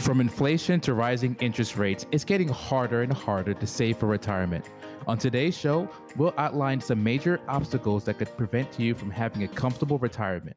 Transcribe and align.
From 0.00 0.22
inflation 0.22 0.80
to 0.80 0.94
rising 0.94 1.36
interest 1.40 1.76
rates, 1.76 2.06
it's 2.10 2.24
getting 2.24 2.48
harder 2.48 3.02
and 3.02 3.12
harder 3.12 3.52
to 3.52 3.66
save 3.66 3.98
for 3.98 4.06
retirement. 4.06 4.64
On 5.06 5.18
today's 5.18 5.54
show, 5.54 5.90
we'll 6.16 6.32
outline 6.38 6.80
some 6.80 7.04
major 7.04 7.38
obstacles 7.48 8.04
that 8.04 8.14
could 8.14 8.34
prevent 8.38 8.80
you 8.80 8.94
from 8.94 9.10
having 9.10 9.42
a 9.42 9.48
comfortable 9.48 9.98
retirement. 9.98 10.56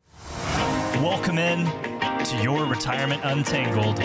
Welcome 0.96 1.38
in 1.38 1.66
to 2.24 2.42
Your 2.42 2.66
Retirement 2.66 3.22
Untangled 3.26 4.00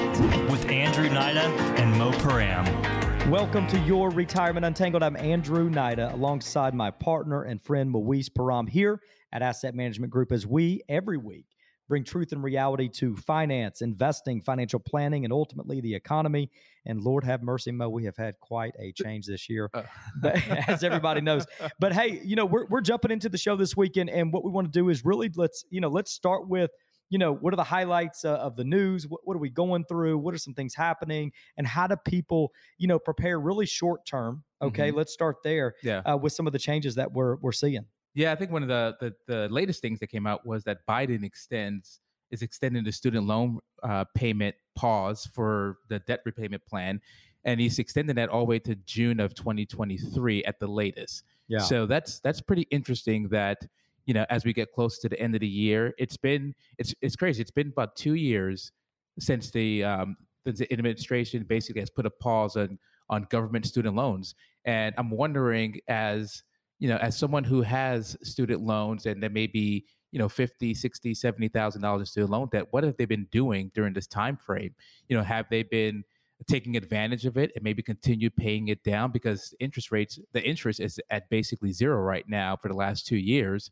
with 0.51 0.69
Andrew 0.69 1.09
Nida 1.09 1.46
and 1.79 1.96
Mo 1.96 2.11
Param. 2.11 3.30
Welcome 3.30 3.68
to 3.68 3.79
Your 3.79 4.11
Retirement 4.11 4.66
Untangled. 4.66 5.05
I'm 5.05 5.16
Andrew 5.16 5.70
Nida 5.70 6.12
alongside 6.12 6.75
my 6.75 6.91
partner 6.91 7.45
and 7.45 7.62
friend 7.62 7.91
Moise 7.91 8.29
Param 8.29 8.68
here 8.68 9.00
at 9.32 9.43
Asset 9.43 9.77
Management 9.77 10.11
Group 10.11 10.32
as 10.32 10.48
we 10.48 10.82
every 10.89 11.16
week 11.16 11.48
bring 11.89 12.05
truth 12.05 12.32
and 12.32 12.43
reality 12.43 12.89
to 12.89 13.16
finance, 13.16 13.80
investing, 13.80 14.41
financial 14.41 14.78
planning, 14.78 15.24
and 15.24 15.33
ultimately 15.33 15.80
the 15.80 15.95
economy. 15.95 16.51
And 16.87 17.01
Lord 17.01 17.24
have 17.24 17.42
mercy, 17.42 17.73
Mo, 17.73 17.88
we 17.88 18.05
have 18.05 18.16
had 18.16 18.38
quite 18.41 18.74
a 18.78 18.92
change 18.92 19.27
this 19.27 19.48
year, 19.48 19.70
uh. 19.74 19.83
as 20.69 20.84
everybody 20.84 21.20
knows. 21.20 21.47
But 21.80 21.92
hey, 21.92 22.20
you 22.24 22.37
know, 22.37 22.47
we're, 22.47 22.66
we're 22.66 22.80
jumping 22.80 23.11
into 23.11 23.28
the 23.28 23.38
show 23.38 23.56
this 23.56 23.77
weekend, 23.77 24.11
and 24.11 24.33
what 24.33 24.45
we 24.45 24.51
want 24.51 24.73
to 24.73 24.78
do 24.78 24.88
is 24.88 25.05
really 25.05 25.30
let's, 25.34 25.64
you 25.70 25.80
know, 25.80 25.88
let's 25.88 26.12
start 26.12 26.48
with 26.48 26.70
you 27.11 27.19
know, 27.19 27.33
what 27.33 27.52
are 27.52 27.56
the 27.56 27.64
highlights 27.64 28.25
uh, 28.25 28.34
of 28.34 28.56
the 28.56 28.64
news? 28.64 29.06
What, 29.09 29.23
what, 29.25 29.34
are 29.34 29.41
we 29.41 29.50
going 29.50 29.84
through? 29.86 30.19
What 30.19 30.34
are 30.34 30.39
some 30.39 30.55
things 30.55 30.75
happening? 30.75 31.33
And 31.56 31.66
how 31.66 31.86
do 31.86 31.97
people, 31.97 32.52
you 32.77 32.86
know, 32.86 32.98
prepare 32.98 33.41
really 33.41 33.66
short 33.66 34.05
term? 34.06 34.45
Okay, 34.61 34.89
mm-hmm. 34.89 34.98
let's 34.98 35.12
start 35.12 35.36
there. 35.42 35.75
Yeah. 35.83 36.00
Uh, 36.00 36.16
with 36.16 36.33
some 36.33 36.47
of 36.47 36.52
the 36.52 36.59
changes 36.59 36.97
that 36.97 37.12
we're 37.12 37.36
we're 37.36 37.52
seeing. 37.52 37.86
Yeah, 38.18 38.32
I 38.32 38.34
think 38.34 38.50
one 38.50 38.64
of 38.64 38.68
the, 38.68 38.96
the, 38.98 39.14
the 39.32 39.48
latest 39.48 39.80
things 39.80 40.00
that 40.00 40.08
came 40.08 40.27
out 40.27 40.45
was 40.45 40.64
that 40.64 40.84
Biden 40.88 41.22
extends 41.22 42.00
is 42.32 42.42
extending 42.42 42.82
the 42.82 42.91
student 42.91 43.28
loan 43.28 43.60
uh, 43.84 44.06
payment 44.12 44.56
pause 44.74 45.30
for 45.32 45.77
the 45.88 46.00
debt 46.00 46.22
repayment 46.25 46.66
plan, 46.66 47.00
and 47.44 47.60
he's 47.60 47.78
extending 47.78 48.16
that 48.16 48.28
all 48.28 48.41
the 48.41 48.47
way 48.47 48.58
to 48.58 48.75
June 48.86 49.20
of 49.20 49.36
2023 49.36 50.42
at 50.42 50.58
the 50.58 50.66
latest. 50.66 51.22
Yeah. 51.47 51.60
So 51.60 51.86
that's 51.86 52.19
that's 52.19 52.41
pretty 52.41 52.66
interesting. 52.72 53.28
That 53.28 53.64
you 54.06 54.14
know, 54.14 54.27
as 54.30 54.44
we 54.44 54.53
get 54.53 54.72
close 54.72 54.98
to 54.98 55.08
the 55.08 55.20
end 55.20 55.36
of 55.36 55.41
the 55.41 55.47
year, 55.47 55.94
it's 55.97 56.16
been 56.16 56.56
it's 56.77 56.92
it's 57.00 57.14
crazy. 57.14 57.41
It's 57.41 57.53
been 57.53 57.69
about 57.69 57.94
two 57.94 58.14
years 58.14 58.72
since 59.20 59.53
the 59.53 59.84
um, 59.84 60.16
the 60.44 60.66
administration 60.72 61.44
basically 61.44 61.82
has 61.82 61.91
put 61.91 62.05
a 62.05 62.10
pause 62.10 62.56
on 62.56 62.80
on 63.10 63.28
government 63.30 63.64
student 63.64 63.94
loans, 63.94 64.34
and 64.64 64.92
I'm 64.98 65.08
wondering 65.08 65.78
as 65.86 66.42
you 66.79 66.89
know, 66.89 66.97
as 66.97 67.17
someone 67.17 67.45
who 67.45 67.62
has 67.62 68.17
student 68.23 68.62
loans 68.62 69.07
and 69.07 69.23
there 69.23 69.31
may 69.31 69.47
be, 69.47 69.87
you 70.12 70.19
know, 70.19 70.29
50, 70.29 70.75
60, 70.75 71.15
70,000 71.15 71.83
dollars 71.83 72.01
in 72.01 72.07
student 72.07 72.31
loan 72.31 72.48
debt, 72.51 72.67
what 72.71 72.84
have 72.84 72.97
they 72.97 73.05
been 73.05 73.27
doing 73.31 73.71
during 73.75 73.93
this 73.93 74.07
time 74.07 74.37
frame? 74.37 74.75
You 75.09 75.17
know, 75.17 75.23
have 75.23 75.47
they 75.51 75.62
been 75.62 76.05
taking 76.47 76.77
advantage 76.77 77.27
of 77.27 77.37
it 77.37 77.51
and 77.55 77.65
maybe 77.65 77.83
continue 77.83 78.31
paying 78.31 78.69
it 78.69 78.83
down 78.84 79.11
because 79.11 79.55
interest 79.59 79.91
rates, 79.91 80.19
the 80.33 80.43
interest 80.43 80.79
is 80.81 81.01
at 81.11 81.29
basically 81.31 81.73
zero 81.73 82.01
right 82.01 82.29
now 82.29 82.56
for 82.56 82.69
the 82.69 82.75
last 82.75 83.06
two 83.06 83.17
years? 83.17 83.71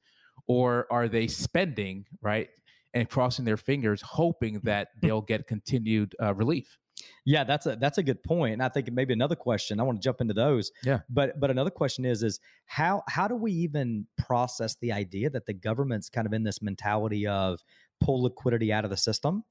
Or 0.49 0.87
are 0.91 1.09
they 1.09 1.29
spending, 1.29 2.07
right? 2.21 2.49
And 2.93 3.09
crossing 3.09 3.45
their 3.45 3.57
fingers, 3.57 4.03
hoping 4.03 4.61
that 4.65 4.89
they'll 5.03 5.23
get 5.23 5.47
continued 5.47 6.15
uh, 6.21 6.35
relief. 6.35 6.79
Yeah, 7.25 7.45
that's 7.45 7.67
a 7.67 7.77
that's 7.77 7.99
a 7.99 8.03
good 8.03 8.23
point. 8.23 8.55
And 8.55 8.63
I 8.63 8.69
think 8.69 8.91
maybe 8.93 9.13
another 9.13 9.37
question. 9.37 9.81
I 9.81 9.83
want 9.83 10.01
to 10.01 10.03
jump 10.05 10.21
into 10.21 10.35
those. 10.35 10.71
Yeah. 10.83 11.01
But 11.11 11.39
but 11.41 11.51
another 11.51 11.71
question 11.71 12.05
is 12.05 12.23
is 12.23 12.41
how 12.67 13.03
how 13.09 13.29
do 13.29 13.35
we 13.35 13.53
even 13.53 14.07
process 14.17 14.77
the 14.81 14.93
idea 14.93 15.31
that 15.31 15.47
the 15.47 15.53
government's 15.53 16.09
kind 16.09 16.27
of 16.27 16.33
in 16.33 16.43
this 16.43 16.63
mentality 16.63 17.27
of 17.27 17.61
pull 18.01 18.23
liquidity 18.23 18.73
out 18.73 18.85
of 18.85 18.91
the 18.91 18.97
system, 18.97 19.45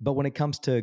but 0.00 0.12
when 0.12 0.26
it 0.26 0.34
comes 0.34 0.58
to 0.60 0.82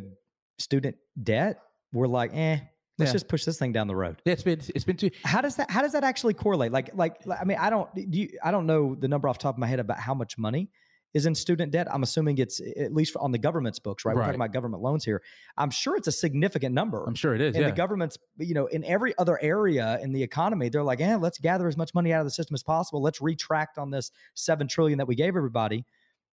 student 0.58 0.96
debt, 1.22 1.60
we're 1.92 2.06
like, 2.06 2.30
eh, 2.34 2.58
let's 2.98 3.10
yeah. 3.10 3.12
just 3.12 3.28
push 3.28 3.44
this 3.44 3.58
thing 3.58 3.72
down 3.72 3.86
the 3.86 3.96
road. 3.96 4.20
Yeah, 4.24 4.34
it's 4.34 4.42
been 4.42 4.60
it's 4.74 4.84
been 4.84 4.96
too. 4.96 5.10
How 5.24 5.40
does 5.40 5.56
that 5.56 5.70
how 5.70 5.82
does 5.82 5.92
that 5.92 6.04
actually 6.04 6.34
correlate? 6.34 6.72
Like 6.72 6.90
like 6.94 7.16
I 7.28 7.44
mean, 7.44 7.58
I 7.58 7.70
don't 7.70 7.92
do 7.94 8.20
you, 8.20 8.38
I 8.42 8.50
don't 8.50 8.66
know 8.66 8.94
the 8.94 9.08
number 9.08 9.28
off 9.28 9.38
the 9.38 9.42
top 9.42 9.54
of 9.54 9.58
my 9.58 9.66
head 9.66 9.80
about 9.80 9.98
how 9.98 10.14
much 10.14 10.38
money 10.38 10.70
is 11.14 11.26
in 11.26 11.34
student 11.34 11.72
debt. 11.72 11.86
I'm 11.90 12.02
assuming 12.02 12.38
it's 12.38 12.60
at 12.76 12.92
least 12.92 13.16
on 13.16 13.30
the 13.30 13.38
government's 13.38 13.78
books, 13.78 14.04
right? 14.04 14.14
We're 14.14 14.22
talking 14.22 14.34
about 14.34 14.52
government 14.52 14.82
loans 14.82 15.04
here. 15.04 15.22
I'm 15.56 15.70
sure 15.70 15.96
it's 15.96 16.08
a 16.08 16.12
significant 16.12 16.74
number. 16.74 17.04
I'm 17.06 17.14
sure 17.14 17.34
it 17.34 17.40
is. 17.40 17.54
And 17.54 17.62
yeah. 17.62 17.70
the 17.70 17.76
government's, 17.76 18.18
you 18.38 18.54
know, 18.54 18.66
in 18.66 18.84
every 18.84 19.16
other 19.18 19.40
area 19.40 19.98
in 20.02 20.12
the 20.12 20.22
economy, 20.22 20.68
they're 20.68 20.82
like, 20.82 21.00
eh, 21.00 21.16
let's 21.16 21.38
gather 21.38 21.68
as 21.68 21.76
much 21.76 21.94
money 21.94 22.12
out 22.12 22.20
of 22.20 22.26
the 22.26 22.32
system 22.32 22.54
as 22.54 22.64
possible. 22.64 23.00
Let's 23.00 23.20
retract 23.20 23.78
on 23.78 23.90
this 23.90 24.10
seven 24.34 24.66
trillion 24.66 24.98
that 24.98 25.06
we 25.06 25.14
gave 25.14 25.36
everybody. 25.36 25.84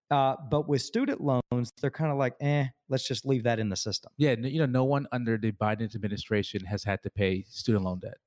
Uh, 0.09 0.35
but 0.49 0.67
with 0.67 0.81
student 0.81 1.21
loans, 1.21 1.71
they're 1.79 1.89
kind 1.89 2.11
of 2.11 2.17
like, 2.17 2.33
eh, 2.41 2.65
let's 2.89 3.07
just 3.07 3.25
leave 3.25 3.43
that 3.43 3.59
in 3.59 3.69
the 3.69 3.77
system. 3.77 4.11
Yeah, 4.17 4.35
you 4.37 4.59
know, 4.59 4.65
no 4.65 4.83
one 4.83 5.07
under 5.13 5.37
the 5.37 5.53
Biden 5.53 5.95
administration 5.95 6.65
has 6.65 6.83
had 6.83 7.01
to 7.03 7.09
pay 7.09 7.45
student 7.47 7.85
loan 7.85 7.99
debt 7.99 8.17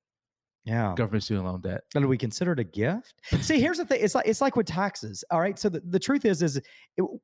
yeah. 0.65 0.95
government 0.97 1.23
student 1.23 1.47
loan 1.47 1.61
debt 1.61 1.83
and 1.95 2.03
do 2.03 2.09
we 2.09 2.19
consider 2.19 2.53
it 2.53 2.59
a 2.59 2.65
gift. 2.65 3.21
See 3.41 3.61
here's 3.61 3.79
the 3.79 3.85
thing 3.85 4.01
it's 4.03 4.15
like 4.15 4.27
it's 4.27 4.41
like 4.41 4.57
with 4.57 4.67
taxes 4.67 5.25
all 5.31 5.41
right? 5.41 5.59
So 5.59 5.69
the, 5.69 5.81
the 5.81 5.99
truth 5.99 6.25
is 6.25 6.43
is 6.43 6.57
it, 6.57 6.65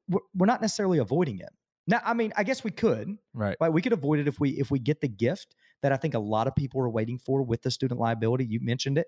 we're 0.08 0.46
not 0.46 0.60
necessarily 0.60 0.98
avoiding 0.98 1.38
it. 1.38 1.50
Now 1.86 2.00
i 2.04 2.14
mean 2.14 2.32
i 2.36 2.44
guess 2.44 2.62
we 2.62 2.70
could 2.70 3.16
right. 3.34 3.56
right? 3.60 3.72
We 3.72 3.82
could 3.82 3.92
avoid 3.92 4.18
it 4.18 4.28
if 4.28 4.40
we 4.40 4.50
if 4.50 4.70
we 4.70 4.78
get 4.78 5.00
the 5.00 5.08
gift 5.08 5.54
that 5.82 5.92
i 5.92 5.96
think 5.96 6.14
a 6.14 6.18
lot 6.18 6.46
of 6.46 6.54
people 6.54 6.80
are 6.80 6.90
waiting 6.90 7.18
for 7.18 7.42
with 7.42 7.62
the 7.62 7.70
student 7.70 8.00
liability. 8.00 8.44
You 8.44 8.60
mentioned 8.62 8.98
it. 8.98 9.06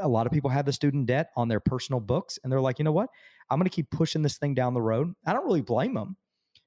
A 0.00 0.08
lot 0.08 0.26
of 0.26 0.32
people 0.32 0.50
have 0.50 0.64
the 0.64 0.72
student 0.72 1.06
debt 1.06 1.30
on 1.36 1.48
their 1.48 1.60
personal 1.60 2.00
books 2.00 2.38
and 2.42 2.52
they're 2.52 2.60
like 2.60 2.78
you 2.78 2.84
know 2.84 2.92
what? 2.92 3.10
I'm 3.50 3.58
going 3.58 3.68
to 3.68 3.74
keep 3.74 3.90
pushing 3.90 4.22
this 4.22 4.38
thing 4.38 4.54
down 4.54 4.74
the 4.74 4.82
road. 4.82 5.12
I 5.26 5.32
don't 5.32 5.44
really 5.44 5.60
blame 5.60 5.94
them 5.94 6.16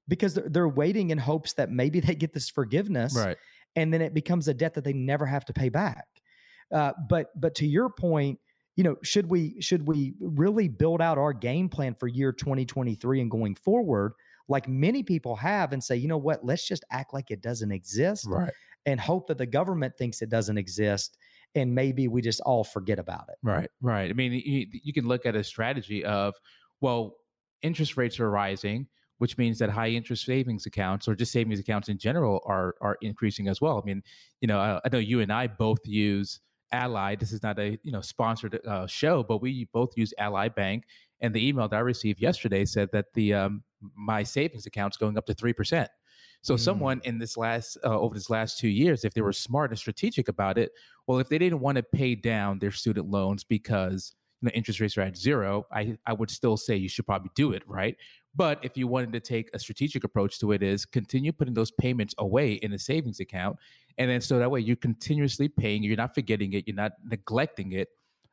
because 0.08 0.34
they're, 0.34 0.50
they're 0.50 0.70
waiting 0.70 1.10
in 1.10 1.18
hopes 1.18 1.54
that 1.54 1.72
maybe 1.72 2.00
they 2.00 2.16
get 2.16 2.34
this 2.34 2.50
forgiveness 2.50 3.16
right. 3.16 3.38
and 3.76 3.94
then 3.94 4.02
it 4.02 4.14
becomes 4.14 4.48
a 4.48 4.54
debt 4.54 4.74
that 4.76 4.84
they 4.84 4.94
never 4.94 5.26
have 5.26 5.46
to 5.46 5.54
pay 5.54 5.70
back 5.70 6.06
uh, 6.74 6.94
but 7.10 7.28
but 7.40 7.56
to 7.56 7.68
your 7.68 7.90
point, 7.90 8.40
you 8.76 8.84
know, 8.84 8.98
should 9.04 9.30
we 9.30 9.60
should 9.62 9.88
we 9.88 10.16
really 10.20 10.68
build 10.68 11.02
out 11.02 11.18
our 11.18 11.34
game 11.34 11.70
plan 11.70 11.96
for 11.96 12.08
year 12.08 12.32
2023 12.32 13.22
and 13.22 13.32
going 13.32 13.56
forward, 13.56 14.14
like 14.48 14.68
many 14.68 15.04
people 15.04 15.36
have, 15.36 15.74
and 15.74 15.84
say, 15.84 15.96
you 15.96 16.08
know 16.08 16.18
what, 16.18 16.46
let's 16.46 16.68
just 16.68 16.84
act 16.92 17.14
like 17.14 17.32
it 17.32 17.42
doesn't 17.42 17.72
exist, 17.72 18.26
right? 18.28 18.52
And 18.86 19.00
hope 19.00 19.28
that 19.28 19.38
the 19.38 19.48
government 19.48 19.98
thinks 19.98 20.22
it 20.22 20.30
doesn't 20.30 20.58
exist, 20.58 21.18
and 21.56 21.74
maybe 21.74 22.08
we 22.08 22.22
just 22.22 22.42
all 22.42 22.64
forget 22.64 23.00
about 23.00 23.26
it. 23.30 23.36
Right, 23.42 23.70
right. 23.82 24.10
I 24.10 24.14
mean, 24.14 24.34
you, 24.34 24.68
you 24.72 24.94
can 24.94 25.08
look 25.08 25.26
at 25.26 25.36
a 25.36 25.44
strategy 25.44 26.06
of, 26.06 26.36
well, 26.82 27.16
interest 27.64 27.98
rates 27.98 28.20
are 28.20 28.30
rising 28.30 28.88
which 29.18 29.38
means 29.38 29.60
that 29.60 29.70
high 29.70 29.90
interest 29.90 30.26
savings 30.26 30.66
accounts 30.66 31.08
or 31.08 31.16
just 31.16 31.32
savings 31.32 31.60
accounts 31.60 31.90
in 31.90 31.98
general 31.98 32.42
are 32.46 32.76
are 32.82 32.98
increasing 33.02 33.48
as 33.48 33.62
well. 33.62 33.82
I 33.82 33.86
mean, 33.86 34.04
you 34.42 34.48
know, 34.48 34.60
I, 34.60 34.82
I 34.84 34.90
know 34.92 34.98
you 34.98 35.22
and 35.22 35.32
I 35.32 35.48
both 35.48 35.80
use 35.86 36.42
Ally. 36.72 37.16
This 37.16 37.32
is 37.32 37.44
not 37.44 37.60
a 37.60 37.78
you 37.84 37.92
know 37.92 38.02
sponsored 38.02 38.60
uh, 38.68 38.88
show, 38.88 39.24
but 39.24 39.42
we 39.42 39.68
both 39.74 39.92
use 39.96 40.14
Ally 40.18 40.50
Bank. 40.50 40.86
And 41.22 41.34
the 41.34 41.48
email 41.48 41.68
that 41.68 41.76
I 41.76 41.80
received 41.80 42.22
yesterday 42.22 42.66
said 42.66 42.90
that 42.92 43.14
the 43.14 43.34
um, 43.34 43.64
my 43.96 44.24
savings 44.24 44.66
account's 44.66 44.98
going 44.98 45.18
up 45.18 45.26
to 45.28 45.34
three 45.34 45.54
percent. 45.54 45.90
So 46.42 46.56
mm. 46.56 46.60
someone 46.60 47.02
in 47.06 47.18
this 47.18 47.38
last 47.38 47.78
uh, 47.84 48.00
over 48.00 48.14
this 48.14 48.30
last 48.30 48.60
two 48.60 48.68
years, 48.68 49.04
if 49.04 49.14
they 49.14 49.22
were 49.22 49.34
smart 49.34 49.72
and 49.72 49.80
strategic 49.80 50.28
about 50.28 50.58
it, 50.58 50.72
well, 51.08 51.20
if 51.20 51.30
they 51.30 51.38
didn't 51.38 51.60
want 51.60 51.78
to 51.78 51.84
pay 51.84 52.16
down 52.16 52.60
their 52.60 52.72
student 52.72 53.10
loans 53.10 53.44
because 53.44 54.14
you 54.42 54.48
know 54.48 54.52
interest 54.54 54.80
rates 54.80 54.98
are 54.98 55.02
at 55.02 55.18
zero, 55.18 55.66
I 55.72 55.98
I 56.06 56.14
would 56.14 56.30
still 56.30 56.58
say 56.58 56.76
you 56.76 56.90
should 56.90 57.06
probably 57.06 57.32
do 57.36 57.54
it, 57.54 57.64
right? 57.68 57.96
But 58.36 58.60
if 58.64 58.76
you 58.76 58.88
wanted 58.88 59.14
to 59.14 59.22
take 59.22 59.50
a 59.54 59.60
strategic 59.60 60.04
approach 60.04 60.40
to 60.40 60.52
it, 60.52 60.62
is 60.62 60.86
continue 60.86 61.32
putting 61.32 61.54
those 61.54 61.72
payments 61.72 62.14
away 62.18 62.54
in 62.54 62.74
a 62.74 62.80
savings 62.80 63.22
account, 63.22 63.58
and 63.98 64.10
then 64.10 64.22
so 64.22 64.40
that 64.40 64.50
way 64.52 64.60
you're 64.60 64.76
continuously 64.76 65.48
paying. 65.48 65.84
You're 65.84 65.98
not 65.98 66.14
forgetting 66.14 66.54
it. 66.54 66.66
You're 66.68 66.76
not 66.76 66.94
neglecting 67.04 67.74
it. 67.74 67.90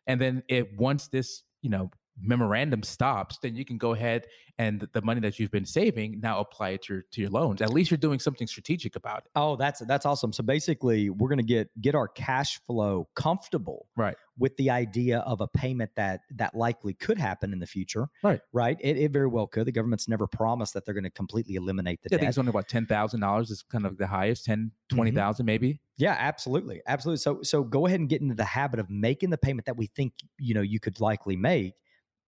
And 0.06 0.20
then 0.20 0.42
if 0.48 0.66
once 0.76 1.08
this 1.08 1.42
you 1.62 1.70
know 1.70 1.90
memorandum 2.20 2.82
stops, 2.82 3.38
then 3.42 3.56
you 3.56 3.64
can 3.64 3.78
go 3.78 3.92
ahead 3.92 4.26
and 4.58 4.86
the 4.92 5.00
money 5.02 5.20
that 5.20 5.38
you've 5.38 5.50
been 5.50 5.64
saving 5.64 6.20
now 6.20 6.38
apply 6.38 6.70
it 6.70 6.82
to 6.82 6.94
your, 6.94 7.04
to 7.10 7.20
your 7.22 7.30
loans. 7.30 7.62
At 7.62 7.72
least 7.72 7.90
you're 7.90 7.98
doing 7.98 8.18
something 8.18 8.46
strategic 8.46 8.96
about 8.96 9.18
it. 9.18 9.30
Oh, 9.34 9.56
that's 9.56 9.80
that's 9.86 10.04
awesome. 10.04 10.32
So 10.32 10.42
basically, 10.42 11.10
we're 11.10 11.28
going 11.28 11.38
to 11.38 11.44
get 11.44 11.70
get 11.80 11.94
our 11.94 12.08
cash 12.08 12.60
flow 12.66 13.08
comfortable, 13.14 13.86
right, 13.96 14.16
with 14.38 14.56
the 14.56 14.70
idea 14.70 15.20
of 15.20 15.40
a 15.40 15.48
payment 15.48 15.90
that 15.96 16.20
that 16.36 16.54
likely 16.54 16.94
could 16.94 17.18
happen 17.18 17.52
in 17.52 17.60
the 17.60 17.66
future, 17.66 18.08
right, 18.22 18.40
right. 18.52 18.76
It, 18.80 18.98
it 18.98 19.10
very 19.10 19.26
well 19.26 19.46
could. 19.46 19.66
The 19.66 19.72
government's 19.72 20.08
never 20.08 20.26
promised 20.26 20.74
that 20.74 20.84
they're 20.84 20.94
going 20.94 21.04
to 21.04 21.10
completely 21.10 21.54
eliminate 21.54 22.02
the 22.02 22.08
yeah, 22.10 22.18
debt. 22.18 22.20
I 22.20 22.20
think 22.20 22.28
it's 22.28 22.38
only 22.38 22.50
about 22.50 22.68
ten 22.68 22.86
thousand 22.86 23.20
dollars 23.20 23.50
is 23.50 23.62
kind 23.62 23.86
of 23.86 23.96
the 23.96 24.06
highest, 24.06 24.44
10, 24.44 24.70
20,000 24.90 25.42
mm-hmm. 25.42 25.46
maybe. 25.46 25.80
Yeah, 25.96 26.16
absolutely, 26.18 26.82
absolutely. 26.86 27.18
So 27.18 27.42
so 27.42 27.64
go 27.64 27.86
ahead 27.86 28.00
and 28.00 28.08
get 28.08 28.20
into 28.20 28.34
the 28.34 28.44
habit 28.44 28.80
of 28.80 28.90
making 28.90 29.30
the 29.30 29.38
payment 29.38 29.66
that 29.66 29.76
we 29.76 29.86
think 29.86 30.12
you 30.38 30.54
know 30.54 30.62
you 30.62 30.78
could 30.78 31.00
likely 31.00 31.36
make 31.36 31.74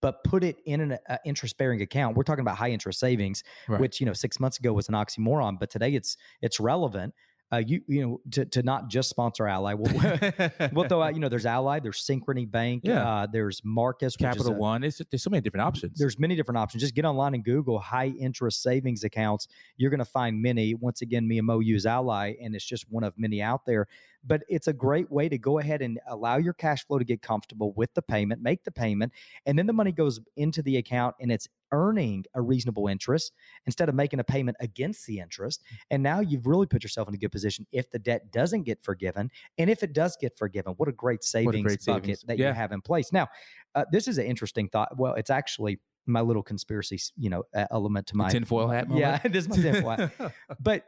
but 0.05 0.23
put 0.23 0.45
it 0.45 0.59
in 0.67 0.83
an 0.83 0.99
uh, 1.09 1.17
interest 1.25 1.57
bearing 1.57 1.81
account. 1.81 2.15
We're 2.15 2.25
talking 2.25 2.43
about 2.43 2.59
high 2.59 2.69
interest 2.71 3.01
savings, 3.01 3.43
right. 3.69 3.81
which 3.81 4.01
you 4.01 4.07
know 4.07 4.13
six 4.13 4.39
months 4.39 4.59
ago 4.59 4.71
was 4.75 4.87
an 4.91 4.95
oxymoron, 4.95 5.59
but 5.59 5.71
today 5.71 5.95
it's 5.95 6.19
it's 6.43 6.61
relevant. 6.61 7.15
uh, 7.53 7.63
you 7.67 7.81
you 7.87 8.03
know 8.03 8.21
to, 8.31 8.45
to 8.45 8.63
not 8.63 8.89
just 8.89 9.09
sponsor 9.09 9.47
Ally. 9.47 9.73
We'll, 9.75 9.93
we'll 10.73 10.89
throw 10.89 11.01
out 11.03 11.15
you 11.15 11.21
know 11.21 11.29
there's 11.31 11.47
Ally, 11.47 11.79
there's 11.81 12.05
Synchrony 12.05 12.51
Bank, 12.51 12.83
Yeah. 12.85 13.09
uh, 13.09 13.27
there's 13.31 13.63
Marcus, 13.65 14.15
Capital 14.17 14.53
a- 14.53 14.59
One. 14.59 14.85
It's, 14.85 15.01
there's 15.11 15.23
so 15.23 15.31
many 15.31 15.41
different 15.41 15.67
options. 15.67 15.99
there's 15.99 16.19
many 16.19 16.37
different 16.37 16.59
options. 16.59 16.83
Just 16.83 16.95
get 16.95 17.05
online 17.07 17.33
and 17.35 17.45
Google 17.45 17.79
high 17.79 18.09
interest 18.19 18.63
savings 18.63 19.05
accounts. 19.05 19.49
You're 19.79 19.91
going 19.91 20.05
to 20.09 20.13
find 20.21 20.43
many. 20.43 20.75
Once 20.75 21.01
again, 21.01 21.27
me 21.27 21.39
and 21.39 21.47
Mo 21.47 21.61
use 21.61 21.87
Ally, 21.87 22.35
and 22.43 22.55
it's 22.55 22.65
just 22.65 22.85
one 22.91 23.05
of 23.05 23.15
many 23.17 23.41
out 23.41 23.65
there. 23.65 23.87
But 24.27 24.43
it's 24.49 24.69
a 24.69 24.73
great 24.73 25.11
way 25.11 25.29
to 25.29 25.39
go 25.39 25.59
ahead 25.59 25.83
and 25.83 26.01
allow 26.09 26.37
your 26.39 26.55
cash 26.55 26.87
flow 26.87 26.99
to 26.99 27.05
get 27.05 27.23
comfortable 27.23 27.73
with 27.77 27.93
the 27.95 28.03
payment, 28.03 28.43
make 28.43 28.65
the 28.65 28.71
payment, 28.71 29.13
and 29.47 29.59
then 29.59 29.67
the 29.67 29.73
money 29.73 29.93
goes 29.93 30.21
into 30.37 30.63
the 30.63 30.77
account 30.79 31.15
and 31.21 31.31
it's 31.31 31.49
earning 31.73 32.25
a 32.35 32.41
reasonable 32.41 32.87
interest 32.87 33.33
instead 33.67 33.89
of 33.89 33.95
making 33.95 34.21
a 34.21 34.25
payment 34.25 34.57
against 34.61 35.07
the 35.07 35.19
interest. 35.19 35.63
And 35.91 36.03
now 36.03 36.21
you've 36.21 36.47
really 36.47 36.67
put 36.67 36.83
yourself 36.85 37.09
in 37.09 37.15
a 37.15 37.19
good 37.19 37.33
position 37.33 37.67
if 37.73 37.91
the 37.91 37.99
debt 37.99 38.31
doesn't 38.33 38.63
get 38.63 38.83
forgiven. 38.83 39.31
And 39.59 39.69
if 39.69 39.83
it 39.83 39.93
does 39.93 40.17
get 40.21 40.39
forgiven, 40.39 40.75
what 40.77 40.89
a 40.89 40.93
great 40.93 41.25
savings 41.25 41.63
great 41.65 41.85
bucket 41.85 42.05
savings. 42.05 42.23
that 42.23 42.39
Yeah. 42.39 42.49
you 42.49 42.55
have 42.55 42.73
in 42.73 42.81
place. 42.81 43.13
Now, 43.13 43.29
uh, 43.75 43.85
this 43.91 44.07
is 44.07 44.19
an 44.19 44.27
interesting 44.27 44.69
thought. 44.69 44.97
Well, 44.97 45.15
it's 45.15 45.31
actually 45.31 45.81
my 46.07 46.21
little 46.21 46.43
conspiracy, 46.43 47.01
you 47.17 47.31
know, 47.31 47.43
element 47.71 48.07
to 48.09 48.13
The 48.13 48.19
my 48.19 48.31
tinfoil 48.31 48.69
hat 48.69 48.89
moment? 48.89 49.01
Yeah, 49.25 49.29
this 49.29 49.47
is 49.47 49.49
my 49.49 49.57
tinfoil 49.57 49.97
hat. 49.97 50.33
But 50.61 50.85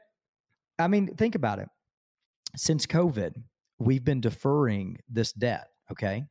I 0.79 0.89
mean, 0.89 1.17
think 1.17 1.35
about 1.35 1.59
it. 1.59 1.69
Since 2.57 2.87
COVID, 2.87 3.35
we've 3.79 4.05
been 4.05 4.21
deferring 4.21 4.99
this 5.09 5.33
debt. 5.33 5.69
Okay. 5.93 6.25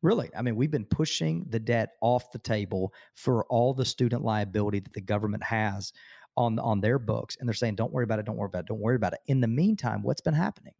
Really, 0.00 0.30
I 0.36 0.42
mean, 0.42 0.56
we've 0.56 0.70
been 0.70 0.84
pushing 0.84 1.46
the 1.48 1.60
debt 1.60 1.90
off 2.00 2.32
the 2.32 2.38
table 2.38 2.92
for 3.14 3.44
all 3.46 3.72
the 3.72 3.84
student 3.84 4.24
liability 4.24 4.80
that 4.80 4.92
the 4.92 5.00
government 5.00 5.44
has 5.44 5.92
on 6.36 6.58
on 6.58 6.80
their 6.80 6.98
books, 6.98 7.36
and 7.38 7.48
they're 7.48 7.54
saying, 7.54 7.76
"Don't 7.76 7.92
worry 7.92 8.02
about 8.02 8.18
it. 8.18 8.26
Don't 8.26 8.36
worry 8.36 8.46
about 8.46 8.60
it. 8.60 8.66
Don't 8.66 8.80
worry 8.80 8.96
about 8.96 9.12
it." 9.12 9.20
In 9.26 9.40
the 9.40 9.46
meantime, 9.46 10.02
what's 10.02 10.20
been 10.20 10.34
happening? 10.34 10.74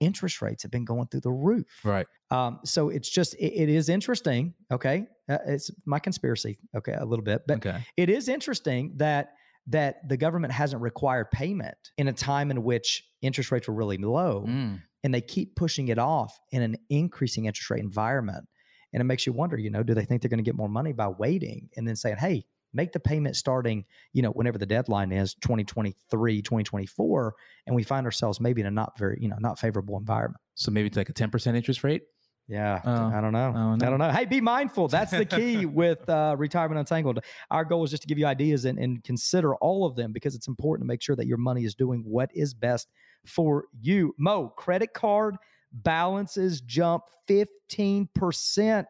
Interest 0.00 0.40
rates 0.40 0.62
have 0.62 0.72
been 0.72 0.86
going 0.86 1.06
through 1.08 1.20
the 1.20 1.30
roof. 1.30 1.66
right. 1.84 2.06
Um, 2.30 2.60
so 2.64 2.88
it's 2.88 3.10
just 3.10 3.34
it, 3.34 3.52
it 3.52 3.68
is 3.68 3.90
interesting. 3.90 4.54
Okay, 4.70 5.06
uh, 5.28 5.38
it's 5.46 5.70
my 5.84 5.98
conspiracy. 5.98 6.58
Okay, 6.74 6.94
a 6.94 7.04
little 7.04 7.24
bit, 7.24 7.42
but 7.46 7.58
okay. 7.58 7.84
it 7.98 8.08
is 8.08 8.28
interesting 8.28 8.94
that 8.96 9.34
that 9.68 10.08
the 10.08 10.16
government 10.16 10.52
hasn't 10.52 10.82
required 10.82 11.30
payment 11.30 11.76
in 11.96 12.08
a 12.08 12.12
time 12.12 12.50
in 12.50 12.64
which 12.64 13.04
interest 13.20 13.52
rates 13.52 13.68
were 13.68 13.74
really 13.74 13.96
low, 13.96 14.44
Mm. 14.46 14.82
and 15.04 15.14
they 15.14 15.20
keep 15.20 15.54
pushing 15.56 15.88
it 15.88 15.98
off 15.98 16.38
in 16.50 16.62
an 16.62 16.76
increasing 16.90 17.44
interest 17.46 17.70
rate 17.70 17.82
environment. 17.82 18.46
And 18.92 19.00
it 19.00 19.04
makes 19.04 19.26
you 19.26 19.32
wonder, 19.32 19.56
you 19.56 19.70
know, 19.70 19.82
do 19.82 19.94
they 19.94 20.04
think 20.04 20.20
they're 20.20 20.28
going 20.28 20.38
to 20.38 20.44
get 20.44 20.56
more 20.56 20.68
money 20.68 20.92
by 20.92 21.08
waiting 21.08 21.68
and 21.76 21.86
then 21.88 21.96
saying, 21.96 22.16
hey, 22.16 22.44
make 22.74 22.92
the 22.92 23.00
payment 23.00 23.36
starting, 23.36 23.84
you 24.12 24.22
know, 24.22 24.30
whenever 24.30 24.58
the 24.58 24.66
deadline 24.66 25.12
is 25.12 25.34
2023, 25.34 26.42
2024, 26.42 27.34
and 27.66 27.76
we 27.76 27.82
find 27.82 28.06
ourselves 28.06 28.40
maybe 28.40 28.60
in 28.60 28.66
a 28.66 28.70
not 28.70 28.98
very, 28.98 29.18
you 29.20 29.28
know, 29.28 29.36
not 29.38 29.58
favorable 29.58 29.96
environment. 29.96 30.40
So 30.54 30.70
maybe 30.70 30.88
it's 30.88 30.96
like 30.96 31.08
a 31.08 31.12
10% 31.14 31.54
interest 31.54 31.84
rate? 31.84 32.02
Yeah, 32.52 32.82
Oh, 32.84 33.06
I 33.06 33.22
don't 33.22 33.32
know. 33.32 33.48
I 33.48 33.52
don't 33.52 33.56
I 33.56 33.76
know. 33.76 33.90
don't 33.90 33.98
know. 33.98 34.10
Hey, 34.10 34.26
be 34.26 34.42
mindful. 34.42 34.86
That's 34.88 35.10
the 35.10 35.24
key 35.24 35.64
with 35.80 36.06
uh, 36.06 36.36
retirement 36.38 36.78
untangled. 36.78 37.20
Our 37.50 37.64
goal 37.64 37.82
is 37.82 37.90
just 37.90 38.02
to 38.02 38.08
give 38.08 38.18
you 38.18 38.26
ideas 38.26 38.66
and, 38.66 38.78
and 38.78 39.02
consider 39.02 39.54
all 39.56 39.86
of 39.86 39.96
them 39.96 40.12
because 40.12 40.34
it's 40.34 40.48
important 40.48 40.84
to 40.84 40.86
make 40.86 41.00
sure 41.00 41.16
that 41.16 41.26
your 41.26 41.38
money 41.38 41.64
is 41.64 41.74
doing 41.74 42.02
what 42.06 42.28
is 42.34 42.52
best 42.52 42.88
for 43.24 43.64
you. 43.80 44.14
Mo, 44.18 44.48
credit 44.50 44.92
card 44.92 45.36
balances 45.72 46.60
jump 46.60 47.04
15%, 47.26 48.84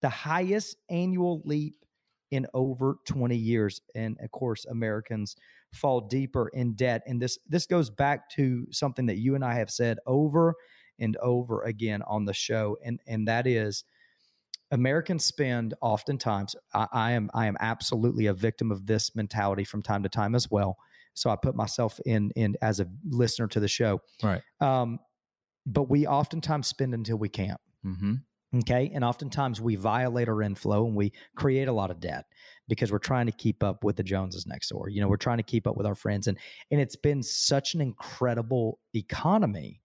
the 0.00 0.08
highest 0.08 0.76
annual 0.88 1.42
leap 1.44 1.74
in 2.30 2.46
over 2.54 2.98
20 3.06 3.36
years. 3.36 3.80
And 3.94 4.16
of 4.22 4.30
course, 4.30 4.64
Americans 4.66 5.36
fall 5.72 6.02
deeper 6.02 6.48
in 6.48 6.74
debt. 6.74 7.02
And 7.06 7.20
this 7.20 7.38
this 7.48 7.66
goes 7.66 7.90
back 7.90 8.30
to 8.30 8.66
something 8.70 9.06
that 9.06 9.18
you 9.18 9.34
and 9.34 9.44
I 9.44 9.54
have 9.54 9.70
said 9.70 9.98
over 10.06 10.54
and 11.02 11.16
over 11.18 11.62
again 11.62 12.02
on 12.02 12.24
the 12.24 12.32
show, 12.32 12.78
and 12.84 13.00
and 13.06 13.28
that 13.28 13.46
is 13.46 13.84
Americans 14.70 15.24
spend 15.24 15.74
oftentimes. 15.80 16.56
I, 16.74 16.86
I 16.92 17.12
am 17.12 17.30
I 17.34 17.46
am 17.46 17.56
absolutely 17.60 18.26
a 18.26 18.34
victim 18.34 18.72
of 18.72 18.86
this 18.86 19.14
mentality 19.14 19.64
from 19.64 19.82
time 19.82 20.02
to 20.02 20.08
time 20.08 20.34
as 20.34 20.50
well. 20.50 20.76
So 21.14 21.28
I 21.30 21.36
put 21.36 21.54
myself 21.54 22.00
in 22.06 22.32
in 22.34 22.56
as 22.62 22.80
a 22.80 22.86
listener 23.08 23.46
to 23.48 23.60
the 23.60 23.68
show. 23.68 24.00
Right. 24.22 24.42
Um, 24.60 24.98
but 25.66 25.88
we 25.90 26.06
oftentimes 26.06 26.66
spend 26.66 26.94
until 26.94 27.18
we 27.18 27.28
can't. 27.28 27.60
Mm-hmm. 27.84 28.14
Okay. 28.60 28.90
And 28.94 29.04
oftentimes 29.04 29.60
we 29.60 29.76
violate 29.76 30.28
our 30.28 30.42
inflow 30.42 30.86
and 30.86 30.94
we 30.94 31.12
create 31.36 31.68
a 31.68 31.72
lot 31.72 31.90
of 31.90 32.00
debt 32.00 32.26
because 32.68 32.92
we're 32.92 32.98
trying 32.98 33.26
to 33.26 33.32
keep 33.32 33.62
up 33.62 33.82
with 33.82 33.96
the 33.96 34.02
Joneses 34.02 34.46
next 34.46 34.68
door. 34.68 34.88
You 34.88 35.00
know, 35.00 35.08
we're 35.08 35.16
trying 35.16 35.38
to 35.38 35.42
keep 35.42 35.66
up 35.66 35.76
with 35.76 35.86
our 35.86 35.94
friends. 35.94 36.26
And 36.26 36.38
and 36.70 36.80
it's 36.80 36.96
been 36.96 37.22
such 37.22 37.74
an 37.74 37.80
incredible 37.80 38.78
economy 38.94 39.80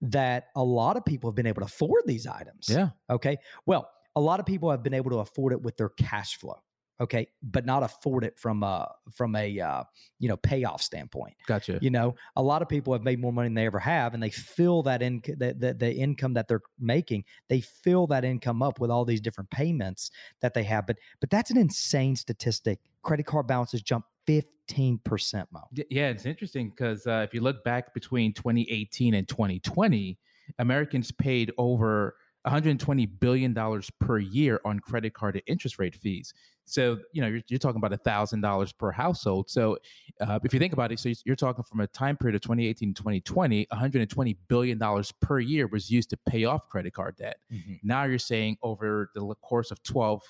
that 0.00 0.46
a 0.56 0.62
lot 0.62 0.96
of 0.96 1.04
people 1.04 1.30
have 1.30 1.34
been 1.34 1.46
able 1.46 1.60
to 1.60 1.66
afford 1.66 2.02
these 2.06 2.26
items. 2.26 2.68
Yeah. 2.68 2.90
Okay. 3.10 3.38
Well, 3.66 3.90
a 4.16 4.20
lot 4.20 4.40
of 4.40 4.46
people 4.46 4.70
have 4.70 4.82
been 4.82 4.94
able 4.94 5.10
to 5.10 5.18
afford 5.18 5.52
it 5.52 5.62
with 5.62 5.76
their 5.76 5.90
cash 5.90 6.36
flow. 6.38 6.56
Okay, 7.00 7.28
but 7.42 7.64
not 7.64 7.84
afford 7.84 8.24
it 8.24 8.36
from 8.38 8.62
a 8.62 8.90
from 9.14 9.36
a 9.36 9.60
uh, 9.60 9.84
you 10.18 10.28
know 10.28 10.36
payoff 10.36 10.82
standpoint. 10.82 11.34
Gotcha. 11.46 11.78
You 11.80 11.90
know, 11.90 12.16
a 12.34 12.42
lot 12.42 12.60
of 12.60 12.68
people 12.68 12.92
have 12.92 13.02
made 13.02 13.20
more 13.20 13.32
money 13.32 13.46
than 13.46 13.54
they 13.54 13.66
ever 13.66 13.78
have, 13.78 14.14
and 14.14 14.22
they 14.22 14.30
fill 14.30 14.82
that 14.82 15.00
in 15.00 15.22
the, 15.24 15.54
the, 15.56 15.74
the 15.74 15.94
income 15.94 16.34
that 16.34 16.48
they're 16.48 16.62
making. 16.80 17.24
They 17.48 17.60
fill 17.60 18.08
that 18.08 18.24
income 18.24 18.62
up 18.62 18.80
with 18.80 18.90
all 18.90 19.04
these 19.04 19.20
different 19.20 19.50
payments 19.50 20.10
that 20.40 20.54
they 20.54 20.64
have. 20.64 20.86
But 20.86 20.96
but 21.20 21.30
that's 21.30 21.50
an 21.50 21.56
insane 21.56 22.16
statistic. 22.16 22.80
Credit 23.02 23.26
card 23.26 23.46
balances 23.46 23.80
jump 23.80 24.04
fifteen 24.26 24.98
percent, 25.04 25.48
Mo. 25.52 25.60
Yeah, 25.90 26.08
it's 26.08 26.26
interesting 26.26 26.70
because 26.70 27.06
uh, 27.06 27.24
if 27.26 27.32
you 27.32 27.42
look 27.42 27.62
back 27.62 27.94
between 27.94 28.32
2018 28.32 29.14
and 29.14 29.28
2020, 29.28 30.18
Americans 30.58 31.12
paid 31.12 31.52
over 31.58 32.16
120 32.42 33.06
billion 33.06 33.52
dollars 33.52 33.90
per 34.00 34.18
year 34.18 34.60
on 34.64 34.80
credit 34.80 35.12
card 35.14 35.34
and 35.34 35.42
interest 35.46 35.78
rate 35.78 35.94
fees. 35.94 36.32
So 36.64 36.98
you 37.12 37.22
know 37.22 37.28
you're, 37.28 37.40
you're 37.48 37.58
talking 37.58 37.78
about 37.78 37.92
a 37.92 37.96
thousand 37.98 38.42
dollars 38.42 38.72
per 38.72 38.90
household. 38.90 39.48
So 39.50 39.78
uh, 40.20 40.38
if 40.44 40.52
you 40.52 40.58
think 40.58 40.72
about 40.72 40.92
it, 40.92 40.98
so 41.00 41.10
you're 41.24 41.36
talking 41.36 41.64
from 41.64 41.80
a 41.80 41.86
time 41.88 42.16
period 42.16 42.34
of 42.36 42.42
2018 42.42 42.94
to 42.94 43.02
2020, 43.02 43.66
120 43.70 44.36
billion 44.48 44.78
dollars 44.78 45.12
per 45.20 45.40
year 45.40 45.66
was 45.66 45.90
used 45.90 46.10
to 46.10 46.18
pay 46.28 46.44
off 46.44 46.68
credit 46.68 46.92
card 46.92 47.16
debt. 47.16 47.38
Now 47.82 48.04
you're 48.04 48.18
saying 48.18 48.58
over 48.62 49.10
the 49.14 49.34
course 49.42 49.70
of 49.70 49.82
12, 49.82 50.22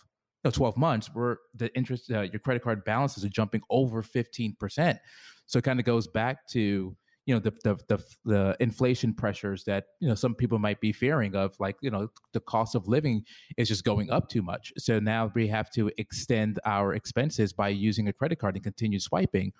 no, 0.45 0.51
12 0.51 0.77
months, 0.77 1.11
where 1.13 1.39
the 1.55 1.75
interest, 1.77 2.11
uh, 2.13 2.21
your 2.23 2.39
credit 2.39 2.63
card 2.63 2.85
balances 2.85 3.25
are 3.25 3.29
jumping 3.29 3.63
over 3.71 4.03
15%. 4.03 4.99
So 5.47 5.59
it 5.59 5.65
kind 5.65 5.81
of 5.81 5.85
goes 5.87 6.07
back 6.07 6.47
to, 6.51 6.97
you 7.29 7.35
know, 7.35 7.41
the, 7.41 7.51
the, 7.63 7.79
the, 7.89 8.05
the 8.25 8.57
inflation 8.59 9.13
pressures 9.13 9.63
that, 9.65 9.85
you 10.01 10.09
know, 10.09 10.15
some 10.15 10.35
people 10.35 10.59
might 10.59 10.81
be 10.81 10.93
fearing 10.93 11.37
of 11.37 11.55
like, 11.61 11.77
you 11.83 11.91
know, 11.91 12.09
the 12.33 12.41
cost 12.41 12.75
of 12.75 12.89
living 12.89 13.23
is 13.59 13.69
just 13.69 13.85
going 13.85 14.11
up 14.11 14.31
too 14.31 14.41
much. 14.41 14.73
So 14.79 14.99
now 14.99 15.31
we 15.35 15.47
have 15.49 15.71
to 15.73 15.91
extend 15.99 16.59
our 16.65 16.95
expenses 16.95 17.53
by 17.53 17.69
using 17.69 18.09
a 18.09 18.15
credit 18.15 18.39
card 18.39 18.55
and 18.55 18.65
continue 18.65 18.99
swiping 18.99 19.53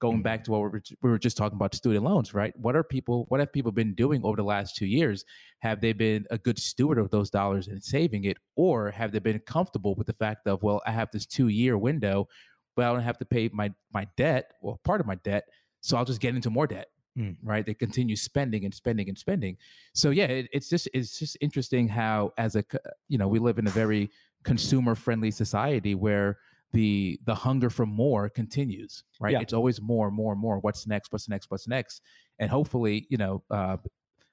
going 0.00 0.16
mm-hmm. 0.16 0.22
back 0.22 0.42
to 0.42 0.50
what 0.50 0.62
we 0.62 0.68
were, 0.68 0.82
we 1.02 1.10
were 1.10 1.18
just 1.18 1.36
talking 1.36 1.54
about 1.54 1.76
student 1.76 2.04
loans, 2.04 2.34
right? 2.34 2.52
What 2.56 2.74
are 2.74 2.82
people, 2.82 3.26
what 3.28 3.38
have 3.38 3.52
people 3.52 3.70
been 3.70 3.94
doing 3.94 4.22
over 4.24 4.34
the 4.34 4.42
last 4.42 4.74
two 4.74 4.86
years? 4.86 5.24
Have 5.60 5.80
they 5.80 5.92
been 5.92 6.26
a 6.32 6.38
good 6.38 6.58
steward 6.58 6.98
of 6.98 7.10
those 7.10 7.30
dollars 7.30 7.68
and 7.68 7.80
saving 7.80 8.24
it? 8.24 8.36
Or 8.56 8.90
have 8.90 9.12
they 9.12 9.20
been 9.20 9.38
comfortable 9.46 9.94
with 9.94 10.08
the 10.08 10.14
fact 10.14 10.48
of, 10.48 10.64
well, 10.64 10.82
I 10.88 10.90
have 10.90 11.12
this 11.12 11.24
two 11.24 11.46
year 11.46 11.78
window, 11.78 12.26
but 12.74 12.84
I 12.84 12.92
don't 12.92 13.02
have 13.02 13.18
to 13.18 13.24
pay 13.24 13.48
my, 13.52 13.72
my 13.94 14.08
debt, 14.16 14.54
well, 14.60 14.80
part 14.82 15.00
of 15.00 15.06
my 15.06 15.14
debt. 15.14 15.44
So 15.82 15.96
I'll 15.96 16.04
just 16.04 16.20
get 16.20 16.34
into 16.34 16.50
more 16.50 16.66
debt. 16.66 16.88
Mm. 17.18 17.36
Right. 17.42 17.66
They 17.66 17.74
continue 17.74 18.16
spending 18.16 18.64
and 18.64 18.72
spending 18.74 19.08
and 19.08 19.18
spending. 19.18 19.58
So 19.94 20.10
yeah, 20.10 20.24
it, 20.24 20.48
it's 20.52 20.68
just, 20.68 20.88
it's 20.94 21.18
just 21.18 21.36
interesting 21.40 21.86
how 21.88 22.32
as 22.38 22.56
a, 22.56 22.64
you 23.08 23.18
know, 23.18 23.28
we 23.28 23.38
live 23.38 23.58
in 23.58 23.66
a 23.66 23.70
very 23.70 24.10
consumer 24.44 24.94
friendly 24.94 25.30
society 25.30 25.94
where 25.94 26.38
the 26.72 27.20
the 27.26 27.34
hunger 27.34 27.68
for 27.68 27.84
more 27.84 28.30
continues 28.30 29.04
right 29.20 29.32
Yeah. 29.34 29.40
it's 29.40 29.52
always 29.52 29.80
more 29.82 30.10
more 30.10 30.34
more 30.34 30.58
what's 30.60 30.86
next 30.86 31.12
what's 31.12 31.28
next 31.28 31.50
what's 31.50 31.68
next 31.68 32.00
and 32.38 32.50
hopefully 32.50 33.06
you 33.10 33.18
know 33.18 33.44
uh 33.50 33.76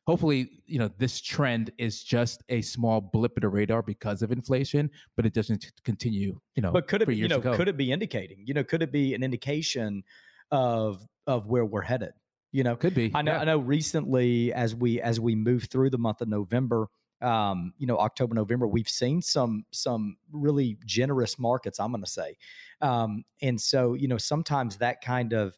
hopefully 0.07 0.49
you 0.65 0.79
know 0.79 0.89
this 0.97 1.19
trend 1.19 1.69
is 1.77 2.01
just 2.01 2.41
a 2.47 2.61
small 2.61 3.01
blip 3.01 3.33
in 3.37 3.41
the 3.41 3.49
radar 3.49 3.81
because 3.83 4.21
of 4.21 4.31
inflation 4.31 4.89
but 5.17 5.25
it 5.25 5.33
doesn't 5.33 5.69
continue 5.83 6.39
you 6.55 6.61
know 6.63 6.71
But 6.71 6.87
could 6.87 7.01
it 7.01 7.09
be, 7.09 7.17
you 7.17 7.27
know, 7.27 7.37
to 7.37 7.43
go. 7.51 7.55
could 7.57 7.67
it 7.67 7.75
be 7.77 7.91
indicating? 7.91 8.41
You 8.47 8.53
know, 8.53 8.63
could 8.63 8.81
it 8.81 8.91
be 8.91 9.13
an 9.13 9.21
indication 9.21 10.01
of 10.49 11.05
of 11.27 11.45
where 11.47 11.65
we're 11.65 11.81
headed? 11.81 12.13
You 12.51 12.63
know, 12.63 12.75
could 12.75 12.95
be 12.95 13.11
I 13.13 13.21
know. 13.21 13.33
yeah. 13.33 13.39
I 13.41 13.43
know. 13.45 13.59
Recently, 13.59 14.51
as 14.53 14.75
we 14.75 15.01
as 15.01 15.19
we 15.19 15.35
move 15.35 15.65
through 15.65 15.91
the 15.91 15.97
month 15.99 16.21
of 16.21 16.27
November, 16.27 16.87
um, 17.21 17.73
you 17.77 17.85
know, 17.85 17.97
October, 17.97 18.33
November, 18.33 18.67
we've 18.67 18.89
seen 18.89 19.21
some 19.21 19.65
some 19.71 20.17
really 20.31 20.77
generous 20.85 21.37
markets. 21.37 21.79
I'm 21.79 21.91
going 21.91 22.03
to 22.03 22.09
say, 22.09 22.37
um, 22.81 23.23
and 23.41 23.59
so 23.59 23.93
you 23.93 24.07
know, 24.07 24.17
sometimes 24.17 24.77
that 24.77 25.01
kind 25.01 25.33
of 25.33 25.57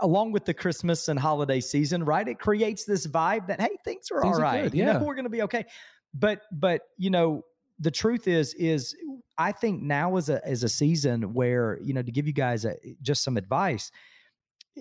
along 0.00 0.32
with 0.32 0.44
the 0.46 0.54
Christmas 0.54 1.08
and 1.08 1.18
holiday 1.18 1.60
season, 1.60 2.04
right? 2.04 2.26
It 2.26 2.38
creates 2.38 2.84
this 2.84 3.06
vibe 3.06 3.48
that 3.48 3.60
hey, 3.60 3.76
things 3.84 4.10
are 4.10 4.22
Things 4.22 4.36
all 4.36 4.40
are 4.40 4.42
right. 4.42 4.62
good, 4.64 4.74
You 4.74 4.86
know, 4.86 4.92
yeah. 4.92 5.02
we're 5.02 5.14
going 5.14 5.24
to 5.24 5.30
be 5.30 5.42
okay. 5.42 5.66
But 6.14 6.42
but 6.52 6.82
you 6.96 7.10
know, 7.10 7.42
the 7.78 7.90
truth 7.90 8.26
is 8.28 8.54
is 8.54 8.96
I 9.36 9.52
think 9.52 9.82
now 9.82 10.16
is 10.16 10.28
a 10.30 10.40
is 10.48 10.64
a 10.64 10.68
season 10.68 11.34
where 11.34 11.78
you 11.82 11.92
know 11.92 12.02
to 12.02 12.10
give 12.10 12.26
you 12.26 12.32
guys 12.32 12.64
a, 12.64 12.76
just 13.02 13.22
some 13.22 13.36
advice 13.36 13.90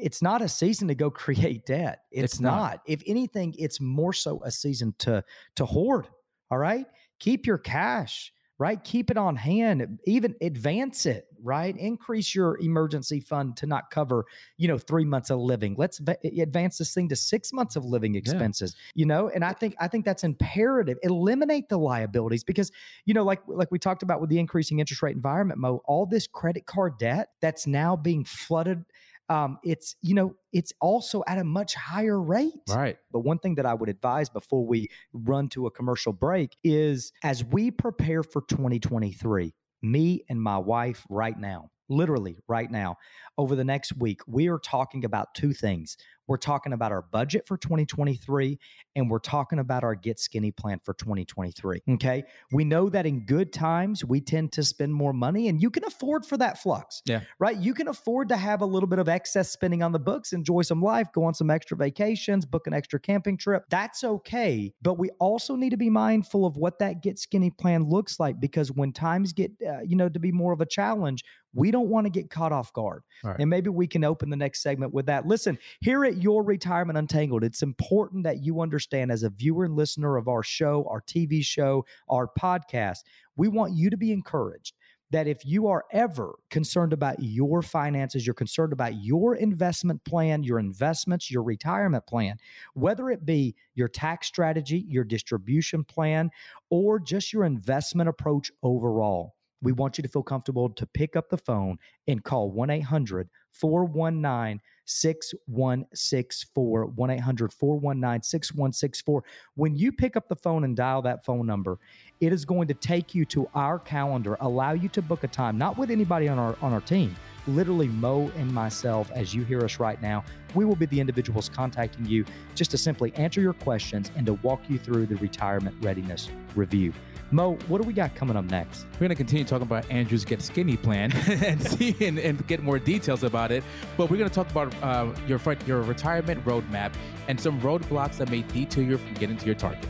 it's 0.02 0.22
not 0.22 0.42
a 0.42 0.50
season 0.50 0.88
to 0.88 0.96
go 0.96 1.10
create 1.26 1.66
debt. 1.66 2.04
It's, 2.12 2.34
It's 2.34 2.40
not. 2.40 2.56
not. 2.58 2.82
If 2.86 3.02
anything, 3.06 3.56
it's 3.58 3.80
more 3.82 4.14
so 4.14 4.42
a 4.44 4.52
season 4.52 4.94
to 5.00 5.24
to 5.56 5.66
hoard. 5.66 6.08
All 6.50 6.58
right. 6.58 6.86
Keep 7.20 7.46
your 7.46 7.58
cash, 7.58 8.32
right? 8.60 8.82
Keep 8.84 9.12
it 9.12 9.18
on 9.18 9.36
hand. 9.36 10.00
Even 10.06 10.36
advance 10.40 11.06
it, 11.06 11.26
right? 11.44 11.76
Increase 11.76 12.34
your 12.34 12.58
emergency 12.60 13.20
fund 13.20 13.58
to 13.58 13.66
not 13.66 13.90
cover, 13.92 14.26
you 14.58 14.68
know, 14.68 14.78
three 14.78 15.04
months 15.04 15.30
of 15.30 15.40
living. 15.40 15.76
Let's 15.78 15.98
va- 15.98 16.18
eh, 16.24 16.42
advance 16.42 16.78
this 16.78 16.94
thing 16.94 17.10
to 17.10 17.16
six 17.16 17.52
months 17.52 17.76
of 17.76 17.84
living 17.86 18.16
expenses. 18.16 18.76
You 18.94 19.08
know, 19.08 19.30
and 19.30 19.44
I 19.44 19.52
think 19.54 19.76
I 19.80 19.88
think 19.88 20.06
that's 20.06 20.24
imperative. 20.24 20.98
Eliminate 21.04 21.68
the 21.70 21.78
liabilities 21.80 22.44
because, 22.44 22.72
you 23.06 23.14
know, 23.14 23.24
like 23.24 23.42
like 23.48 23.72
we 23.72 23.80
talked 23.80 24.04
about 24.04 24.22
with 24.22 24.30
the 24.30 24.40
increasing 24.40 24.80
interest 24.80 25.02
rate 25.02 25.16
environment, 25.16 25.60
Mo, 25.60 25.82
all 25.86 26.06
this 26.06 26.28
credit 26.28 26.66
card 26.66 26.98
debt 27.00 27.30
that's 27.42 27.68
now 27.68 27.96
being 27.96 28.24
flooded 28.24 28.86
um, 29.30 29.58
it's 29.64 29.96
you 30.02 30.14
know 30.16 30.36
it's 30.54 30.72
also 30.82 31.24
at 31.28 31.38
a 31.38 31.44
much 31.44 31.76
higher 31.76 32.20
rate 32.22 32.54
Right. 32.70 32.98
but 33.12 33.20
one 33.22 33.40
thing 33.40 33.56
that 33.56 33.66
i 33.66 33.74
would 33.74 33.90
advise 33.90 34.30
before 34.30 34.66
we 34.66 34.88
run 35.14 35.50
to 35.50 35.66
a 35.68 35.72
commercial 35.72 36.14
break 36.14 36.56
is 36.64 37.12
as 37.24 37.44
we 37.44 37.72
prepare 37.72 38.24
for 38.24 38.42
2023 38.50 39.54
me 39.82 40.24
and 40.30 40.42
my 40.42 40.58
wife 40.58 41.06
right 41.10 41.38
now 41.40 41.70
literally 41.90 42.38
right 42.48 42.70
now 42.72 42.98
over 43.38 43.56
the 43.56 43.64
next 43.64 43.96
week 43.98 44.22
we 44.28 44.48
are 44.50 44.60
talking 44.60 45.06
about 45.06 45.34
two 45.36 45.54
things 45.54 45.98
we're 46.28 46.38
talking 46.38 46.74
about 46.74 46.92
our 46.92 47.02
budget 47.02 47.48
for 47.48 47.58
2023 47.58 48.60
and 48.96 49.10
we're 49.10 49.20
talking 49.20 49.60
about 49.60 49.84
our 49.84 49.96
get 49.96 50.20
skinny 50.20 50.52
plan 50.52 50.80
for 50.84 50.94
2023 50.94 51.82
okay? 51.92 52.24
We 52.52 52.64
know 52.64 52.90
that 52.90 53.06
in 53.06 53.26
good 53.26 53.54
times 53.54 54.04
we 54.06 54.22
tend 54.22 54.52
to 54.54 54.64
spend 54.64 54.94
more 54.94 55.14
money 55.14 55.48
and 55.48 55.62
you 55.62 55.70
can 55.70 55.84
afford 55.86 56.26
for 56.26 56.38
that 56.38 56.58
flux 56.62 57.02
Yeah. 57.06 57.22
right? 57.40 57.58
You 57.58 57.74
can 57.74 57.88
afford 57.88 58.30
to 58.30 58.38
have 58.38 58.62
a 58.62 58.66
little 58.66 58.88
bit 58.88 59.00
of 59.00 59.08
excess 59.10 59.50
spending 59.50 59.82
on 59.84 59.92
the 59.92 60.00
books 60.00 60.34
enjoy 60.34 60.62
some 60.62 60.82
life 60.82 61.08
go 61.14 61.24
on 61.24 61.34
some 61.34 61.50
extra 61.50 61.78
vacations 61.78 62.46
book 62.46 62.68
an 62.68 62.74
extra 62.74 63.00
camping 63.00 63.38
trip. 63.38 63.64
That's 63.70 64.04
okay 64.04 64.74
but 64.82 64.98
we 65.00 65.10
also 65.20 65.56
need 65.56 65.70
to 65.72 65.78
be 65.78 65.90
mindful 65.90 66.46
of 66.46 66.58
what 66.58 66.80
that 66.80 67.02
get 67.02 67.20
skinny 67.20 67.50
plan 67.50 67.84
looks 67.90 68.20
like 68.20 68.40
because 68.40 68.72
when 68.72 68.92
times 68.92 69.34
get 69.34 69.52
uh, 69.68 69.80
you 69.82 69.96
know 69.96 70.10
to 70.10 70.20
be 70.20 70.32
more 70.32 70.54
of 70.54 70.62
a 70.62 70.66
challenge 70.66 71.24
we 71.54 71.72
don't 71.72 71.88
want 71.90 72.06
to 72.06 72.10
get 72.12 72.30
caught 72.30 72.52
off 72.52 72.72
guard. 72.74 73.02
Right. 73.24 73.38
and 73.40 73.50
maybe 73.50 73.70
we 73.72 73.88
can 73.88 74.04
open 74.04 74.30
the 74.30 74.36
next 74.36 74.62
segment 74.62 74.94
with 74.94 75.08
that. 75.08 75.26
Listen 75.26 75.58
here 75.82 76.06
at 76.06 76.17
your 76.18 76.44
retirement 76.44 76.98
untangled. 76.98 77.44
It's 77.44 77.62
important 77.62 78.24
that 78.24 78.44
you 78.44 78.62
understand 78.62 79.12
as 79.12 79.24
a 79.24 79.30
viewer 79.30 79.66
and 79.66 79.76
listener 79.76 80.18
of 80.18 80.28
our 80.28 80.44
show 80.44 80.86
our 80.90 81.02
tv 81.02 81.44
show 81.44 81.86
our 82.10 82.28
podcast 82.40 83.00
we 83.36 83.48
want 83.48 83.74
you 83.74 83.90
to 83.90 83.98
be 83.98 84.12
encouraged 84.12 84.74
that 85.10 85.28
if 85.28 85.46
you 85.46 85.68
are 85.68 85.86
ever 85.92 86.36
concerned 86.50 86.92
about 86.92 87.16
your 87.20 87.62
finances, 87.62 88.28
you're 88.28 88.34
concerned 88.34 88.74
about 88.74 88.96
your 88.96 89.36
investment 89.36 90.04
plan, 90.04 90.44
your 90.44 90.60
investments, 90.60 91.32
your 91.32 91.44
retirement 91.44 92.06
plan, 92.06 92.38
whether 92.74 93.10
it 93.10 93.26
be 93.26 93.56
your 93.74 93.88
tax 93.88 94.28
strategy, 94.28 94.86
your 94.90 95.06
distribution 95.06 95.84
plan, 95.84 96.30
or 96.70 97.00
just 97.00 97.32
your 97.32 97.46
investment 97.46 98.10
approach 98.10 98.52
overall, 98.64 99.36
we 99.62 99.72
want 99.72 99.98
you 99.98 100.02
to 100.02 100.10
feel 100.10 100.24
comfortable 100.24 100.70
to 100.70 100.86
pick 100.86 101.16
up 101.16 101.30
the 101.30 101.38
phone 101.38 101.78
and 102.08 102.24
call 102.24 102.52
1 102.52 102.70
800 102.70 103.30
419 103.54 104.60
6164. 104.88 106.86
1 106.86 107.10
800 107.10 107.54
419 107.54 108.24
6164. 108.24 109.24
When 109.56 109.76
you 109.76 109.92
pick 109.92 110.16
up 110.16 110.28
the 110.28 110.36
phone 110.36 110.64
and 110.64 110.76
dial 110.76 111.02
that 111.04 111.24
phone 111.24 111.46
number, 111.46 111.78
it 112.20 112.34
is 112.34 112.46
going 112.46 112.68
to 112.68 112.74
take 112.74 113.14
you 113.14 113.26
to 113.26 113.48
our 113.54 113.78
calendar, 113.80 114.38
allow 114.40 114.72
you 114.72 114.90
to 114.90 115.02
book 115.02 115.24
a 115.24 115.28
time, 115.28 115.58
not 115.58 115.78
with 115.78 115.92
anybody 115.92 116.28
on 116.28 116.40
our 116.40 116.58
on 116.62 116.74
our 116.74 116.82
team. 116.82 117.16
Literally, 117.48 117.88
Mo 117.88 118.30
and 118.36 118.54
myself, 118.54 119.10
as 119.14 119.34
you 119.34 119.46
hear 119.46 119.64
us 119.64 119.80
right 119.80 120.02
now, 120.02 120.24
we 120.54 120.66
will 120.66 120.76
be 120.76 120.86
the 120.88 121.00
individuals 121.00 121.48
contacting 121.48 122.06
you 122.06 122.26
just 122.56 122.72
to 122.72 122.78
simply 122.78 123.14
answer 123.16 123.40
your 123.40 123.54
questions 123.54 124.12
and 124.18 124.26
to 124.26 124.34
walk 124.34 124.62
you 124.70 124.78
through 124.78 125.06
the 125.06 125.16
retirement 125.16 125.76
readiness 125.82 126.30
review. 126.56 126.92
Mo, 127.32 127.58
what 127.68 127.82
do 127.82 127.88
we 127.88 127.94
got 127.94 128.16
coming 128.16 128.38
up 128.38 128.46
next? 128.46 128.86
We're 128.94 129.00
going 129.00 129.10
to 129.10 129.16
continue 129.16 129.44
talking 129.44 129.68
about 129.68 129.90
Andrew's 129.92 130.24
Get 130.24 130.42
Skinny 130.42 130.78
plan 130.78 131.12
and 131.28 131.62
see 131.62 131.94
and, 132.00 132.18
and 132.18 132.46
get 132.48 132.64
more 132.64 132.80
details 132.80 133.24
about 133.24 133.52
it. 133.52 133.64
But 133.98 134.10
we're 134.10 134.18
going 134.18 134.30
to 134.30 134.36
talk 134.36 134.50
about 134.50 134.74
uh, 134.82 135.12
your 135.28 135.40
your 135.66 135.82
retirement 135.82 136.44
roadmap 136.46 136.94
and 137.28 137.40
some 137.40 137.60
roadblocks 137.60 138.18
that 138.18 138.30
may 138.30 138.44
detour 138.44 138.84
you 138.84 138.98
from 138.98 139.14
getting 139.16 139.36
to 139.38 139.46
your 139.46 139.56
target. 139.56 139.90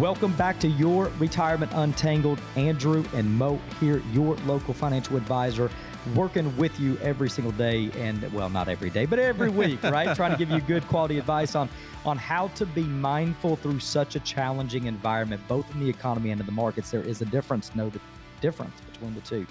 Welcome 0.00 0.32
back 0.32 0.58
to 0.60 0.66
your 0.66 1.08
Retirement 1.18 1.72
Untangled. 1.74 2.40
Andrew 2.56 3.04
and 3.12 3.30
Mo 3.36 3.60
here, 3.80 4.02
your 4.14 4.34
local 4.46 4.72
financial 4.72 5.18
advisor, 5.18 5.70
working 6.14 6.56
with 6.56 6.80
you 6.80 6.96
every 7.02 7.28
single 7.28 7.52
day 7.52 7.90
and 7.98 8.22
well, 8.32 8.48
not 8.48 8.68
every 8.68 8.88
day, 8.88 9.04
but 9.04 9.18
every 9.18 9.50
week, 9.50 9.82
right? 9.82 10.16
Trying 10.16 10.30
to 10.30 10.38
give 10.38 10.50
you 10.50 10.62
good 10.62 10.88
quality 10.88 11.18
advice 11.18 11.54
on 11.54 11.68
on 12.06 12.16
how 12.16 12.48
to 12.48 12.64
be 12.64 12.82
mindful 12.84 13.56
through 13.56 13.80
such 13.80 14.16
a 14.16 14.20
challenging 14.20 14.86
environment, 14.86 15.42
both 15.46 15.70
in 15.74 15.80
the 15.80 15.90
economy 15.90 16.30
and 16.30 16.40
in 16.40 16.46
the 16.46 16.52
markets. 16.52 16.90
There 16.90 17.02
is 17.02 17.20
a 17.20 17.26
difference, 17.26 17.74
know 17.74 17.90
the 17.90 18.00
difference 18.40 18.80
between 18.92 19.14
the 19.14 19.20
two. 19.20 19.46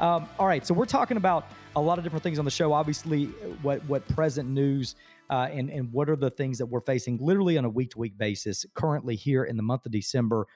Um, 0.00 0.28
all 0.36 0.48
right, 0.48 0.66
so 0.66 0.74
we're 0.74 0.84
talking 0.84 1.16
about 1.16 1.46
a 1.76 1.80
lot 1.80 1.98
of 1.98 2.02
different 2.02 2.24
things 2.24 2.40
on 2.40 2.44
the 2.44 2.50
show. 2.50 2.72
Obviously, 2.72 3.26
what 3.62 3.84
what 3.84 4.08
present 4.08 4.48
news 4.48 4.96
uh, 5.30 5.48
and 5.50 5.70
and 5.70 5.92
what 5.92 6.08
are 6.10 6.16
the 6.16 6.30
things 6.30 6.58
that 6.58 6.66
we're 6.66 6.80
facing 6.80 7.18
literally 7.20 7.58
on 7.58 7.64
a 7.64 7.68
week 7.68 7.90
to 7.90 7.98
week 7.98 8.16
basis 8.18 8.64
currently 8.74 9.16
here 9.16 9.44
in 9.44 9.56
the 9.56 9.62
month 9.62 9.86
of 9.86 9.92
December. 9.92 10.46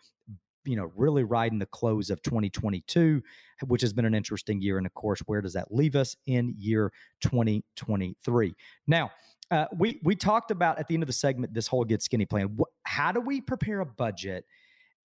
You 0.64 0.75
know, 0.75 0.90
really 0.96 1.23
riding 1.23 1.61
the 1.61 1.66
close 1.66 2.11
of 2.11 2.20
2022, 2.23 3.23
which 3.66 3.82
has 3.82 3.92
been 3.92 4.04
an 4.04 4.16
interesting 4.16 4.61
year. 4.61 4.78
And 4.78 4.87
of 4.87 4.92
course, 4.94 5.20
where 5.26 5.40
does 5.40 5.52
that 5.52 5.73
leave 5.73 5.94
us 5.94 6.16
in 6.26 6.54
year 6.58 6.92
2023? 7.20 8.54
Now, 8.88 9.12
uh, 9.50 9.66
we 9.78 10.00
we 10.02 10.16
talked 10.16 10.50
about 10.50 10.78
at 10.78 10.88
the 10.88 10.94
end 10.94 11.02
of 11.02 11.06
the 11.06 11.12
segment 11.12 11.54
this 11.54 11.68
whole 11.68 11.85
get 11.85 12.02
skinny 12.02 12.26
plan. 12.26 12.56
How 12.82 13.12
do 13.12 13.20
we 13.20 13.40
prepare 13.40 13.80
a 13.80 13.87
budget 13.87 14.44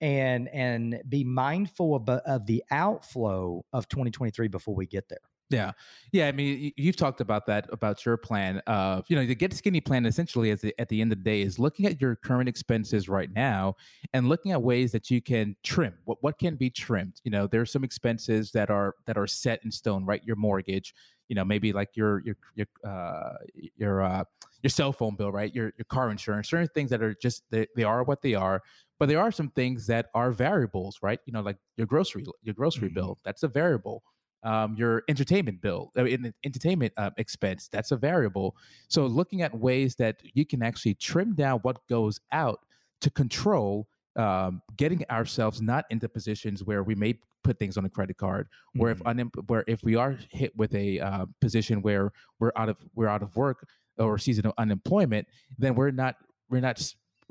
and 0.01 0.49
and 0.49 0.99
be 1.07 1.23
mindful 1.23 1.95
of, 1.95 2.09
of 2.09 2.45
the 2.47 2.63
outflow 2.71 3.63
of 3.71 3.87
2023 3.87 4.47
before 4.47 4.75
we 4.75 4.87
get 4.87 5.07
there? 5.09 5.19
Yeah, 5.51 5.73
yeah. 6.13 6.27
I 6.29 6.31
mean, 6.31 6.71
you've 6.77 6.95
talked 6.95 7.19
about 7.19 7.45
that 7.47 7.67
about 7.73 8.05
your 8.05 8.15
plan 8.15 8.59
of 8.67 9.03
you 9.09 9.17
know 9.17 9.25
the 9.25 9.35
get 9.35 9.53
skinny 9.53 9.81
plan. 9.81 10.05
Essentially, 10.05 10.49
as 10.51 10.61
the, 10.61 10.73
at 10.79 10.87
the 10.87 11.01
end 11.01 11.11
of 11.11 11.17
the 11.17 11.23
day, 11.25 11.41
is 11.41 11.59
looking 11.59 11.85
at 11.87 11.99
your 11.99 12.15
current 12.15 12.47
expenses 12.47 13.09
right 13.09 13.29
now 13.33 13.75
and 14.13 14.29
looking 14.29 14.53
at 14.53 14.61
ways 14.61 14.93
that 14.93 15.11
you 15.11 15.21
can 15.21 15.55
trim. 15.63 15.93
What 16.05 16.19
what 16.21 16.39
can 16.39 16.55
be 16.55 16.69
trimmed? 16.69 17.19
You 17.25 17.31
know, 17.31 17.47
there 17.47 17.59
are 17.59 17.65
some 17.65 17.83
expenses 17.83 18.51
that 18.53 18.69
are 18.69 18.95
that 19.07 19.17
are 19.17 19.27
set 19.27 19.59
in 19.65 19.71
stone. 19.71 20.05
Right, 20.05 20.21
your 20.23 20.37
mortgage. 20.37 20.93
You 21.27 21.35
know, 21.35 21.43
maybe 21.43 21.73
like 21.73 21.89
your 21.95 22.21
your 22.23 22.37
your 22.55 22.67
uh, 22.89 23.33
your 23.75 24.01
uh, 24.03 24.23
your 24.63 24.69
cell 24.69 24.93
phone 24.93 25.15
bill. 25.17 25.31
Right, 25.33 25.53
your 25.53 25.73
your 25.77 25.85
car 25.89 26.11
insurance. 26.11 26.49
Certain 26.49 26.69
things 26.73 26.89
that 26.91 27.01
are 27.01 27.15
just 27.21 27.43
they, 27.51 27.67
they 27.75 27.83
are 27.83 28.03
what 28.03 28.21
they 28.21 28.35
are. 28.35 28.61
But 28.99 29.09
there 29.09 29.19
are 29.19 29.31
some 29.31 29.49
things 29.49 29.87
that 29.87 30.07
are 30.13 30.31
variables. 30.31 30.99
Right, 31.01 31.19
you 31.25 31.33
know, 31.33 31.41
like 31.41 31.57
your 31.75 31.87
grocery 31.87 32.23
your 32.43 32.53
grocery 32.53 32.89
Mhm. 32.89 32.93
bill. 32.93 33.19
That's 33.25 33.43
a 33.43 33.49
variable 33.49 34.03
um, 34.43 34.75
your 34.75 35.03
entertainment 35.07 35.61
bill, 35.61 35.91
uh, 35.97 36.05
in 36.05 36.33
entertainment 36.43 36.93
uh, 36.97 37.11
expense. 37.17 37.69
That's 37.71 37.91
a 37.91 37.97
variable. 37.97 38.55
So 38.87 39.05
looking 39.05 39.41
at 39.41 39.57
ways 39.57 39.95
that 39.95 40.17
you 40.33 40.45
can 40.45 40.63
actually 40.63 40.95
trim 40.95 41.35
down 41.35 41.59
what 41.59 41.85
goes 41.87 42.19
out 42.31 42.59
to 43.01 43.09
control 43.09 43.87
um, 44.17 44.61
getting 44.75 45.05
ourselves 45.09 45.61
not 45.61 45.85
into 45.89 46.09
positions 46.09 46.65
where 46.65 46.83
we 46.83 46.95
may 46.95 47.17
put 47.43 47.57
things 47.57 47.77
on 47.77 47.85
a 47.85 47.89
credit 47.89 48.17
card, 48.17 48.47
where 48.75 48.91
if 48.91 48.99
Mhm. 48.99 49.31
unem- 49.31 49.49
where 49.49 49.63
if 49.67 49.83
we 49.83 49.95
are 49.95 50.17
hit 50.31 50.53
with 50.57 50.75
a 50.75 50.99
uh, 50.99 51.25
position 51.39 51.81
where 51.81 52.11
we're 52.39 52.51
out 52.57 52.67
of 52.67 52.77
we're 52.93 53.07
out 53.07 53.23
of 53.23 53.33
work 53.37 53.65
or 53.97 54.17
season 54.17 54.45
of 54.45 54.53
unemployment, 54.57 55.27
then 55.57 55.75
we're 55.75 55.91
not 55.91 56.15
we're 56.49 56.59
not 56.59 56.77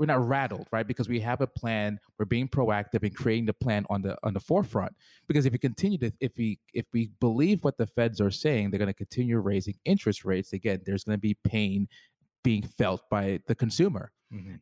we're 0.01 0.07
not 0.07 0.27
rattled, 0.27 0.67
right? 0.73 0.89
Because 0.89 1.11
we 1.11 1.21
have 1.21 1.43
a 1.43 1.47
plan. 1.47 2.01
We're 2.19 2.25
being 2.25 2.49
proactive 2.49 3.05
in 3.05 3.13
creating 3.13 3.45
the 3.45 3.53
plan 3.53 3.85
on 3.91 4.01
the 4.01 4.17
on 4.23 4.33
the 4.33 4.41
forefront. 4.41 4.93
Because 5.29 5.45
if 5.45 5.53
we 5.53 5.59
continue 5.59 5.99
to 5.99 6.11
if 6.21 6.33
we 6.39 6.59
if 6.73 6.87
we 6.95 7.11
believe 7.21 7.63
what 7.63 7.77
the 7.77 7.87
feds 7.87 8.19
are 8.19 8.31
saying, 8.31 8.71
they're 8.71 8.79
going 8.79 8.89
to 8.89 8.95
continue 8.95 9.39
raising 9.39 9.75
interest 9.85 10.25
rates. 10.25 10.55
Again, 10.55 10.81
there's 10.87 11.05
going 11.05 11.19
to 11.19 11.21
be 11.21 11.35
pain 11.45 11.87
being 12.43 12.63
felt 12.63 13.03
by 13.11 13.41
the 13.47 13.55
consumer. 13.55 14.11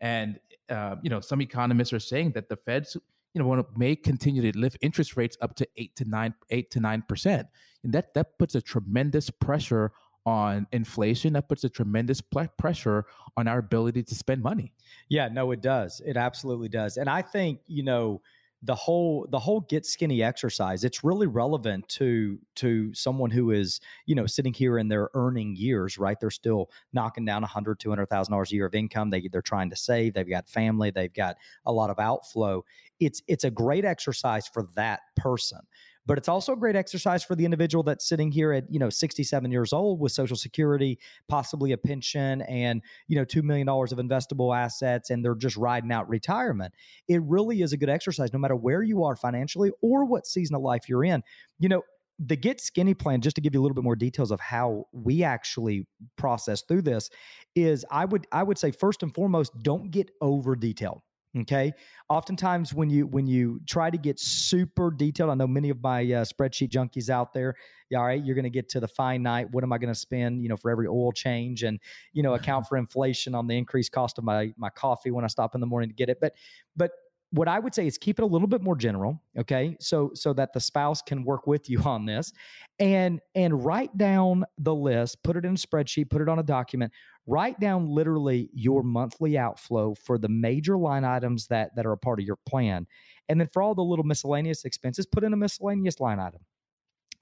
And 0.01 0.41
uh, 0.71 0.97
you 1.03 1.11
know, 1.11 1.21
some 1.21 1.41
economists 1.41 1.93
are 1.93 2.01
saying 2.01 2.33
that 2.33 2.49
the 2.49 2.57
Feds, 2.57 2.97
you 3.33 3.41
know, 3.41 3.47
want 3.47 3.61
to, 3.61 3.79
may 3.79 3.95
continue 3.95 4.43
to 4.51 4.59
lift 4.59 4.77
interest 4.81 5.17
rates 5.17 5.37
up 5.41 5.55
to 5.55 5.69
eight 5.77 5.95
to 5.95 6.05
nine, 6.05 6.35
eight 6.51 6.73
to 6.73 6.81
nine 6.81 7.05
percent, 7.09 7.47
and 7.85 7.93
that 7.93 8.13
that 8.15 8.37
puts 8.41 8.57
a 8.57 8.61
tremendous 8.61 9.31
pressure 9.31 9.93
on 10.27 10.67
inflation. 10.73 11.33
That 11.35 11.49
puts 11.49 11.65
a 11.65 11.69
tremendous 11.69 12.21
pressure 12.59 13.07
on 13.37 13.49
our 13.49 13.59
ability 13.59 14.03
to 14.05 14.15
spend 14.15 14.43
money. 14.43 14.73
Yeah, 15.09 15.29
no, 15.29 15.51
it 15.53 15.63
does. 15.63 16.03
It 16.05 16.17
absolutely 16.17 16.69
does. 16.69 16.97
And 16.97 17.09
I 17.09 17.23
think, 17.23 17.61
you 17.67 17.83
know, 17.83 18.21
the 18.63 18.75
whole 18.75 19.27
the 19.31 19.39
whole 19.39 19.61
get 19.61 19.87
skinny 19.87 20.23
exercise 20.23 20.83
it's 20.83 21.05
really 21.05 21.29
relevant 21.29 21.89
to 21.89 22.39
to 22.57 22.93
someone 22.93 23.31
who 23.31 23.53
is 23.53 23.81
you 24.07 24.17
know 24.17 24.27
sitting 24.27 24.53
here 24.53 24.79
in 24.79 24.89
their 24.89 25.09
earning 25.15 25.55
years 25.55 25.97
right 25.97 26.19
they're 26.19 26.31
still 26.31 26.69
knocking 26.93 27.25
down 27.25 27.43
100 27.43 27.79
200000 27.79 28.33
dollars 28.33 28.51
a 28.51 28.55
year 28.57 28.67
of 28.67 28.75
income 28.75 29.11
they, 29.11 29.29
they're 29.31 29.41
trying 29.43 29.71
to 29.71 29.77
save 29.77 30.13
they've 30.13 30.29
got 30.29 30.49
family 30.49 30.91
they've 30.91 31.15
got 31.15 31.37
a 31.67 31.73
lot 31.73 31.89
of 31.89 32.01
outflow 32.01 32.65
it's 32.99 33.23
it's 33.29 33.45
a 33.45 33.51
great 33.51 33.85
exercise 33.85 34.49
for 34.49 34.65
that 34.75 35.01
person 35.17 35.61
but 36.09 36.17
it's 36.17 36.27
also 36.27 36.55
a 36.55 36.57
great 36.57 36.75
exercise 36.75 37.23
for 37.23 37.37
the 37.37 37.45
individual 37.45 37.85
that's 37.85 38.09
sitting 38.09 38.33
here 38.33 38.53
at 38.53 38.65
you 38.73 38.79
know 38.79 38.89
67 38.89 39.53
years 39.53 39.73
old 39.73 40.01
with 40.01 40.11
social 40.11 40.37
security 40.37 40.99
possibly 41.29 41.73
a 41.73 41.77
pension 41.77 42.43
and 42.43 42.83
you 43.07 43.17
know 43.17 43.25
$2 43.25 43.43
million 43.43 43.69
of 43.69 43.99
investable 43.99 44.57
assets 44.57 45.11
and 45.11 45.25
they're 45.25 45.35
just 45.35 45.57
riding 45.57 45.93
out 45.93 46.09
retirement. 46.09 46.75
It 47.07 47.23
really 47.23 47.61
is 47.63 47.73
a 47.73 47.77
good 47.77 47.91
exercise 47.91 48.33
no 48.33 48.39
matter 48.39 48.57
where 48.57 48.83
you 48.83 49.05
are 49.05 49.15
financially 49.15 49.71
or 49.83 50.07
what 50.07 50.27
season 50.27 50.57
of 50.57 50.63
life 50.63 50.89
you're 50.89 51.05
in. 51.05 51.23
You 51.61 51.69
know 51.69 51.83
the 52.19 52.37
get 52.37 52.61
skinny 52.61 52.95
plan 52.95 53.21
just 53.21 53.37
to 53.37 53.43
give 53.43 53.55
you 53.55 53.61
a 53.61 53.63
little 53.63 53.77
bit 53.77 53.85
more 53.85 53.95
details 53.95 54.33
of 54.33 54.41
how 54.41 54.87
we 54.93 55.23
actually 55.23 55.87
process 56.17 56.63
through 56.63 56.83
this 56.83 57.11
is 57.55 57.85
i 57.93 58.05
would 58.05 58.27
i 58.33 58.43
would 58.43 58.59
say 58.59 58.73
first 58.73 59.05
and 59.05 59.15
foremost 59.15 59.53
don't 59.63 59.93
get 59.93 60.11
over 60.21 60.57
detailed 60.57 61.01
Okay. 61.37 61.73
Oftentimes, 62.09 62.73
when 62.73 62.89
you 62.89 63.07
when 63.07 63.27
you 63.27 63.61
try 63.67 63.91
to 63.91 63.99
get 63.99 64.19
super 64.19 64.91
detailed, 64.91 65.31
I 65.31 65.35
know 65.35 65.47
many 65.47 65.69
of 65.69 65.83
my 65.83 66.01
uh, 66.01 66.25
spreadsheet 66.25 66.71
junkies 66.71 67.11
out 67.11 67.35
there. 67.35 67.55
All 67.95 68.05
right, 68.05 68.23
you're 68.25 68.35
going 68.35 68.45
to 68.45 68.51
get 68.51 68.69
to 68.71 68.81
the 68.81 68.89
finite. 68.89 69.51
What 69.51 69.63
am 69.63 69.73
I 69.73 69.79
going 69.79 69.93
to 69.93 69.99
spend? 69.99 70.43
You 70.43 70.49
know, 70.49 70.57
for 70.57 70.71
every 70.71 70.87
oil 70.87 71.13
change, 71.13 71.65
and 71.65 71.79
you 72.15 72.23
know, 72.23 72.35
account 72.35 72.67
for 72.67 72.79
inflation 72.79 73.35
on 73.35 73.47
the 73.47 73.59
increased 73.59 73.93
cost 73.93 74.17
of 74.17 74.25
my 74.25 74.53
my 74.57 74.71
coffee 74.71 75.11
when 75.11 75.25
I 75.25 75.29
stop 75.29 75.55
in 75.55 75.61
the 75.61 75.67
morning 75.67 75.91
to 75.91 75.95
get 75.95 76.09
it. 76.09 76.19
But 76.19 76.33
but 76.77 76.93
what 77.31 77.47
I 77.47 77.59
would 77.59 77.75
say 77.75 77.87
is 77.87 77.99
keep 77.99 78.19
it 78.19 78.23
a 78.23 78.27
little 78.27 78.49
bit 78.49 78.63
more 78.63 78.77
general, 78.77 79.23
okay? 79.39 79.77
So 79.81 80.11
so 80.15 80.33
that 80.35 80.55
the 80.55 80.61
spouse 80.61 81.03
can 81.03 81.25
work 81.25 81.47
with 81.47 81.69
you 81.69 81.81
on 81.83 82.07
this 82.07 82.33
and 82.79 83.21
and 83.35 83.65
write 83.65 83.97
down 83.99 84.45
the 84.57 84.75
list, 84.75 85.23
put 85.23 85.37
it 85.37 85.45
in 85.45 85.53
a 85.53 85.57
spreadsheet, 85.57 86.09
put 86.09 86.23
it 86.23 86.29
on 86.29 86.39
a 86.39 86.43
document, 86.43 86.93
write 87.29 87.61
down 87.61 87.87
literally 87.87 88.51
your 88.53 88.83
monthly 88.83 89.39
outflow 89.39 89.95
for 89.95 90.19
the 90.19 90.29
major 90.29 90.77
line 90.77 91.05
items 91.05 91.47
that 91.49 91.77
that 91.77 91.87
are 91.87 91.93
a 91.93 91.99
part 91.99 92.19
of 92.19 92.27
your 92.27 92.39
plan. 92.49 92.87
And 93.29 93.41
then 93.41 93.49
for 93.53 93.63
all 93.63 93.75
the 93.75 93.83
little 93.83 94.05
miscellaneous 94.05 94.65
expenses, 94.65 95.07
put 95.07 95.23
in 95.23 95.33
a 95.33 95.37
miscellaneous 95.37 96.01
line 96.01 96.19
item. 96.19 96.41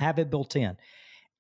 Have 0.01 0.19
it 0.19 0.31
built 0.31 0.57
in. 0.57 0.77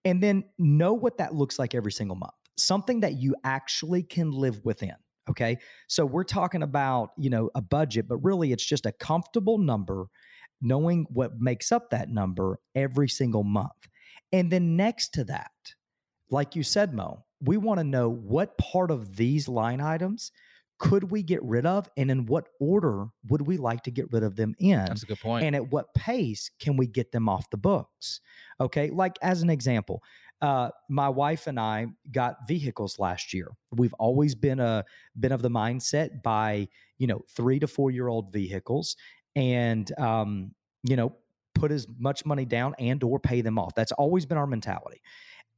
And 0.04 0.22
then 0.22 0.44
know 0.58 0.92
what 0.92 1.18
that 1.18 1.34
looks 1.34 1.58
like 1.58 1.74
every 1.74 1.92
single 1.92 2.16
month. 2.16 2.32
Something 2.56 3.00
that 3.00 3.14
you 3.14 3.36
actually 3.44 4.02
can 4.02 4.30
live 4.30 4.60
within 4.64 4.94
Okay. 5.28 5.58
So 5.88 6.06
we're 6.06 6.24
talking 6.24 6.62
about, 6.62 7.10
you 7.16 7.30
know, 7.30 7.50
a 7.54 7.62
budget, 7.62 8.06
but 8.08 8.18
really 8.18 8.52
it's 8.52 8.64
just 8.64 8.86
a 8.86 8.92
comfortable 8.92 9.58
number, 9.58 10.06
knowing 10.60 11.06
what 11.10 11.40
makes 11.40 11.72
up 11.72 11.90
that 11.90 12.08
number 12.08 12.60
every 12.74 13.08
single 13.08 13.42
month. 13.42 13.88
And 14.32 14.50
then 14.50 14.76
next 14.76 15.14
to 15.14 15.24
that, 15.24 15.50
like 16.30 16.54
you 16.54 16.62
said, 16.62 16.94
Mo, 16.94 17.24
we 17.40 17.56
want 17.56 17.78
to 17.78 17.84
know 17.84 18.08
what 18.08 18.56
part 18.58 18.90
of 18.90 19.16
these 19.16 19.48
line 19.48 19.80
items 19.80 20.32
could 20.78 21.10
we 21.10 21.22
get 21.22 21.42
rid 21.42 21.64
of 21.64 21.88
and 21.96 22.10
in 22.10 22.26
what 22.26 22.48
order 22.60 23.06
would 23.28 23.46
we 23.46 23.56
like 23.56 23.82
to 23.82 23.90
get 23.90 24.06
rid 24.12 24.22
of 24.22 24.36
them 24.36 24.54
in 24.58 24.84
that's 24.84 25.02
a 25.02 25.06
good 25.06 25.20
point 25.20 25.44
and 25.44 25.56
at 25.56 25.70
what 25.70 25.92
pace 25.94 26.50
can 26.60 26.76
we 26.76 26.86
get 26.86 27.12
them 27.12 27.28
off 27.28 27.48
the 27.50 27.56
books 27.56 28.20
okay 28.60 28.90
like 28.90 29.16
as 29.22 29.42
an 29.42 29.48
example 29.48 30.02
uh, 30.42 30.68
my 30.90 31.08
wife 31.08 31.46
and 31.46 31.58
I 31.58 31.86
got 32.12 32.46
vehicles 32.46 32.98
last 32.98 33.32
year. 33.32 33.48
We've 33.72 33.94
always 33.94 34.34
been 34.34 34.60
a 34.60 34.84
been 35.18 35.32
of 35.32 35.42
the 35.42 35.48
mindset 35.48 36.22
by 36.22 36.68
you 36.98 37.06
know 37.06 37.22
three 37.34 37.58
to 37.58 37.66
four 37.66 37.90
year 37.90 38.08
old 38.08 38.32
vehicles, 38.32 38.96
and 39.34 39.90
um, 39.98 40.52
you 40.82 40.96
know 40.96 41.16
put 41.54 41.72
as 41.72 41.86
much 41.98 42.26
money 42.26 42.44
down 42.44 42.74
and 42.78 43.02
or 43.02 43.18
pay 43.18 43.40
them 43.40 43.58
off. 43.58 43.74
That's 43.74 43.92
always 43.92 44.26
been 44.26 44.36
our 44.36 44.46
mentality, 44.46 45.00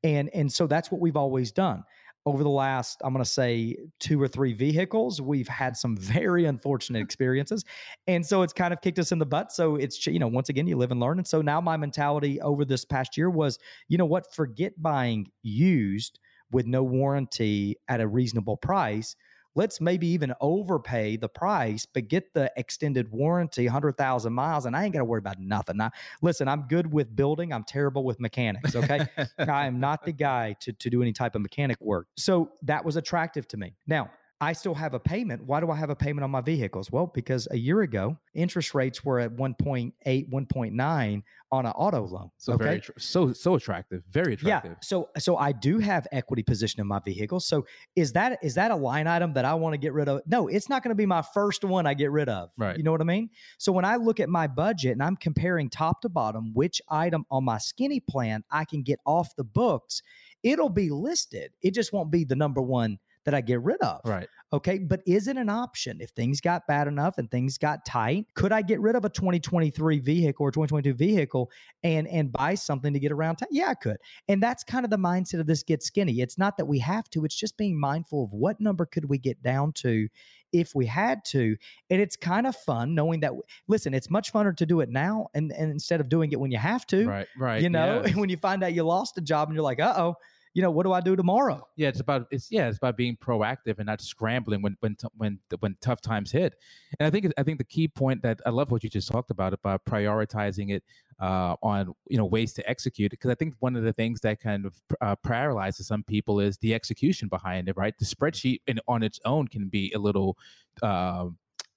and 0.02 0.31
and 0.35 0.52
so 0.52 0.67
that's 0.67 0.90
what 0.90 1.00
we've 1.00 1.17
always 1.17 1.52
done 1.52 1.85
over 2.28 2.43
the 2.43 2.50
last, 2.50 3.00
I'm 3.02 3.12
going 3.14 3.25
to 3.25 3.31
say, 3.31 3.76
two 4.00 4.21
or 4.21 4.28
three 4.28 4.52
vehicles, 4.52 5.21
we've 5.21 5.49
had 5.49 5.76
some 5.76 5.97
very 6.00 6.45
unfortunate 6.45 7.00
experiences. 7.02 7.64
And 8.07 8.25
so 8.25 8.43
it's 8.43 8.52
kind 8.52 8.73
of 8.73 8.81
kicked 8.83 8.99
us 8.99 9.12
in 9.12 9.19
the 9.19 9.26
butt. 9.26 9.50
So 9.50 9.76
it's, 9.76 10.07
you 10.07 10.19
know, 10.19 10.28
once 10.28 10.50
again, 10.50 10.67
you 10.67 10.76
live 10.76 10.90
and 10.90 11.00
learn. 11.00 11.19
And 11.19 11.26
so 11.26 11.40
now 11.40 11.61
my 11.61 11.76
mentality 11.76 12.40
over 12.40 12.64
this 12.64 12.85
past 12.85 13.17
year 13.17 13.31
was, 13.31 13.59
you 13.88 13.97
know 13.99 14.05
what, 14.05 14.33
forget 14.35 14.73
buying 14.81 15.31
used 15.43 16.19
with 16.50 16.67
no 16.67 16.83
warranty 16.83 17.76
at 17.88 18.00
a 18.00 18.09
reasonable 18.09 18.57
price 18.57 19.17
let's 19.55 19.81
maybe 19.81 20.07
even 20.09 20.33
overpay 20.40 21.17
the 21.17 21.28
price, 21.28 21.87
but 21.87 22.09
get 22.09 22.33
the 22.35 22.50
extended 22.57 23.11
warranty, 23.11 23.64
100,000 23.64 24.33
miles, 24.33 24.66
and 24.66 24.77
I 24.77 24.85
ain't 24.85 24.92
got 24.92 25.01
to 25.01 25.05
worry 25.05 25.18
about 25.18 25.40
nothing. 25.40 25.77
Now, 25.77 25.90
listen, 26.22 26.49
I'm 26.49 26.62
good 26.68 26.92
with 26.92 27.14
building. 27.14 27.53
I'm 27.53 27.64
terrible 27.64 28.05
with 28.05 28.20
mechanics. 28.20 28.77
Okay. 28.77 29.07
I 29.38 29.66
am 29.66 29.81
not 29.81 30.05
the 30.05 30.12
guy 30.29 30.55
to, 30.61 30.72
to 30.72 30.90
do 30.90 31.03
any 31.03 31.12
type 31.12 31.35
of 31.35 31.42
mechanic 31.42 31.81
work. 31.81 32.07
So 32.16 32.53
that 32.62 32.85
was 32.85 32.96
attractive 32.96 33.49
to 33.49 33.57
me. 33.57 33.75
Now, 33.87 34.11
I 34.40 34.53
still 34.53 34.74
have 34.74 34.94
a 34.94 35.01
payment. 35.01 35.42
Why 35.44 35.59
do 35.59 35.70
I 35.70 35.77
have 35.77 35.90
a 35.90 35.96
payment 35.96 36.22
on 36.22 36.31
my 36.31 36.40
vehicles? 36.40 36.92
Well, 36.92 37.09
because 37.12 37.48
a 37.51 37.57
year 37.57 37.81
ago, 37.81 38.16
interest 38.35 38.72
rates 38.72 39.05
were 39.05 39.18
at 39.18 39.33
1.8, 39.33 39.92
1.9 40.31 41.22
on 41.51 41.66
an 41.66 41.72
auto 41.72 42.07
loan. 42.07 42.31
So 42.37 42.53
okay? 42.53 42.64
very 42.64 42.83
so 42.98 43.33
so 43.33 43.57
attractive, 43.57 44.03
very 44.11 44.35
attractive. 44.35 44.72
Yeah. 44.72 44.79
So 44.81 45.09
so 45.18 45.37
I 45.37 45.51
do 45.51 45.79
have 45.79 46.07
equity 46.12 46.44
position 46.44 46.81
in 46.81 46.87
my 46.87 47.01
vehicle. 47.01 47.40
So 47.40 47.66
is 47.96 48.12
that 48.12 48.38
is 48.42 48.55
that 48.55 48.70
a 48.70 48.77
line 48.77 49.09
item 49.09 49.33
that 49.33 49.44
I 49.44 49.55
want 49.55 49.74
to 49.74 49.79
get 49.79 49.92
rid 49.92 50.09
of? 50.09 50.20
No, 50.27 50.46
it's 50.46 50.68
not 50.68 50.85
going 50.85 50.90
to 50.90 50.94
be 50.94 51.07
my 51.07 51.22
first 51.35 51.64
one 51.64 51.87
I 51.87 51.94
get 51.94 52.12
rid 52.12 52.29
of. 52.29 52.51
Right. 52.57 52.77
You 52.77 52.85
know 52.85 52.92
what 52.92 53.01
I 53.01 53.05
mean? 53.05 53.31
So 53.57 53.72
when 53.72 53.85
I 53.85 53.96
look 53.96 54.20
at 54.20 54.29
my 54.29 54.46
budget 54.46 54.92
and 54.92 55.03
I'm 55.03 55.16
comparing 55.16 55.68
top 55.68 56.03
to 56.03 56.09
bottom, 56.09 56.53
which 56.55 56.81
item 56.88 57.24
on 57.31 57.44
my 57.44 57.59
skinny 57.59 58.01
plan 58.01 58.44
I 58.53 58.64
can 58.64 58.83
get 58.83 59.01
off 59.05 59.35
the 59.37 59.44
books, 59.44 60.03
it'll 60.44 60.68
be 60.68 60.90
listed. 60.90 61.51
It 61.61 61.74
just 61.74 61.92
won't 61.92 62.12
be 62.12 62.24
the 62.24 62.37
number 62.37 62.62
one 62.62 62.98
that 63.29 63.35
I 63.35 63.43
get 63.43 63.61
rid 63.61 63.79
of. 63.83 64.01
Right. 64.07 64.27
Okay. 64.55 64.79
But 64.79 65.03
is 65.07 65.29
it 65.29 65.37
an 65.37 65.51
option 65.51 65.99
if 66.01 66.09
things 66.11 66.41
got 66.41 66.67
bad 66.67 66.88
enough 66.88 67.19
and 67.19 67.31
things 67.31 67.59
got 67.59 67.85
tight? 67.85 68.25
Could 68.33 68.53
I 68.53 68.62
get 68.62 68.81
rid 68.81 68.97
of 68.97 69.05
a 69.05 69.11
2023 69.11 69.99
vehicle 69.99 70.47
or 70.47 70.51
2022 70.51 70.95
vehicle 70.95 71.51
and 71.83 72.09
and 72.09 72.33
buy 72.33 72.55
something 72.55 72.95
to 72.95 72.99
get 72.99 73.12
around 73.12 73.37
town? 73.37 73.49
Yeah, 73.51 73.69
I 73.69 73.75
could. 73.75 73.99
And 74.29 74.43
that's 74.43 74.64
kind 74.64 74.87
of 74.87 74.91
the 74.91 74.97
mindset 74.97 75.41
of 75.41 75.47
this 75.47 75.62
get 75.62 75.83
skinny. 75.83 76.23
It's 76.23 76.38
not 76.38 76.57
that 76.57 76.64
we 76.64 76.79
have 76.79 77.11
to, 77.11 77.27
it's 77.27 77.37
just 77.37 77.59
being 77.59 77.79
mindful 77.79 78.25
of 78.25 78.33
what 78.33 78.59
number 78.62 78.87
could 78.87 79.11
we 79.11 79.19
get 79.19 79.43
down 79.43 79.73
to 79.73 80.09
if 80.55 80.75
we 80.75 80.87
had 80.87 81.23
to. 81.27 81.55
And 81.91 82.01
it's 82.01 82.17
kind 82.17 82.47
of 82.47 82.57
fun 82.57 82.95
knowing 82.95 83.21
that 83.21 83.35
listen, 83.67 83.93
it's 83.93 84.09
much 84.09 84.33
funner 84.33 84.57
to 84.57 84.64
do 84.64 84.81
it 84.81 84.88
now 84.88 85.27
and, 85.35 85.53
and 85.53 85.71
instead 85.71 86.01
of 86.01 86.09
doing 86.09 86.33
it 86.33 86.41
when 86.41 86.51
you 86.51 86.57
have 86.57 86.87
to. 86.87 87.07
Right, 87.07 87.27
right. 87.37 87.61
You 87.61 87.69
know, 87.69 88.03
yes. 88.07 88.17
when 88.17 88.31
you 88.31 88.38
find 88.38 88.64
out 88.64 88.73
you 88.73 88.85
lost 88.85 89.19
a 89.19 89.21
job 89.21 89.49
and 89.49 89.55
you're 89.55 89.62
like, 89.62 89.81
uh 89.81 89.93
oh 89.99 90.17
you 90.59 90.62
know, 90.62 90.73
what 90.73 90.83
do 90.83 90.92
I 90.92 91.01
do 91.01 91.14
tomorrow? 91.14 91.68
Yeah, 91.77 91.87
it's 91.87 92.01
about 92.01 92.27
it's 92.33 92.51
yeah, 92.51 92.66
it's 92.66 92.79
about 92.79 92.97
being 92.97 93.16
proactive 93.16 93.79
and 93.79 93.87
not 93.87 94.01
scrambling 94.01 94.61
when 94.61 94.77
when 94.81 94.97
when 95.16 95.38
when 95.61 95.77
tough 95.81 96.01
times 96.01 96.33
hit. 96.33 96.57
And 96.99 97.07
I 97.07 97.11
think 97.11 97.33
I 97.38 97.44
think 97.44 97.59
the 97.59 97.64
key 97.64 97.87
point 97.87 98.23
that 98.23 98.40
I 98.44 98.51
love 98.51 98.73
what 98.73 98.83
you 98.83 98.90
just 98.90 99.07
talked 99.07 99.31
about 99.31 99.53
about 99.53 99.85
prioritizing 99.85 100.75
it 100.75 100.83
uh, 101.21 101.55
on 101.62 101.94
you 102.09 102.18
know 102.18 102.25
ways 102.25 102.55
to 102.55 102.68
execute 102.68 103.12
because 103.12 103.31
I 103.31 103.37
think 103.37 103.55
one 103.61 103.77
of 103.77 103.85
the 103.85 103.92
things 103.92 104.21
that 104.23 104.40
kind 104.40 104.66
of 104.66 104.75
uh, 105.01 105.14
paralyzes 105.23 105.87
some 105.87 106.03
people 106.03 106.40
is 106.40 106.59
the 106.59 106.75
execution 106.75 107.29
behind 107.29 107.68
it. 107.68 107.77
Right, 107.77 107.97
the 107.97 108.05
spreadsheet 108.05 108.59
in, 108.66 108.81
on 108.88 109.05
its 109.05 109.21
own 109.25 109.47
can 109.47 109.68
be 109.68 109.92
a 109.94 109.99
little. 110.01 110.37
Uh, 110.83 111.27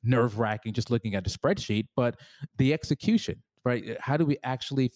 nerve 0.03 0.39
wracking 0.39 0.73
just 0.73 0.89
looking 0.89 1.13
at 1.13 1.23
the 1.23 1.29
spreadsheet, 1.29 1.85
but 1.95 2.15
the 2.57 2.73
execution, 2.73 3.39
right? 3.63 3.95
How 3.99 4.17
do 4.17 4.25
we 4.25 4.35
actually 4.43 4.91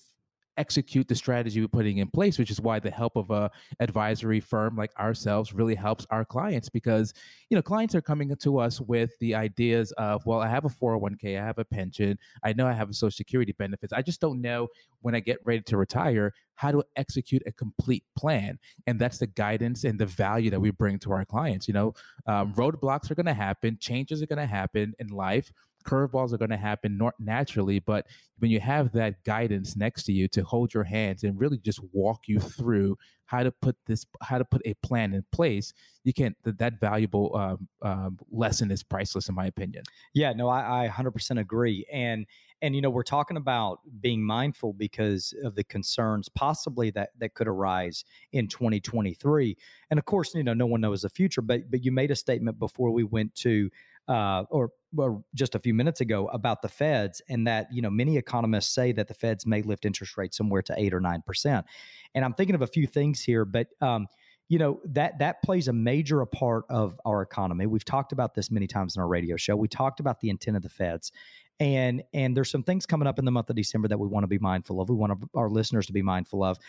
execute 0.57 1.07
the 1.07 1.15
strategy 1.15 1.61
we're 1.61 1.67
putting 1.67 1.97
in 1.97 2.07
place, 2.07 2.37
which 2.37 2.51
is 2.51 2.61
why 2.61 2.79
the 2.79 2.91
help 2.91 3.15
of 3.15 3.29
a 3.31 3.51
advisory 3.79 4.39
firm 4.39 4.75
like 4.75 4.91
ourselves 4.99 5.53
really 5.53 5.75
helps 5.75 6.05
our 6.09 6.25
clients 6.25 6.69
because 6.69 7.13
you 7.49 7.55
know 7.55 7.61
clients 7.61 7.95
are 7.95 8.01
coming 8.01 8.35
to 8.35 8.59
us 8.59 8.81
with 8.81 9.17
the 9.19 9.35
ideas 9.35 9.91
of 9.93 10.25
well, 10.25 10.39
I 10.39 10.47
have 10.47 10.65
a 10.65 10.69
401k, 10.69 11.39
I 11.39 11.45
have 11.45 11.59
a 11.59 11.65
pension, 11.65 12.17
I 12.43 12.53
know 12.53 12.67
I 12.67 12.73
have 12.73 12.89
a 12.89 12.93
social 12.93 13.15
security 13.15 13.53
benefits. 13.57 13.93
I 13.93 14.01
just 14.01 14.21
don't 14.21 14.41
know 14.41 14.67
when 15.01 15.15
I 15.15 15.19
get 15.19 15.39
ready 15.45 15.61
to 15.61 15.77
retire 15.77 16.33
how 16.55 16.71
to 16.71 16.83
execute 16.95 17.43
a 17.45 17.51
complete 17.51 18.03
plan, 18.17 18.57
and 18.87 18.99
that's 18.99 19.19
the 19.19 19.27
guidance 19.27 19.83
and 19.83 19.99
the 19.99 20.05
value 20.05 20.49
that 20.49 20.59
we 20.59 20.71
bring 20.71 20.97
to 20.99 21.11
our 21.11 21.25
clients. 21.25 21.67
You 21.67 21.73
know, 21.73 21.93
um, 22.27 22.53
roadblocks 22.53 23.11
are 23.11 23.15
going 23.15 23.25
to 23.25 23.33
happen, 23.33 23.77
changes 23.79 24.21
are 24.21 24.27
going 24.27 24.39
to 24.39 24.45
happen 24.45 24.93
in 24.99 25.07
life 25.07 25.51
curveballs 25.85 26.33
are 26.33 26.37
going 26.37 26.49
to 26.49 26.57
happen 26.57 26.99
naturally 27.19 27.79
but 27.79 28.05
when 28.39 28.51
you 28.51 28.59
have 28.59 28.91
that 28.91 29.23
guidance 29.23 29.75
next 29.75 30.03
to 30.03 30.11
you 30.11 30.27
to 30.27 30.43
hold 30.43 30.73
your 30.73 30.83
hands 30.83 31.23
and 31.23 31.39
really 31.39 31.57
just 31.57 31.79
walk 31.93 32.27
you 32.27 32.39
through 32.39 32.97
how 33.25 33.43
to 33.43 33.51
put 33.51 33.75
this 33.87 34.05
how 34.21 34.37
to 34.37 34.45
put 34.45 34.61
a 34.65 34.73
plan 34.75 35.13
in 35.13 35.23
place 35.31 35.73
you 36.03 36.13
can't 36.13 36.35
that, 36.43 36.57
that 36.57 36.79
valuable 36.79 37.35
um, 37.35 37.67
um, 37.81 38.19
lesson 38.31 38.69
is 38.71 38.83
priceless 38.83 39.29
in 39.29 39.35
my 39.35 39.47
opinion. 39.47 39.83
Yeah 40.13 40.33
no 40.33 40.47
I, 40.47 40.85
I 40.85 40.87
100% 40.89 41.39
agree 41.39 41.85
and 41.91 42.25
and 42.61 42.75
you 42.75 42.81
know 42.81 42.89
we're 42.89 43.03
talking 43.03 43.37
about 43.37 43.79
being 44.01 44.23
mindful 44.23 44.73
because 44.73 45.33
of 45.43 45.55
the 45.55 45.63
concerns 45.63 46.29
possibly 46.29 46.91
that 46.91 47.09
that 47.19 47.33
could 47.33 47.47
arise 47.47 48.05
in 48.33 48.47
2023 48.47 49.57
and 49.89 49.97
of 49.97 50.05
course 50.05 50.33
you 50.35 50.43
know 50.43 50.53
no 50.53 50.65
one 50.65 50.81
knows 50.81 51.01
the 51.01 51.09
future 51.09 51.41
but 51.41 51.69
but 51.69 51.83
you 51.83 51.91
made 51.91 52.11
a 52.11 52.15
statement 52.15 52.59
before 52.59 52.91
we 52.91 53.03
went 53.03 53.33
to 53.35 53.69
uh, 54.07 54.43
or, 54.49 54.71
or 54.97 55.23
just 55.33 55.55
a 55.55 55.59
few 55.59 55.73
minutes 55.73 56.01
ago 56.01 56.27
about 56.27 56.61
the 56.61 56.69
Feds 56.69 57.21
and 57.29 57.47
that 57.47 57.67
you 57.71 57.81
know 57.81 57.89
many 57.89 58.17
economists 58.17 58.73
say 58.73 58.91
that 58.91 59.07
the 59.07 59.13
Feds 59.13 59.45
may 59.45 59.61
lift 59.61 59.85
interest 59.85 60.17
rates 60.17 60.37
somewhere 60.37 60.61
to 60.63 60.75
eight 60.77 60.93
or 60.93 60.99
nine 60.99 61.23
percent. 61.25 61.65
And 62.13 62.23
I'm 62.23 62.33
thinking 62.33 62.55
of 62.55 62.61
a 62.61 62.67
few 62.67 62.87
things 62.87 63.21
here, 63.21 63.45
but 63.45 63.67
um, 63.81 64.07
you 64.47 64.59
know 64.59 64.79
that 64.85 65.19
that 65.19 65.41
plays 65.41 65.67
a 65.67 65.73
major 65.73 66.21
a 66.21 66.27
part 66.27 66.65
of 66.69 66.99
our 67.05 67.21
economy. 67.21 67.65
We've 67.65 67.85
talked 67.85 68.11
about 68.11 68.35
this 68.35 68.51
many 68.51 68.67
times 68.67 68.95
in 68.95 69.01
our 69.01 69.07
radio 69.07 69.37
show. 69.37 69.55
We 69.55 69.67
talked 69.67 69.99
about 69.99 70.19
the 70.21 70.29
intent 70.29 70.57
of 70.57 70.63
the 70.63 70.69
Feds, 70.69 71.11
and 71.59 72.03
and 72.13 72.37
there's 72.37 72.51
some 72.51 72.63
things 72.63 72.85
coming 72.85 73.07
up 73.07 73.17
in 73.17 73.25
the 73.25 73.31
month 73.31 73.49
of 73.49 73.55
December 73.55 73.87
that 73.87 73.97
we 73.97 74.07
want 74.07 74.23
to 74.23 74.27
be 74.27 74.39
mindful 74.39 74.81
of. 74.81 74.89
We 74.89 74.95
want 74.95 75.13
our 75.35 75.49
listeners 75.49 75.87
to 75.87 75.93
be 75.93 76.03
mindful 76.03 76.43
of, 76.43 76.59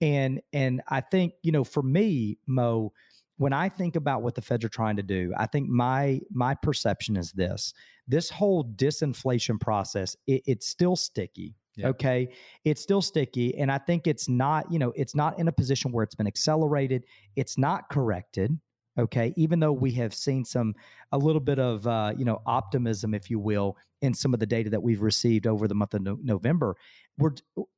and 0.00 0.40
and 0.52 0.80
I 0.88 1.00
think 1.00 1.34
you 1.42 1.50
know 1.50 1.64
for 1.64 1.82
me, 1.82 2.38
Mo, 2.46 2.92
when 3.36 3.52
I 3.52 3.68
think 3.68 3.96
about 3.96 4.22
what 4.22 4.34
the 4.34 4.42
feds 4.42 4.64
are 4.64 4.68
trying 4.68 4.96
to 4.96 5.02
do, 5.02 5.32
I 5.36 5.46
think 5.46 5.68
my 5.68 6.20
my 6.32 6.54
perception 6.54 7.16
is 7.16 7.32
this: 7.32 7.72
this 8.06 8.30
whole 8.30 8.64
disinflation 8.64 9.60
process, 9.60 10.16
it, 10.26 10.42
it's 10.46 10.68
still 10.68 10.96
sticky. 10.96 11.54
Yeah. 11.76 11.88
Okay. 11.88 12.28
It's 12.64 12.80
still 12.80 13.02
sticky. 13.02 13.58
And 13.58 13.70
I 13.70 13.78
think 13.78 14.06
it's 14.06 14.28
not, 14.28 14.70
you 14.70 14.78
know, 14.78 14.92
it's 14.94 15.16
not 15.16 15.38
in 15.40 15.48
a 15.48 15.52
position 15.52 15.90
where 15.90 16.04
it's 16.04 16.14
been 16.14 16.28
accelerated. 16.28 17.04
It's 17.34 17.58
not 17.58 17.88
corrected. 17.90 18.56
Okay. 18.96 19.34
Even 19.36 19.58
though 19.58 19.72
we 19.72 19.90
have 19.92 20.14
seen 20.14 20.44
some, 20.44 20.74
a 21.10 21.18
little 21.18 21.40
bit 21.40 21.58
of, 21.58 21.84
uh, 21.84 22.12
you 22.16 22.24
know, 22.24 22.40
optimism, 22.46 23.12
if 23.12 23.28
you 23.28 23.40
will, 23.40 23.76
in 24.02 24.14
some 24.14 24.32
of 24.34 24.38
the 24.38 24.46
data 24.46 24.70
that 24.70 24.84
we've 24.84 25.02
received 25.02 25.48
over 25.48 25.66
the 25.66 25.74
month 25.74 25.94
of 25.94 26.02
no- 26.02 26.18
November 26.22 26.76
we're 27.18 27.32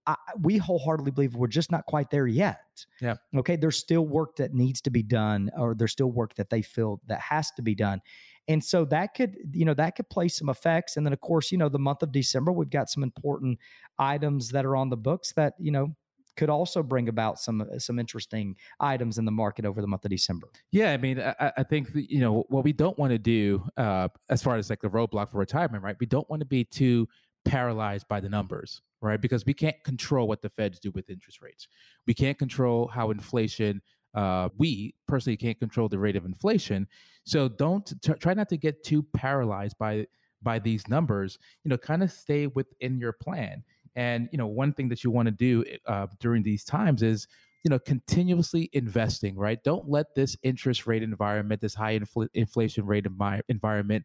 I, 0.07 0.17
we 0.41 0.57
wholeheartedly 0.57 1.11
believe 1.11 1.35
we're 1.35 1.47
just 1.47 1.71
not 1.71 1.87
quite 1.87 2.11
there 2.11 2.27
yet. 2.27 2.87
Yeah. 3.01 3.17
Okay. 3.37 3.57
There's 3.57 3.77
still 3.77 4.07
work 4.07 4.37
that 4.37 4.55
needs 4.55 4.81
to 4.83 4.91
be 4.91 5.03
done, 5.03 5.51
or 5.59 5.75
there's 5.75 5.93
still 5.93 6.11
work 6.11 6.35
that 6.37 6.51
they 6.51 6.63
feel 6.63 7.01
that 7.07 7.21
has 7.21 7.51
to 7.53 7.63
be 7.63 7.75
done. 7.75 8.01
And 8.49 8.63
so 8.63 8.85
that 8.87 9.15
could, 9.15 9.37
you 9.53 9.65
know, 9.65 9.75
that 9.75 9.97
could 9.97 10.09
play 10.09 10.29
some 10.29 10.49
effects. 10.49 10.97
And 10.97 11.05
then 11.05 11.13
of 11.13 11.21
course, 11.21 11.51
you 11.51 11.59
know, 11.59 11.69
the 11.69 11.79
month 11.79 12.03
of 12.03 12.13
December, 12.13 12.53
we've 12.53 12.71
got 12.71 12.89
some 12.89 13.03
important 13.03 13.59
items 13.99 14.51
that 14.51 14.65
are 14.65 14.77
on 14.77 14.89
the 14.89 14.97
books 14.97 15.33
that, 15.33 15.55
you 15.59 15.73
know, 15.73 15.95
could 16.37 16.51
also 16.51 16.83
bring 16.83 17.09
about 17.09 17.39
some 17.41 17.67
some 17.79 17.99
interesting 17.99 18.55
items 18.79 19.19
in 19.19 19.25
the 19.25 19.33
market 19.33 19.65
over 19.65 19.81
the 19.81 19.87
month 19.87 20.05
of 20.05 20.11
December. 20.11 20.49
Yeah, 20.71 20.93
I 20.93 20.99
mean, 20.99 21.19
I, 21.19 21.53
I 21.57 21.63
think 21.63 21.89
you 21.95 22.21
know 22.21 22.45
what 22.49 22.63
we 22.63 22.73
don't 22.73 22.99
want 22.99 23.13
to 23.13 23.19
do 23.19 23.67
uh, 23.77 24.09
as 24.29 24.43
far 24.43 24.57
as 24.57 24.71
like 24.71 24.81
the 24.81 24.91
roadblock 24.91 25.31
for 25.31 25.39
retirement, 25.39 25.83
right? 25.83 25.97
We 25.99 26.07
don't 26.07 26.29
want 26.29 26.41
to 26.41 26.47
be 26.47 26.65
too 26.65 27.09
paralyzed 27.47 28.09
by 28.09 28.21
the 28.21 28.29
numbers, 28.29 28.83
right? 29.01 29.21
Because 29.21 29.47
we 29.47 29.55
can't 29.55 29.83
control 29.85 30.29
what 30.29 30.43
the 30.43 30.51
feds 30.51 30.79
do 30.79 30.91
with 30.91 31.09
interest 31.09 31.41
rates. 31.41 31.69
We 32.07 32.15
can't 32.15 32.39
control 32.39 32.89
how 32.89 33.11
inflation. 33.11 33.81
Uh, 34.15 34.49
we 34.57 34.95
personally 35.07 35.37
can't 35.37 35.59
control 35.59 35.89
the 35.89 35.99
rate 35.99 36.17
of 36.17 36.25
inflation, 36.25 36.87
so 37.25 37.49
don't 37.49 37.93
t- 38.03 38.15
try 38.15 38.35
not 38.35 38.49
to 38.49 38.57
get 38.57 38.83
too 38.83 39.03
paralyzed 39.15 39.77
by 39.79 40.07
by 40.43 40.59
these 40.59 40.89
numbers. 40.89 41.39
You 41.65 41.71
know, 41.71 41.79
kind 41.79 42.03
of 42.03 42.11
stay 42.11 42.47
within 42.47 42.99
your 42.99 43.13
plan. 43.13 43.63
And 43.95 44.29
you 44.33 44.39
know, 44.39 44.47
one 44.47 44.73
thing 44.73 44.89
that 44.89 45.05
you 45.05 45.11
want 45.11 45.27
to 45.27 45.33
do 45.33 45.65
uh, 45.87 46.07
during 46.19 46.43
these 46.43 46.65
times 46.65 47.03
is 47.03 47.29
you 47.67 47.71
know 47.71 47.81
continuously 47.81 48.71
investing 48.75 49.35
right 49.35 49.65
don't 49.65 49.91
let 49.91 50.15
this 50.15 50.37
interest 50.45 50.87
rate 50.87 51.03
environment 51.03 51.61
this 51.61 51.75
high 51.75 51.99
infl- 51.99 52.29
inflation 52.33 52.87
rate 52.87 53.05
environment 53.49 54.05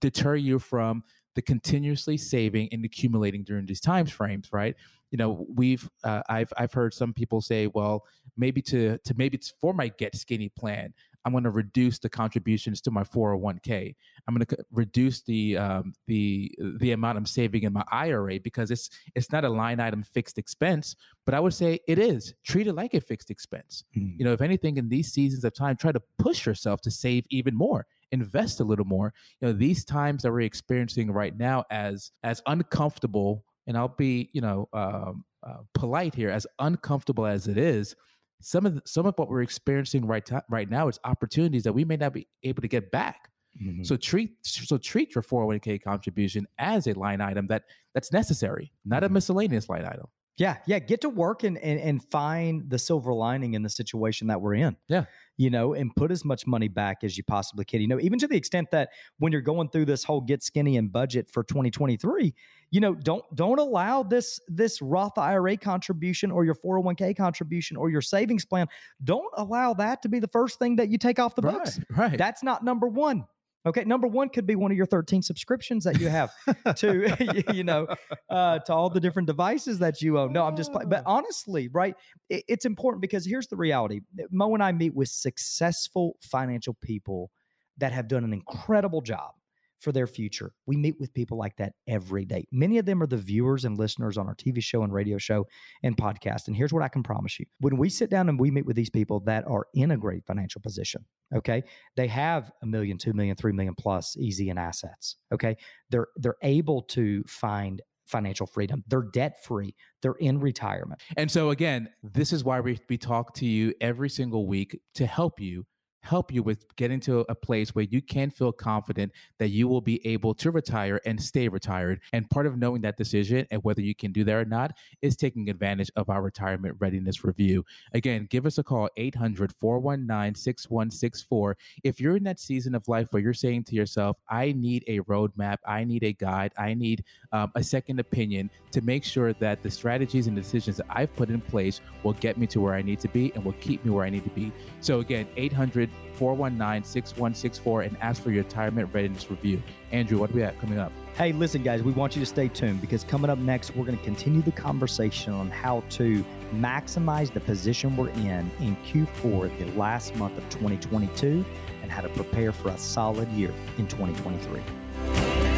deter 0.00 0.34
you 0.34 0.58
from 0.58 1.04
the 1.34 1.42
continuously 1.42 2.16
saving 2.16 2.68
and 2.72 2.84
accumulating 2.84 3.42
during 3.42 3.66
these 3.66 3.80
times 3.80 4.10
frames, 4.10 4.48
right? 4.52 4.74
You 5.10 5.18
know, 5.18 5.46
we've 5.54 5.88
uh, 6.04 6.22
I've 6.28 6.52
I've 6.56 6.72
heard 6.72 6.94
some 6.94 7.12
people 7.12 7.40
say, 7.40 7.66
well, 7.68 8.04
maybe 8.36 8.62
to 8.62 8.98
to 8.98 9.14
maybe 9.16 9.36
it's 9.36 9.52
for 9.60 9.74
my 9.74 9.88
get 9.88 10.16
skinny 10.16 10.48
plan, 10.48 10.94
I'm 11.24 11.32
going 11.32 11.44
to 11.44 11.50
reduce 11.50 11.98
the 11.98 12.08
contributions 12.08 12.80
to 12.82 12.90
my 12.90 13.02
401k. 13.02 13.94
I'm 14.26 14.34
going 14.34 14.46
to 14.46 14.56
reduce 14.70 15.22
the 15.22 15.56
um, 15.56 15.92
the 16.06 16.50
the 16.78 16.92
amount 16.92 17.18
I'm 17.18 17.26
saving 17.26 17.64
in 17.64 17.72
my 17.72 17.84
IRA 17.92 18.40
because 18.40 18.70
it's 18.70 18.90
it's 19.14 19.30
not 19.30 19.44
a 19.44 19.48
line 19.48 19.80
item 19.80 20.02
fixed 20.02 20.38
expense, 20.38 20.96
but 21.24 21.34
I 21.34 21.40
would 21.40 21.54
say 21.54 21.80
it 21.86 21.98
is. 21.98 22.34
Treat 22.44 22.66
it 22.66 22.74
like 22.74 22.94
a 22.94 23.00
fixed 23.00 23.30
expense. 23.30 23.84
Mm. 23.96 24.18
You 24.18 24.24
know, 24.24 24.32
if 24.32 24.40
anything, 24.40 24.76
in 24.76 24.88
these 24.88 25.12
seasons 25.12 25.44
of 25.44 25.54
time, 25.54 25.76
try 25.76 25.92
to 25.92 26.02
push 26.18 26.46
yourself 26.46 26.80
to 26.82 26.90
save 26.90 27.24
even 27.30 27.54
more 27.54 27.86
invest 28.12 28.60
a 28.60 28.64
little 28.64 28.84
more. 28.84 29.12
You 29.40 29.48
know, 29.48 29.52
these 29.52 29.84
times 29.84 30.22
that 30.22 30.30
we're 30.30 30.42
experiencing 30.42 31.10
right 31.10 31.36
now, 31.36 31.64
as 31.70 32.12
as 32.22 32.40
uncomfortable, 32.46 33.44
and 33.66 33.76
I'll 33.76 33.88
be 33.88 34.30
you 34.32 34.40
know 34.40 34.68
um, 34.72 35.24
uh, 35.46 35.62
polite 35.74 36.14
here, 36.14 36.30
as 36.30 36.46
uncomfortable 36.58 37.26
as 37.26 37.48
it 37.48 37.58
is, 37.58 37.96
some 38.40 38.66
of 38.66 38.74
the, 38.74 38.82
some 38.84 39.06
of 39.06 39.14
what 39.16 39.28
we're 39.28 39.42
experiencing 39.42 40.06
right 40.06 40.24
t- 40.24 40.36
right 40.50 40.70
now 40.70 40.88
is 40.88 40.98
opportunities 41.04 41.62
that 41.64 41.72
we 41.72 41.84
may 41.84 41.96
not 41.96 42.12
be 42.12 42.26
able 42.44 42.62
to 42.62 42.68
get 42.68 42.90
back. 42.90 43.30
Mm-hmm. 43.60 43.84
So 43.84 43.96
treat 43.96 44.30
so 44.42 44.78
treat 44.78 45.14
your 45.14 45.22
401k 45.22 45.82
contribution 45.82 46.46
as 46.58 46.86
a 46.86 46.94
line 46.94 47.20
item 47.20 47.46
that 47.48 47.64
that's 47.94 48.12
necessary, 48.12 48.72
not 48.84 49.02
mm-hmm. 49.02 49.12
a 49.12 49.14
miscellaneous 49.14 49.68
line 49.68 49.84
item. 49.84 50.06
Yeah, 50.38 50.56
yeah. 50.66 50.78
Get 50.78 51.02
to 51.02 51.08
work 51.08 51.44
and, 51.44 51.58
and 51.58 51.78
and 51.78 52.02
find 52.10 52.68
the 52.68 52.78
silver 52.78 53.12
lining 53.12 53.54
in 53.54 53.62
the 53.62 53.68
situation 53.68 54.26
that 54.28 54.40
we're 54.40 54.54
in. 54.54 54.76
Yeah. 54.88 55.04
You 55.42 55.50
know, 55.50 55.74
and 55.74 55.90
put 55.96 56.12
as 56.12 56.24
much 56.24 56.46
money 56.46 56.68
back 56.68 56.98
as 57.02 57.16
you 57.16 57.24
possibly 57.24 57.64
can. 57.64 57.80
You 57.80 57.88
know, 57.88 57.98
even 57.98 58.16
to 58.20 58.28
the 58.28 58.36
extent 58.36 58.70
that 58.70 58.90
when 59.18 59.32
you're 59.32 59.40
going 59.40 59.70
through 59.70 59.86
this 59.86 60.04
whole 60.04 60.20
get 60.20 60.42
skinny 60.42 60.76
and 60.76 60.92
budget 60.92 61.28
for 61.28 61.42
2023, 61.42 62.32
you 62.70 62.80
know, 62.80 62.94
don't 62.94 63.24
don't 63.34 63.58
allow 63.58 64.04
this 64.04 64.38
this 64.46 64.80
Roth 64.80 65.18
IRA 65.18 65.56
contribution 65.56 66.30
or 66.30 66.44
your 66.44 66.54
401k 66.54 67.16
contribution 67.16 67.76
or 67.76 67.90
your 67.90 68.02
savings 68.02 68.44
plan. 68.44 68.68
Don't 69.02 69.32
allow 69.36 69.74
that 69.74 70.00
to 70.02 70.08
be 70.08 70.20
the 70.20 70.28
first 70.28 70.60
thing 70.60 70.76
that 70.76 70.88
you 70.88 70.98
take 70.98 71.18
off 71.18 71.34
the 71.34 71.42
books. 71.42 71.80
Right. 71.90 72.10
right. 72.10 72.18
That's 72.18 72.44
not 72.44 72.64
number 72.64 72.86
one. 72.86 73.24
Okay, 73.64 73.84
number 73.84 74.08
one 74.08 74.28
could 74.28 74.46
be 74.46 74.56
one 74.56 74.72
of 74.72 74.76
your 74.76 74.86
13 74.86 75.22
subscriptions 75.22 75.84
that 75.84 76.00
you 76.00 76.08
have 76.08 76.32
to, 76.76 77.44
you 77.54 77.62
know, 77.62 77.86
uh, 78.28 78.58
to 78.60 78.72
all 78.72 78.90
the 78.90 78.98
different 78.98 79.26
devices 79.26 79.78
that 79.78 80.02
you 80.02 80.18
own. 80.18 80.32
No, 80.32 80.44
I'm 80.44 80.56
just, 80.56 80.72
but 80.72 81.02
oh. 81.06 81.12
honestly, 81.12 81.68
right? 81.72 81.94
It, 82.28 82.44
it's 82.48 82.64
important 82.64 83.02
because 83.02 83.24
here's 83.24 83.46
the 83.46 83.56
reality 83.56 84.00
Mo 84.30 84.54
and 84.54 84.62
I 84.62 84.72
meet 84.72 84.94
with 84.94 85.08
successful 85.08 86.16
financial 86.22 86.76
people 86.82 87.30
that 87.78 87.92
have 87.92 88.08
done 88.08 88.24
an 88.24 88.32
incredible 88.32 89.00
job 89.00 89.32
for 89.82 89.92
their 89.92 90.06
future. 90.06 90.52
We 90.66 90.76
meet 90.76 90.94
with 90.98 91.12
people 91.12 91.36
like 91.36 91.56
that 91.56 91.72
every 91.88 92.24
day. 92.24 92.46
Many 92.52 92.78
of 92.78 92.86
them 92.86 93.02
are 93.02 93.06
the 93.06 93.16
viewers 93.16 93.64
and 93.64 93.76
listeners 93.76 94.16
on 94.16 94.28
our 94.28 94.34
TV 94.34 94.62
show 94.62 94.82
and 94.84 94.92
radio 94.92 95.18
show 95.18 95.46
and 95.82 95.96
podcast. 95.96 96.46
And 96.46 96.56
here's 96.56 96.72
what 96.72 96.82
I 96.82 96.88
can 96.88 97.02
promise 97.02 97.38
you 97.38 97.46
when 97.60 97.76
we 97.76 97.88
sit 97.88 98.08
down 98.08 98.28
and 98.28 98.38
we 98.38 98.50
meet 98.50 98.64
with 98.64 98.76
these 98.76 98.90
people 98.90 99.20
that 99.20 99.44
are 99.46 99.66
in 99.74 99.90
a 99.90 99.96
great 99.96 100.24
financial 100.24 100.60
position, 100.60 101.04
okay, 101.34 101.62
they 101.96 102.06
have 102.06 102.52
a 102.62 102.66
million, 102.66 102.96
two 102.96 103.12
million, 103.12 103.36
three 103.36 103.52
million 103.52 103.74
plus 103.76 104.16
easy 104.16 104.50
in 104.50 104.58
assets, 104.58 105.16
okay, 105.32 105.56
they're, 105.90 106.08
they're 106.16 106.36
able 106.42 106.82
to 106.82 107.24
find 107.24 107.82
financial 108.06 108.46
freedom. 108.46 108.84
They're 108.88 109.08
debt 109.12 109.42
free. 109.44 109.74
They're 110.02 110.14
in 110.14 110.38
retirement. 110.38 111.00
And 111.16 111.30
so, 111.30 111.50
again, 111.50 111.88
this 112.02 112.32
is 112.32 112.44
why 112.44 112.60
we, 112.60 112.78
we 112.88 112.98
talk 112.98 113.34
to 113.36 113.46
you 113.46 113.72
every 113.80 114.10
single 114.10 114.46
week 114.46 114.78
to 114.94 115.06
help 115.06 115.40
you 115.40 115.64
help 116.02 116.32
you 116.32 116.42
with 116.42 116.64
getting 116.76 117.00
to 117.00 117.20
a 117.28 117.34
place 117.34 117.74
where 117.74 117.84
you 117.84 118.02
can 118.02 118.30
feel 118.30 118.52
confident 118.52 119.12
that 119.38 119.48
you 119.48 119.68
will 119.68 119.80
be 119.80 120.04
able 120.06 120.34
to 120.34 120.50
retire 120.50 121.00
and 121.06 121.20
stay 121.20 121.48
retired. 121.48 122.00
And 122.12 122.28
part 122.28 122.46
of 122.46 122.58
knowing 122.58 122.82
that 122.82 122.96
decision 122.96 123.46
and 123.50 123.62
whether 123.62 123.80
you 123.80 123.94
can 123.94 124.12
do 124.12 124.24
that 124.24 124.34
or 124.34 124.44
not 124.44 124.72
is 125.00 125.16
taking 125.16 125.48
advantage 125.48 125.90
of 125.96 126.10
our 126.10 126.22
retirement 126.22 126.76
readiness 126.80 127.24
review. 127.24 127.64
Again, 127.92 128.26
give 128.30 128.46
us 128.46 128.58
a 128.58 128.64
call 128.64 128.88
800 128.96 129.52
419 129.52 130.34
6164. 130.34 131.56
If 131.84 132.00
you're 132.00 132.16
in 132.16 132.24
that 132.24 132.40
season 132.40 132.74
of 132.74 132.88
life 132.88 133.08
where 133.10 133.22
you're 133.22 133.32
saying 133.32 133.64
to 133.64 133.74
yourself, 133.74 134.16
I 134.28 134.52
need 134.52 134.84
a 134.88 135.00
roadmap, 135.00 135.58
I 135.66 135.84
need 135.84 136.02
a 136.02 136.12
guide, 136.12 136.52
I 136.58 136.74
need 136.74 137.04
um, 137.32 137.52
a 137.54 137.62
second 137.62 138.00
opinion 138.00 138.50
to 138.72 138.80
make 138.80 139.04
sure 139.04 139.32
that 139.34 139.62
the 139.62 139.70
strategies 139.70 140.26
and 140.26 140.34
decisions 140.34 140.78
that 140.78 140.86
I've 140.90 141.14
put 141.14 141.28
in 141.28 141.40
place 141.40 141.80
will 142.02 142.14
get 142.14 142.38
me 142.38 142.46
to 142.48 142.60
where 142.60 142.74
I 142.74 142.82
need 142.82 142.98
to 143.00 143.08
be 143.08 143.32
and 143.34 143.44
will 143.44 143.52
keep 143.54 143.84
me 143.84 143.90
where 143.90 144.04
I 144.04 144.10
need 144.10 144.24
to 144.24 144.30
be. 144.30 144.52
So 144.80 145.00
again, 145.00 145.28
800 145.36 145.91
419 146.14 146.84
6164 146.84 147.82
and 147.82 147.96
ask 148.00 148.22
for 148.22 148.30
your 148.30 148.44
retirement 148.44 148.92
readiness 148.92 149.30
review. 149.30 149.62
Andrew, 149.90 150.18
what 150.18 150.30
do 150.30 150.36
we 150.36 150.42
have 150.42 150.58
coming 150.58 150.78
up? 150.78 150.92
Hey, 151.14 151.32
listen, 151.32 151.62
guys, 151.62 151.82
we 151.82 151.92
want 151.92 152.16
you 152.16 152.20
to 152.20 152.26
stay 152.26 152.48
tuned 152.48 152.80
because 152.80 153.04
coming 153.04 153.30
up 153.30 153.38
next, 153.38 153.74
we're 153.76 153.84
going 153.84 153.98
to 153.98 154.04
continue 154.04 154.40
the 154.40 154.52
conversation 154.52 155.32
on 155.32 155.50
how 155.50 155.82
to 155.90 156.24
maximize 156.54 157.32
the 157.32 157.40
position 157.40 157.96
we're 157.96 158.10
in 158.10 158.50
in 158.60 158.76
Q4, 158.86 159.58
the 159.58 159.78
last 159.78 160.14
month 160.16 160.38
of 160.38 160.48
2022, 160.48 161.44
and 161.82 161.90
how 161.90 162.00
to 162.00 162.08
prepare 162.10 162.52
for 162.52 162.70
a 162.70 162.78
solid 162.78 163.28
year 163.30 163.52
in 163.78 163.86
2023. 163.88 165.51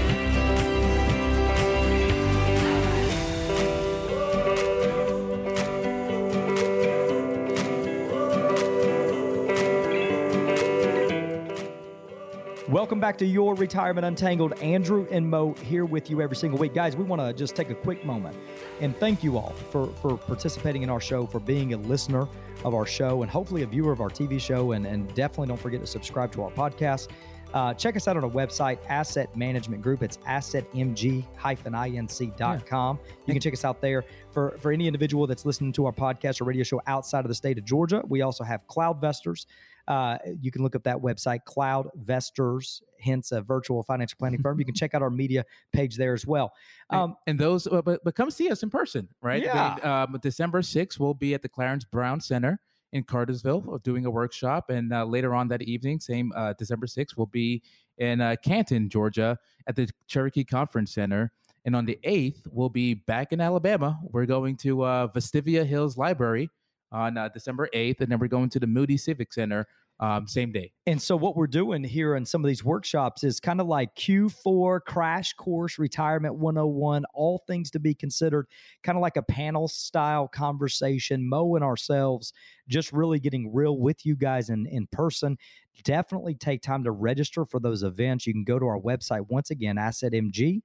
Welcome 12.85 13.01
back 13.01 13.17
to 13.17 13.25
Your 13.25 13.55
Retirement 13.55 14.05
Untangled. 14.05 14.53
Andrew 14.61 15.07
and 15.11 15.27
Mo 15.27 15.55
here 15.55 15.87
with 15.87 16.11
you 16.11 16.21
every 16.21 16.37
single 16.37 16.59
week. 16.59 16.75
Guys, 16.75 16.95
we 16.95 17.03
want 17.03 17.23
to 17.23 17.33
just 17.33 17.57
take 17.57 17.71
a 17.71 17.75
quick 17.75 18.05
moment 18.05 18.37
and 18.83 18.95
thank 18.99 19.25
you 19.25 19.39
all 19.39 19.55
for, 19.71 19.87
for 19.87 20.19
participating 20.19 20.83
in 20.83 20.91
our 20.91 21.01
show, 21.01 21.25
for 21.25 21.41
being 21.41 21.73
a 21.73 21.79
listener 21.79 22.29
of 22.63 22.75
our 22.75 22.85
show, 22.85 23.23
and 23.23 23.31
hopefully 23.31 23.63
a 23.63 23.67
viewer 23.67 23.91
of 23.91 24.03
our 24.03 24.11
TV 24.11 24.39
show. 24.39 24.73
And, 24.73 24.87
and 24.87 25.09
definitely 25.15 25.47
don't 25.47 25.59
forget 25.59 25.81
to 25.81 25.87
subscribe 25.87 26.31
to 26.33 26.43
our 26.43 26.51
podcast. 26.51 27.09
Uh, 27.55 27.73
check 27.73 27.97
us 27.97 28.07
out 28.07 28.19
on 28.19 28.25
our 28.25 28.31
website, 28.31 28.79
Asset 28.91 29.35
Management 29.35 29.81
Group. 29.81 30.03
It's 30.03 30.19
assetmg-inc.com. 30.19 32.99
You 33.27 33.33
can 33.33 33.41
check 33.41 33.55
us 33.55 33.65
out 33.65 33.81
there. 33.81 34.05
For, 34.31 34.59
for 34.61 34.73
any 34.73 34.87
individual 34.87 35.27
that's 35.27 35.47
listening 35.47 35.73
to 35.73 35.87
our 35.87 35.93
podcast 35.93 36.43
or 36.43 36.45
radio 36.45 36.65
show 36.65 36.83
outside 36.87 37.21
of 37.21 37.29
the 37.29 37.35
state 37.35 37.57
of 37.57 37.65
Georgia, 37.65 38.03
we 38.09 38.21
also 38.21 38.45
have 38.45 38.67
Cloudvestors. 38.67 39.47
Uh, 39.87 40.19
you 40.41 40.51
can 40.51 40.63
look 40.63 40.75
up 40.75 40.83
that 40.85 40.97
website, 40.97 41.41
Cloudvestors, 41.47 42.81
hence 43.01 43.33
a 43.33 43.43
virtual 43.43 43.83
financial 43.83 44.17
planning 44.19 44.41
firm. 44.41 44.59
You 44.59 44.65
can 44.65 44.75
check 44.75 44.95
out 44.95 45.03
our 45.03 45.11
media 45.11 45.45
page 45.73 45.97
there 45.97 46.15
as 46.15 46.27
well. 46.27 46.53
Um, 46.91 47.01
and, 47.01 47.15
and, 47.27 47.39
those, 47.39 47.67
uh, 47.67 47.83
but, 47.83 48.03
but 48.05 48.15
come 48.15 48.31
see 48.31 48.51
us 48.51 48.63
in 48.63 48.71
person, 48.71 49.09
right? 49.21 49.43
Yeah. 49.43 49.75
um, 49.83 50.19
December 50.23 50.63
6th, 50.63 50.99
we'll 50.99 51.15
be 51.15 51.35
at 51.35 51.43
the 51.43 51.49
Clarence 51.49 51.85
Brown 51.85 52.21
Center 52.21 52.61
in 52.93 53.03
Cartersville 53.03 53.81
doing 53.83 54.07
a 54.07 54.11
workshop. 54.11 54.71
And 54.71 54.93
uh, 54.93 55.05
later 55.05 55.35
on 55.35 55.49
that 55.49 55.63
evening, 55.63 56.01
same 56.01 56.33
uh, 56.35 56.55
December 56.59 56.87
6th, 56.87 57.17
we'll 57.17 57.27
be 57.27 57.63
in 57.99 58.21
uh, 58.21 58.37
Canton, 58.43 58.89
Georgia 58.89 59.37
at 59.67 59.77
the 59.77 59.89
Cherokee 60.07 60.45
Conference 60.45 60.95
Center. 60.95 61.33
And 61.67 61.75
on 61.75 61.85
the 61.85 61.99
8th, 62.05 62.47
we'll 62.51 62.69
be 62.69 62.95
back 62.95 63.33
in 63.33 63.41
Alabama. 63.41 63.99
We're 64.03 64.27
going 64.27 64.57
to 64.59 64.83
uh, 64.83 65.09
Vestavia 65.09 65.67
Hills 65.67 65.97
Library 65.97 66.51
on 66.95 67.19
uh, 67.19 67.29
December 67.29 67.69
8th. 67.75 68.01
And 68.01 68.11
then 68.11 68.19
we're 68.19 68.29
going 68.29 68.49
to 68.51 68.61
the 68.61 68.67
Moody 68.67 68.97
Civic 68.97 69.33
Center 69.33 69.67
um, 70.01 70.27
same 70.27 70.51
day. 70.51 70.73
And 70.87 71.01
so, 71.01 71.17
what 71.17 71.37
we're 71.37 71.47
doing 71.47 71.85
here 71.85 72.17
in 72.17 72.27
some 72.27 72.45
of 72.45 72.49
these 72.49 72.65
workshops 72.65 73.23
is 73.23 73.39
kind 73.39 73.61
of 73.61 73.69
like 73.69 73.95
Q4 73.95 74.81
crash 74.87 75.35
course, 75.35 75.79
retirement 75.79 76.35
101, 76.35 77.05
all 77.15 77.45
things 77.47 77.71
to 77.71 77.79
be 77.79 77.95
considered, 77.95 78.49
kind 78.83 78.99
of 78.99 79.03
like 79.03 79.17
a 79.17 79.23
panel 79.23 79.69
style 79.69 80.27
conversation. 80.27 81.29
Mo 81.29 81.55
and 81.55 81.65
ourselves 81.65 82.33
just 82.69 82.93
really 82.93 83.21
getting 83.21 83.53
real 83.55 83.79
with 83.79 84.05
you 84.05 84.17
guys 84.17 84.51
in, 84.51 84.67
in 84.67 84.89
person. 84.89 85.39
Definitely 85.85 86.35
take 86.35 86.61
time 86.61 86.83
to 86.85 86.91
register 86.91 87.45
for 87.45 87.61
those 87.61 87.85
events. 87.85 88.27
You 88.27 88.33
can 88.33 88.45
go 88.45 88.59
to 88.59 88.67
our 88.67 88.81
website 88.81 89.27
once 89.29 89.51
again, 89.51 89.77
AssetMG 89.77 90.63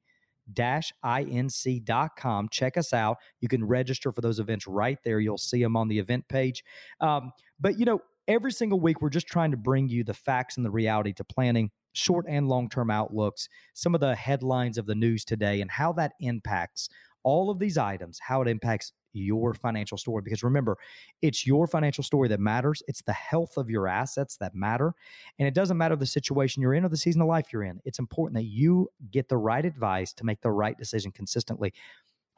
inc.com. 0.55 2.49
Check 2.49 2.77
us 2.77 2.93
out. 2.93 3.17
You 3.41 3.47
can 3.47 3.63
register 3.63 4.11
for 4.11 4.21
those 4.21 4.39
events 4.39 4.67
right 4.67 4.97
there. 5.03 5.19
You'll 5.19 5.37
see 5.37 5.61
them 5.61 5.75
on 5.75 5.87
the 5.87 5.99
event 5.99 6.27
page. 6.27 6.63
Um, 7.01 7.31
but, 7.59 7.79
you 7.79 7.85
know, 7.85 8.01
every 8.27 8.51
single 8.51 8.79
week, 8.79 9.01
we're 9.01 9.09
just 9.09 9.27
trying 9.27 9.51
to 9.51 9.57
bring 9.57 9.89
you 9.89 10.03
the 10.03 10.13
facts 10.13 10.57
and 10.57 10.65
the 10.65 10.71
reality 10.71 11.13
to 11.13 11.23
planning 11.23 11.71
short 11.93 12.25
and 12.29 12.47
long 12.47 12.69
term 12.69 12.91
outlooks, 12.91 13.49
some 13.73 13.95
of 13.95 14.01
the 14.01 14.15
headlines 14.15 14.77
of 14.77 14.85
the 14.85 14.95
news 14.95 15.25
today, 15.25 15.61
and 15.61 15.71
how 15.71 15.91
that 15.93 16.13
impacts 16.19 16.89
all 17.23 17.49
of 17.49 17.59
these 17.59 17.77
items, 17.77 18.19
how 18.19 18.41
it 18.41 18.47
impacts 18.47 18.93
your 19.13 19.53
financial 19.53 19.97
story. 19.97 20.21
Because 20.23 20.43
remember, 20.43 20.77
it's 21.21 21.45
your 21.45 21.67
financial 21.67 22.03
story 22.03 22.27
that 22.29 22.39
matters. 22.39 22.83
It's 22.87 23.01
the 23.01 23.13
health 23.13 23.57
of 23.57 23.69
your 23.69 23.87
assets 23.87 24.37
that 24.37 24.55
matter. 24.55 24.93
And 25.37 25.47
it 25.47 25.53
doesn't 25.53 25.77
matter 25.77 25.95
the 25.95 26.05
situation 26.05 26.61
you're 26.61 26.73
in 26.73 26.85
or 26.85 26.89
the 26.89 26.97
season 26.97 27.21
of 27.21 27.27
life 27.27 27.47
you're 27.51 27.63
in. 27.63 27.79
It's 27.85 27.99
important 27.99 28.35
that 28.35 28.45
you 28.45 28.89
get 29.11 29.29
the 29.29 29.37
right 29.37 29.65
advice 29.65 30.13
to 30.13 30.25
make 30.25 30.41
the 30.41 30.51
right 30.51 30.77
decision 30.77 31.11
consistently. 31.11 31.73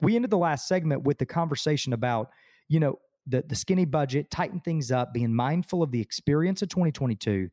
We 0.02 0.16
ended 0.16 0.32
the 0.32 0.38
last 0.38 0.68
segment 0.68 1.04
with 1.04 1.18
the 1.18 1.26
conversation 1.26 1.94
about, 1.94 2.30
you 2.68 2.80
know, 2.80 3.00
the 3.28 3.44
the 3.48 3.56
skinny 3.56 3.86
budget, 3.86 4.32
tighten 4.32 4.60
things 4.60 4.92
up, 4.92 5.14
being 5.14 5.34
mindful 5.34 5.84
of 5.84 5.92
the 5.92 6.02
experience 6.02 6.64
of 6.64 6.70
2022 6.70 7.50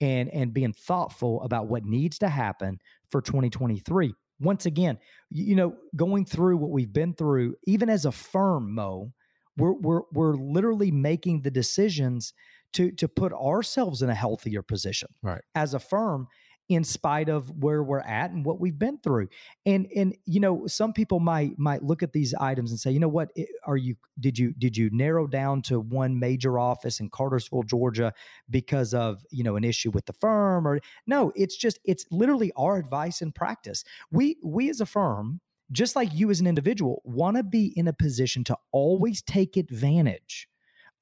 and 0.00 0.30
and 0.30 0.54
being 0.54 0.72
thoughtful 0.72 1.42
about 1.42 1.68
what 1.68 1.84
needs 1.84 2.18
to 2.20 2.28
happen 2.28 2.78
for 3.10 3.20
2023. 3.20 4.14
Once 4.40 4.66
again, 4.66 4.98
you 5.30 5.54
know, 5.54 5.74
going 5.94 6.24
through 6.24 6.56
what 6.56 6.70
we've 6.70 6.92
been 6.92 7.14
through, 7.14 7.54
even 7.66 7.88
as 7.88 8.06
a 8.06 8.12
firm, 8.12 8.74
Mo, 8.74 9.12
we're 9.56 9.74
we're 9.74 10.02
we're 10.12 10.34
literally 10.34 10.90
making 10.90 11.42
the 11.42 11.50
decisions 11.50 12.32
to 12.72 12.90
to 12.92 13.08
put 13.08 13.32
ourselves 13.32 14.02
in 14.02 14.10
a 14.10 14.14
healthier 14.14 14.62
position 14.62 15.08
right. 15.22 15.42
as 15.54 15.74
a 15.74 15.78
firm 15.78 16.26
in 16.70 16.84
spite 16.84 17.28
of 17.28 17.50
where 17.60 17.82
we're 17.82 17.98
at 17.98 18.30
and 18.30 18.44
what 18.44 18.60
we've 18.60 18.78
been 18.78 18.96
through. 18.98 19.28
And 19.66 19.88
and 19.94 20.16
you 20.24 20.38
know, 20.38 20.68
some 20.68 20.92
people 20.92 21.18
might 21.18 21.58
might 21.58 21.82
look 21.82 22.04
at 22.04 22.12
these 22.12 22.32
items 22.32 22.70
and 22.70 22.78
say, 22.78 22.92
you 22.92 23.00
know 23.00 23.08
what, 23.08 23.32
are 23.66 23.76
you 23.76 23.96
did 24.20 24.38
you 24.38 24.54
did 24.56 24.76
you 24.76 24.88
narrow 24.92 25.26
down 25.26 25.62
to 25.62 25.80
one 25.80 26.20
major 26.20 26.60
office 26.60 27.00
in 27.00 27.10
Cartersville, 27.10 27.64
Georgia 27.64 28.14
because 28.48 28.94
of, 28.94 29.24
you 29.30 29.42
know, 29.42 29.56
an 29.56 29.64
issue 29.64 29.90
with 29.90 30.06
the 30.06 30.12
firm 30.12 30.66
or 30.66 30.80
no, 31.08 31.32
it's 31.34 31.56
just 31.56 31.80
it's 31.84 32.06
literally 32.12 32.52
our 32.56 32.76
advice 32.78 33.20
and 33.20 33.34
practice. 33.34 33.82
We 34.12 34.36
we 34.44 34.70
as 34.70 34.80
a 34.80 34.86
firm 34.86 35.40
just 35.72 35.96
like 35.96 36.14
you 36.14 36.30
as 36.30 36.40
an 36.40 36.46
individual 36.46 37.02
want 37.04 37.36
to 37.36 37.42
be 37.42 37.72
in 37.76 37.88
a 37.88 37.92
position 37.92 38.44
to 38.44 38.56
always 38.70 39.22
take 39.22 39.56
advantage 39.56 40.48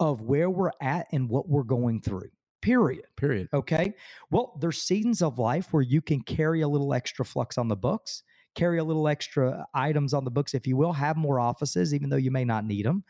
of 0.00 0.22
where 0.22 0.48
we're 0.48 0.72
at 0.80 1.06
and 1.12 1.28
what 1.28 1.48
we're 1.48 1.62
going 1.62 2.00
through 2.00 2.30
period. 2.60 3.04
Period. 3.16 3.48
Okay. 3.52 3.94
Well, 4.30 4.56
there's 4.60 4.82
seasons 4.82 5.22
of 5.22 5.38
life 5.38 5.72
where 5.72 5.82
you 5.82 6.00
can 6.00 6.20
carry 6.22 6.60
a 6.62 6.68
little 6.68 6.94
extra 6.94 7.24
flux 7.24 7.58
on 7.58 7.68
the 7.68 7.76
books, 7.76 8.22
carry 8.54 8.78
a 8.78 8.84
little 8.84 9.08
extra 9.08 9.66
items 9.74 10.14
on 10.14 10.24
the 10.24 10.30
books, 10.30 10.54
if 10.54 10.66
you 10.66 10.76
will, 10.76 10.92
have 10.92 11.16
more 11.16 11.40
offices, 11.40 11.94
even 11.94 12.10
though 12.10 12.16
you 12.16 12.30
may 12.30 12.44
not 12.44 12.64
need 12.64 12.86
them. 12.86 13.04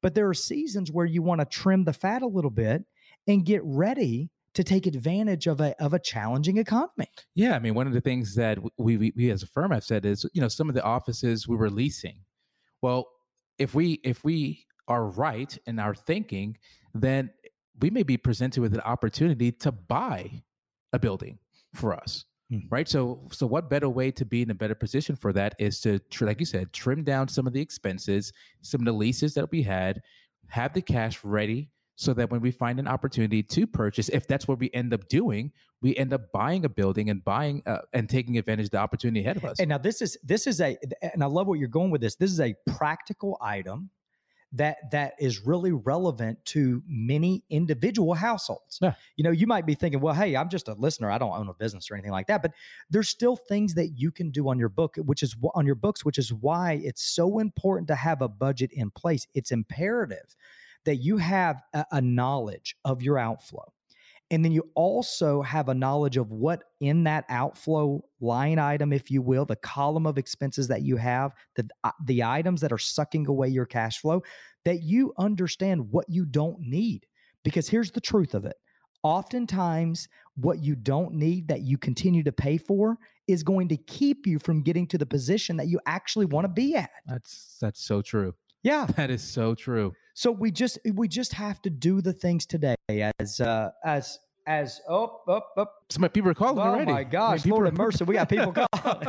But 0.00 0.14
there 0.14 0.28
are 0.28 0.34
seasons 0.34 0.90
where 0.90 1.06
you 1.06 1.22
want 1.22 1.40
to 1.40 1.44
trim 1.44 1.84
the 1.84 1.92
fat 1.92 2.22
a 2.22 2.26
little 2.26 2.50
bit 2.50 2.84
and 3.26 3.44
get 3.44 3.62
ready 3.64 4.30
to 4.54 4.64
take 4.64 4.86
advantage 4.86 5.46
of 5.46 5.60
a 5.60 5.74
of 5.82 5.94
a 5.94 5.98
challenging 5.98 6.58
economy. 6.58 7.08
Yeah, 7.34 7.54
I 7.54 7.58
mean, 7.58 7.74
one 7.74 7.86
of 7.86 7.94
the 7.94 8.00
things 8.00 8.34
that 8.34 8.58
we, 8.76 8.96
we, 8.96 9.12
we 9.16 9.30
as 9.30 9.42
a 9.42 9.46
firm 9.46 9.70
have 9.70 9.84
said 9.84 10.04
is, 10.04 10.26
you 10.34 10.40
know, 10.40 10.48
some 10.48 10.68
of 10.68 10.74
the 10.74 10.82
offices 10.82 11.48
we 11.48 11.56
were 11.56 11.70
leasing. 11.70 12.18
Well, 12.82 13.08
if 13.58 13.74
we 13.74 14.00
if 14.04 14.24
we 14.24 14.66
are 14.88 15.06
right 15.06 15.56
in 15.66 15.78
our 15.78 15.94
thinking, 15.94 16.58
then 16.94 17.30
we 17.80 17.90
may 17.90 18.02
be 18.02 18.16
presented 18.16 18.60
with 18.60 18.74
an 18.74 18.80
opportunity 18.80 19.52
to 19.52 19.72
buy 19.72 20.42
a 20.92 20.98
building 20.98 21.38
for 21.74 21.94
us 21.94 22.24
mm. 22.52 22.62
right? 22.70 22.88
So 22.88 23.28
so 23.32 23.46
what 23.46 23.70
better 23.70 23.88
way 23.88 24.10
to 24.12 24.24
be 24.24 24.42
in 24.42 24.50
a 24.50 24.54
better 24.54 24.74
position 24.74 25.16
for 25.16 25.32
that 25.32 25.54
is 25.58 25.80
to 25.80 26.00
like 26.20 26.40
you 26.40 26.46
said 26.46 26.72
trim 26.72 27.02
down 27.02 27.28
some 27.28 27.46
of 27.46 27.52
the 27.52 27.60
expenses 27.60 28.32
some 28.60 28.80
of 28.80 28.84
the 28.84 28.92
leases 28.92 29.34
that 29.34 29.50
we 29.50 29.62
had 29.62 30.02
have 30.48 30.72
the 30.74 30.82
cash 30.82 31.22
ready 31.24 31.70
so 31.96 32.12
that 32.14 32.30
when 32.30 32.40
we 32.40 32.50
find 32.50 32.78
an 32.78 32.88
opportunity 32.88 33.42
to 33.42 33.66
purchase 33.66 34.08
if 34.08 34.26
that's 34.26 34.48
what 34.48 34.58
we 34.58 34.70
end 34.72 34.92
up 34.92 35.08
doing 35.08 35.52
we 35.82 35.96
end 35.96 36.12
up 36.14 36.30
buying 36.32 36.64
a 36.64 36.68
building 36.68 37.10
and 37.10 37.22
buying 37.24 37.62
uh, 37.66 37.78
and 37.92 38.08
taking 38.08 38.38
advantage 38.38 38.66
of 38.66 38.70
the 38.70 38.78
opportunity 38.78 39.20
ahead 39.20 39.36
of 39.36 39.44
us. 39.44 39.58
And 39.58 39.68
now 39.68 39.78
this 39.78 40.00
is 40.00 40.16
this 40.22 40.46
is 40.46 40.60
a 40.60 40.78
and 41.02 41.22
i 41.22 41.26
love 41.26 41.48
what 41.48 41.58
you're 41.58 41.68
going 41.68 41.90
with 41.90 42.00
this. 42.00 42.14
This 42.14 42.30
is 42.30 42.40
a 42.40 42.54
practical 42.66 43.36
item 43.42 43.90
that 44.52 44.90
that 44.90 45.14
is 45.18 45.46
really 45.46 45.72
relevant 45.72 46.44
to 46.44 46.82
many 46.86 47.42
individual 47.48 48.14
households. 48.14 48.78
Yeah. 48.82 48.94
You 49.16 49.24
know, 49.24 49.30
you 49.30 49.46
might 49.46 49.64
be 49.64 49.74
thinking, 49.74 50.00
well, 50.00 50.14
hey, 50.14 50.36
I'm 50.36 50.48
just 50.48 50.68
a 50.68 50.74
listener. 50.74 51.10
I 51.10 51.18
don't 51.18 51.32
own 51.32 51.48
a 51.48 51.54
business 51.54 51.90
or 51.90 51.94
anything 51.94 52.12
like 52.12 52.26
that. 52.26 52.42
But 52.42 52.52
there's 52.90 53.08
still 53.08 53.36
things 53.36 53.74
that 53.74 53.98
you 53.98 54.10
can 54.10 54.30
do 54.30 54.48
on 54.48 54.58
your 54.58 54.68
book, 54.68 54.96
which 54.96 55.22
is 55.22 55.34
on 55.54 55.64
your 55.64 55.74
books, 55.74 56.04
which 56.04 56.18
is 56.18 56.32
why 56.32 56.80
it's 56.84 57.02
so 57.02 57.38
important 57.38 57.88
to 57.88 57.94
have 57.94 58.20
a 58.20 58.28
budget 58.28 58.70
in 58.72 58.90
place. 58.90 59.26
It's 59.34 59.52
imperative 59.52 60.36
that 60.84 60.96
you 60.96 61.16
have 61.16 61.62
a, 61.72 61.86
a 61.92 62.00
knowledge 62.00 62.76
of 62.84 63.02
your 63.02 63.18
outflow. 63.18 63.72
And 64.32 64.42
then 64.42 64.50
you 64.50 64.68
also 64.74 65.42
have 65.42 65.68
a 65.68 65.74
knowledge 65.74 66.16
of 66.16 66.32
what 66.32 66.64
in 66.80 67.04
that 67.04 67.26
outflow 67.28 68.02
line 68.20 68.58
item, 68.58 68.92
if 68.92 69.10
you 69.10 69.20
will, 69.20 69.44
the 69.44 69.56
column 69.56 70.06
of 70.06 70.16
expenses 70.16 70.66
that 70.68 70.82
you 70.82 70.96
have, 70.96 71.34
the, 71.54 71.68
uh, 71.84 71.90
the 72.06 72.24
items 72.24 72.62
that 72.62 72.72
are 72.72 72.78
sucking 72.78 73.26
away 73.26 73.48
your 73.48 73.66
cash 73.66 74.00
flow, 74.00 74.22
that 74.64 74.82
you 74.82 75.12
understand 75.18 75.92
what 75.92 76.06
you 76.08 76.24
don't 76.24 76.58
need. 76.60 77.06
Because 77.44 77.68
here's 77.68 77.90
the 77.90 78.00
truth 78.00 78.34
of 78.34 78.46
it 78.46 78.56
oftentimes, 79.02 80.08
what 80.36 80.62
you 80.62 80.74
don't 80.74 81.12
need 81.12 81.48
that 81.48 81.62
you 81.62 81.76
continue 81.76 82.22
to 82.22 82.32
pay 82.32 82.56
for 82.56 82.96
is 83.28 83.42
going 83.42 83.68
to 83.68 83.76
keep 83.76 84.26
you 84.26 84.38
from 84.38 84.62
getting 84.62 84.86
to 84.86 84.96
the 84.96 85.04
position 85.04 85.56
that 85.56 85.68
you 85.68 85.78
actually 85.86 86.24
want 86.24 86.44
to 86.44 86.48
be 86.48 86.74
at. 86.74 86.90
That's 87.06 87.58
that's 87.60 87.84
so 87.84 88.00
true. 88.00 88.34
Yeah. 88.62 88.86
That 88.96 89.10
is 89.10 89.22
so 89.22 89.54
true. 89.54 89.92
So 90.14 90.30
we 90.30 90.50
just 90.50 90.78
we 90.94 91.08
just 91.08 91.32
have 91.32 91.62
to 91.62 91.70
do 91.70 92.00
the 92.00 92.12
things 92.12 92.46
today 92.46 92.76
as 93.18 93.40
uh 93.40 93.70
as 93.84 94.18
as 94.46 94.80
oh 94.88 95.20
up 95.28 95.52
oh, 95.56 95.60
up. 95.60 95.84
So 95.90 96.00
my 96.00 96.08
people 96.08 96.30
are 96.30 96.34
calling 96.34 96.58
oh 96.58 96.62
already. 96.62 96.90
Oh 96.90 96.94
my 96.94 97.04
gosh, 97.04 97.44
mean, 97.44 97.52
Lord 97.52 97.66
have 97.66 97.76
mercy, 97.76 98.04
we 98.04 98.14
got 98.14 98.28
people 98.28 98.52
calling. 98.76 99.08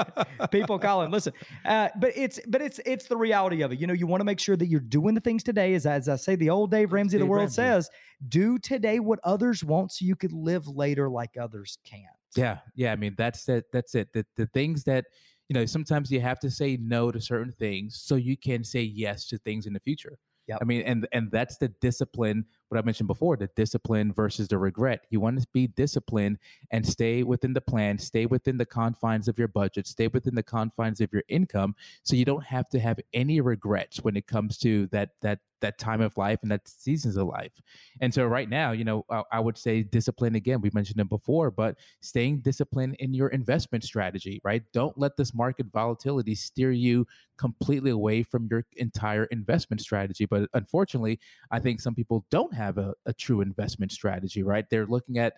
people 0.52 0.80
calling. 0.80 1.12
Listen, 1.12 1.34
uh, 1.66 1.90
but 2.00 2.12
it's 2.16 2.40
but 2.48 2.62
it's 2.62 2.80
it's 2.86 3.08
the 3.08 3.18
reality 3.18 3.62
of 3.62 3.72
it. 3.72 3.80
You 3.80 3.88
know, 3.88 3.94
you 3.94 4.08
want 4.08 4.22
to 4.22 4.26
make 4.26 4.40
sure 4.40 4.56
that 4.56 4.68
you're 4.68 4.80
doing 4.80 5.16
the 5.16 5.22
things 5.22 5.44
today. 5.44 5.74
As 5.74 5.86
as 5.86 6.08
I 6.08 6.16
say, 6.16 6.36
the 6.36 6.50
old 6.50 6.72
Dave 6.72 6.94
Ramsey, 6.94 7.18
Dave 7.18 7.26
the 7.26 7.30
world 7.30 7.44
Ramsey. 7.44 7.56
says, 7.56 7.90
do 8.30 8.58
today 8.60 9.00
what 9.00 9.20
others 9.24 9.64
won't, 9.64 9.92
so 9.92 10.06
you 10.06 10.16
could 10.16 10.34
live 10.34 10.68
later 10.68 11.10
like 11.10 11.38
others 11.38 11.78
can't. 11.84 12.04
Yeah, 12.36 12.60
yeah. 12.76 12.92
I 12.92 12.96
mean, 12.96 13.16
that's 13.18 13.48
it. 13.50 13.66
That's 13.72 13.96
it. 13.96 14.14
The 14.14 14.26
the 14.36 14.46
things 14.48 14.84
that 14.86 15.06
you 15.50 15.54
know, 15.54 15.66
sometimes 15.66 16.12
you 16.12 16.22
have 16.22 16.40
to 16.40 16.50
say 16.50 16.78
no 16.78 17.12
to 17.12 17.20
certain 17.20 17.52
things 17.52 18.02
so 18.02 18.16
you 18.16 18.38
can 18.38 18.64
say 18.64 18.82
yes 18.82 19.28
to 19.28 19.38
things 19.40 19.66
in 19.66 19.74
the 19.74 19.80
future. 19.80 20.18
Yep. 20.48 20.60
I 20.62 20.66
mean, 20.66 20.82
and 20.82 21.08
and 21.12 21.32
that's 21.32 21.58
the 21.58 21.70
discipline 21.70 22.46
what 22.70 22.78
I 22.80 22.82
mentioned 22.82 23.08
before 23.08 23.38
the 23.38 23.50
discipline 23.56 24.14
versus 24.14 24.48
the 24.48 24.58
regret. 24.58 25.06
You 25.10 25.20
want 25.20 25.40
to 25.40 25.48
be 25.54 25.68
disciplined 25.68 26.40
and 26.72 26.86
stay 26.86 27.24
within 27.24 27.54
the 27.54 27.62
plan, 27.62 27.98
stay 27.98 28.26
within 28.26 28.58
the 28.58 28.66
confines 28.66 29.28
of 29.28 29.38
your 29.38 29.48
budget, 29.48 29.88
stay 29.88 30.08
within 30.08 30.36
the 30.36 30.44
confines 30.44 31.02
of 31.02 31.12
your 31.14 31.24
income 31.28 31.76
so 32.04 32.16
you 32.16 32.26
don't 32.26 32.44
have 32.44 32.70
to 32.70 32.80
have 32.80 33.00
any 33.14 33.42
regrets 33.42 34.04
when 34.04 34.16
it 34.16 34.28
comes 34.28 34.58
to 34.60 34.88
that 34.88 35.10
that 35.22 35.40
that 35.64 35.78
time 35.78 36.02
of 36.02 36.16
life 36.18 36.40
and 36.44 36.52
that 36.52 36.68
seasons 36.68 37.16
of 37.16 37.26
life. 37.26 37.54
And 38.02 38.14
so 38.14 38.26
right 38.26 38.50
now, 38.50 38.74
you 38.74 38.84
know, 38.84 39.06
I, 39.10 39.24
I, 39.32 39.40
would 39.40 39.58
say 39.58 39.82
discipline 39.82 40.36
again. 40.36 40.60
We 40.60 40.70
mentioned 40.74 41.00
it 41.00 41.08
before, 41.08 41.52
but 41.52 41.78
staying 42.02 42.42
disciplined 42.42 42.98
in 43.00 43.14
your 43.14 43.30
investment 43.30 43.86
strategy, 43.86 44.42
right? 44.44 44.62
Don't 44.74 44.98
let 44.98 45.16
this 45.16 45.34
market 45.34 45.68
volatility 45.72 46.36
steer 46.36 46.72
you 46.72 47.08
completely 47.38 47.92
away 47.92 48.24
from 48.24 48.48
your 48.52 48.66
entire 48.76 49.24
investment 49.26 49.82
strategy. 49.82 50.26
But 50.26 50.50
unfortunately, 50.54 51.20
I 51.50 51.60
think 51.60 51.80
some 51.80 51.96
people 51.96 52.26
don't 52.30 52.54
have 52.54 52.63
a, 52.78 52.94
a 53.06 53.14
true 53.14 53.42
investment 53.42 53.92
strategy, 53.92 54.44
right? 54.44 54.66
They're 54.70 54.88
looking 54.88 55.18
at 55.18 55.34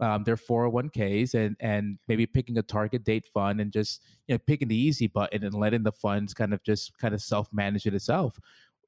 um, 0.00 0.24
their 0.24 0.36
401ks 0.36 1.34
and 1.34 1.56
and 1.60 1.98
maybe 2.08 2.24
picking 2.24 2.56
a 2.56 2.62
target 2.62 3.04
date 3.04 3.26
fund 3.34 3.60
and 3.60 3.70
just 3.70 4.02
you 4.28 4.34
know 4.34 4.38
picking 4.46 4.68
the 4.68 4.76
easy 4.76 5.06
button 5.06 5.44
and 5.44 5.52
letting 5.52 5.82
the 5.82 5.92
funds 5.92 6.32
kind 6.32 6.54
of 6.54 6.62
just 6.62 6.96
kind 6.96 7.12
of 7.12 7.20
self 7.20 7.48
manage 7.52 7.84
it 7.84 7.92
itself 7.92 8.40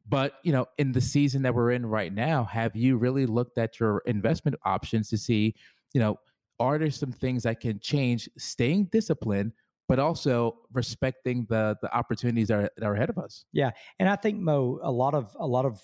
but 0.09 0.35
you 0.43 0.53
know, 0.53 0.67
in 0.79 0.93
the 0.93 1.01
season 1.01 1.43
that 1.43 1.55
we're 1.55 1.73
in 1.73 1.87
right 1.87 2.13
now, 2.13 2.45
have 2.45 2.75
you 2.75 2.97
really 2.97 3.27
looked 3.27 3.59
at 3.59 3.79
your 3.79 4.03
investment 4.07 4.57
options 4.65 5.09
to 5.11 5.19
see, 5.19 5.55
you 5.95 6.01
know, 6.01 6.19
are 6.59 6.79
there 6.79 6.91
some 6.91 7.13
things 7.13 7.43
that 7.45 7.61
can 7.61 7.79
change, 7.81 8.29
staying 8.39 8.89
disciplined, 8.93 9.53
but 9.89 9.99
also 9.99 10.59
respecting 10.73 11.47
the 11.49 11.77
the 11.83 11.95
opportunities 11.97 12.49
that 12.49 12.59
are, 12.59 12.71
that 12.77 12.85
are 12.85 12.95
ahead 12.95 13.11
of 13.11 13.19
us? 13.19 13.45
Yeah, 13.53 13.71
and 13.99 14.09
I 14.09 14.17
think 14.17 14.39
Mo, 14.39 14.81
a 14.83 14.91
lot 14.91 15.15
of 15.15 15.35
a 15.39 15.47
lot 15.47 15.65
of 15.65 15.81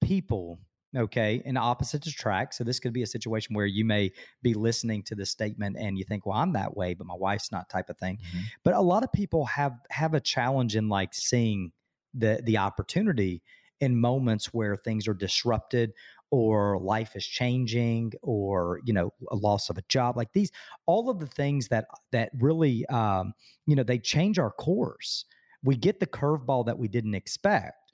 people 0.00 0.60
okay 0.96 1.40
in 1.44 1.56
opposite 1.56 2.04
attract 2.06 2.54
so 2.54 2.64
this 2.64 2.80
could 2.80 2.92
be 2.92 3.02
a 3.02 3.06
situation 3.06 3.54
where 3.54 3.66
you 3.66 3.84
may 3.84 4.10
be 4.42 4.54
listening 4.54 5.02
to 5.02 5.14
this 5.14 5.30
statement 5.30 5.76
and 5.78 5.96
you 5.96 6.04
think 6.04 6.26
well 6.26 6.36
i'm 6.36 6.52
that 6.52 6.76
way 6.76 6.94
but 6.94 7.06
my 7.06 7.14
wife's 7.14 7.52
not 7.52 7.68
type 7.68 7.88
of 7.88 7.96
thing 7.98 8.16
mm-hmm. 8.16 8.44
but 8.64 8.74
a 8.74 8.80
lot 8.80 9.04
of 9.04 9.12
people 9.12 9.44
have 9.44 9.74
have 9.90 10.14
a 10.14 10.20
challenge 10.20 10.74
in 10.74 10.88
like 10.88 11.14
seeing 11.14 11.70
the 12.14 12.40
the 12.44 12.58
opportunity 12.58 13.42
in 13.80 13.98
moments 13.98 14.46
where 14.46 14.76
things 14.76 15.06
are 15.06 15.14
disrupted 15.14 15.92
or 16.30 16.78
life 16.78 17.16
is 17.16 17.26
changing 17.26 18.12
or 18.22 18.80
you 18.84 18.92
know 18.92 19.12
a 19.30 19.36
loss 19.36 19.68
of 19.68 19.78
a 19.78 19.82
job 19.88 20.16
like 20.16 20.32
these 20.32 20.50
all 20.86 21.10
of 21.10 21.18
the 21.18 21.26
things 21.26 21.68
that 21.68 21.86
that 22.12 22.30
really 22.38 22.86
um, 22.86 23.32
you 23.66 23.74
know 23.74 23.82
they 23.82 23.98
change 23.98 24.38
our 24.38 24.50
course 24.50 25.24
we 25.62 25.76
get 25.76 26.00
the 26.00 26.06
curveball 26.06 26.64
that 26.66 26.78
we 26.78 26.88
didn't 26.88 27.14
expect 27.14 27.89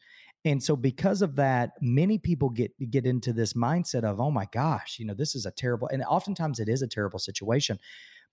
and 0.46 0.62
so 0.62 0.76
because 0.76 1.20
of 1.20 1.36
that 1.36 1.72
many 1.82 2.16
people 2.16 2.48
get 2.48 2.72
get 2.90 3.04
into 3.04 3.32
this 3.32 3.52
mindset 3.52 4.04
of 4.04 4.20
oh 4.20 4.30
my 4.30 4.46
gosh 4.52 4.98
you 4.98 5.04
know 5.04 5.14
this 5.14 5.34
is 5.34 5.44
a 5.44 5.50
terrible 5.50 5.88
and 5.88 6.02
oftentimes 6.04 6.60
it 6.60 6.68
is 6.68 6.80
a 6.80 6.86
terrible 6.86 7.18
situation 7.18 7.78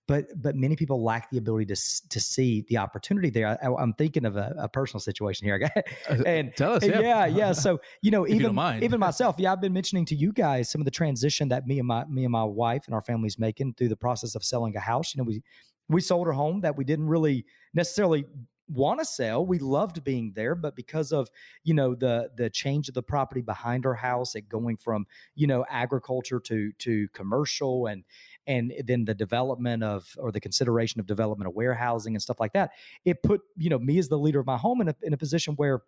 but 0.06 0.26
but 0.40 0.54
many 0.54 0.76
people 0.76 1.02
lack 1.02 1.30
the 1.30 1.38
ability 1.38 1.66
to 1.66 2.08
to 2.10 2.20
see 2.20 2.64
the 2.68 2.76
opportunity 2.76 3.30
there. 3.30 3.58
I, 3.62 3.82
am 3.82 3.94
thinking 3.94 4.26
of 4.26 4.36
a, 4.36 4.54
a, 4.58 4.68
personal 4.68 5.00
situation 5.00 5.46
here, 5.46 5.70
uh, 6.10 6.22
and 6.26 6.54
tell 6.54 6.74
us, 6.74 6.84
yeah, 6.84 7.00
yeah. 7.00 7.26
yeah. 7.26 7.52
So 7.52 7.80
you 8.02 8.10
know, 8.10 8.26
even 8.28 8.54
you 8.54 8.72
even 8.82 9.00
myself, 9.08 9.36
yeah, 9.38 9.52
I've 9.52 9.62
been 9.62 9.72
mentioning 9.72 10.04
to 10.06 10.14
you 10.14 10.32
guys 10.32 10.70
some 10.70 10.80
of 10.80 10.84
the 10.84 10.90
transition 10.90 11.48
that 11.48 11.66
me 11.66 11.78
and 11.78 11.88
my 11.88 12.04
me 12.04 12.24
and 12.24 12.32
my 12.32 12.44
wife 12.44 12.82
and 12.86 12.94
our 12.94 13.00
family's 13.00 13.38
making 13.38 13.74
through 13.74 13.88
the 13.88 13.96
process 13.96 14.34
of 14.34 14.44
selling 14.44 14.76
a 14.76 14.80
house. 14.80 15.14
You 15.14 15.22
know, 15.22 15.26
we 15.26 15.42
we 15.88 16.00
sold 16.00 16.26
our 16.26 16.34
home 16.34 16.60
that 16.60 16.76
we 16.76 16.84
didn't 16.84 17.08
really 17.08 17.46
necessarily 17.72 18.26
want 18.68 18.98
to 18.98 19.04
sell 19.04 19.44
we 19.44 19.58
loved 19.58 20.02
being 20.04 20.32
there 20.34 20.54
but 20.54 20.74
because 20.74 21.12
of 21.12 21.28
you 21.64 21.74
know 21.74 21.94
the 21.94 22.30
the 22.36 22.48
change 22.48 22.88
of 22.88 22.94
the 22.94 23.02
property 23.02 23.42
behind 23.42 23.84
our 23.84 23.94
house 23.94 24.34
it 24.34 24.48
going 24.48 24.76
from 24.76 25.06
you 25.34 25.46
know 25.46 25.64
agriculture 25.68 26.40
to 26.40 26.72
to 26.78 27.06
commercial 27.12 27.86
and 27.86 28.04
and 28.46 28.72
then 28.86 29.04
the 29.04 29.14
development 29.14 29.82
of 29.82 30.06
or 30.18 30.32
the 30.32 30.40
consideration 30.40 30.98
of 30.98 31.06
development 31.06 31.46
of 31.46 31.54
warehousing 31.54 32.14
and 32.14 32.22
stuff 32.22 32.40
like 32.40 32.52
that 32.54 32.70
it 33.04 33.22
put 33.22 33.42
you 33.56 33.68
know 33.68 33.78
me 33.78 33.98
as 33.98 34.08
the 34.08 34.18
leader 34.18 34.40
of 34.40 34.46
my 34.46 34.56
home 34.56 34.80
in 34.80 34.88
a, 34.88 34.96
in 35.02 35.12
a 35.12 35.18
position 35.18 35.54
where 35.56 35.82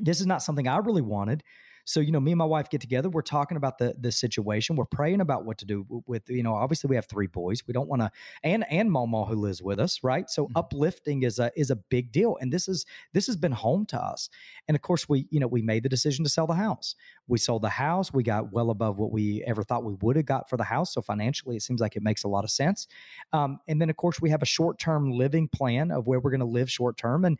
this 0.00 0.20
is 0.20 0.26
not 0.26 0.42
something 0.42 0.68
i 0.68 0.76
really 0.76 1.02
wanted 1.02 1.42
so, 1.88 2.00
you 2.00 2.12
know, 2.12 2.20
me 2.20 2.32
and 2.32 2.38
my 2.38 2.44
wife 2.44 2.68
get 2.68 2.82
together. 2.82 3.08
We're 3.08 3.22
talking 3.22 3.56
about 3.56 3.78
the 3.78 3.94
the 3.98 4.12
situation. 4.12 4.76
We're 4.76 4.84
praying 4.84 5.22
about 5.22 5.46
what 5.46 5.56
to 5.58 5.64
do 5.64 5.86
with, 6.06 6.28
you 6.28 6.42
know, 6.42 6.54
obviously 6.54 6.88
we 6.88 6.96
have 6.96 7.06
three 7.06 7.28
boys. 7.28 7.66
We 7.66 7.72
don't 7.72 7.88
want 7.88 8.02
to 8.02 8.10
and 8.42 8.70
and 8.70 8.92
Mama 8.92 9.24
who 9.24 9.36
lives 9.36 9.62
with 9.62 9.80
us, 9.80 10.00
right? 10.02 10.28
So 10.28 10.44
mm-hmm. 10.44 10.58
uplifting 10.58 11.22
is 11.22 11.38
a 11.38 11.50
is 11.56 11.70
a 11.70 11.76
big 11.76 12.12
deal. 12.12 12.36
And 12.42 12.52
this 12.52 12.68
is 12.68 12.84
this 13.14 13.26
has 13.26 13.36
been 13.36 13.52
home 13.52 13.86
to 13.86 13.98
us. 13.98 14.28
And 14.68 14.74
of 14.74 14.82
course, 14.82 15.08
we, 15.08 15.28
you 15.30 15.40
know, 15.40 15.46
we 15.46 15.62
made 15.62 15.82
the 15.82 15.88
decision 15.88 16.26
to 16.26 16.30
sell 16.30 16.46
the 16.46 16.52
house. 16.52 16.94
We 17.26 17.38
sold 17.38 17.62
the 17.62 17.70
house. 17.70 18.12
We 18.12 18.22
got 18.22 18.52
well 18.52 18.68
above 18.68 18.98
what 18.98 19.10
we 19.10 19.42
ever 19.46 19.62
thought 19.62 19.82
we 19.82 19.94
would 20.02 20.16
have 20.16 20.26
got 20.26 20.50
for 20.50 20.58
the 20.58 20.64
house. 20.64 20.92
So 20.92 21.00
financially, 21.00 21.56
it 21.56 21.62
seems 21.62 21.80
like 21.80 21.96
it 21.96 22.02
makes 22.02 22.22
a 22.22 22.28
lot 22.28 22.44
of 22.44 22.50
sense. 22.50 22.86
Um, 23.32 23.60
and 23.66 23.80
then 23.80 23.88
of 23.88 23.96
course 23.96 24.20
we 24.20 24.28
have 24.28 24.42
a 24.42 24.46
short 24.46 24.78
term 24.78 25.10
living 25.10 25.48
plan 25.48 25.90
of 25.90 26.06
where 26.06 26.20
we're 26.20 26.32
going 26.32 26.40
to 26.40 26.46
live 26.46 26.70
short 26.70 26.98
term. 26.98 27.24
And 27.24 27.38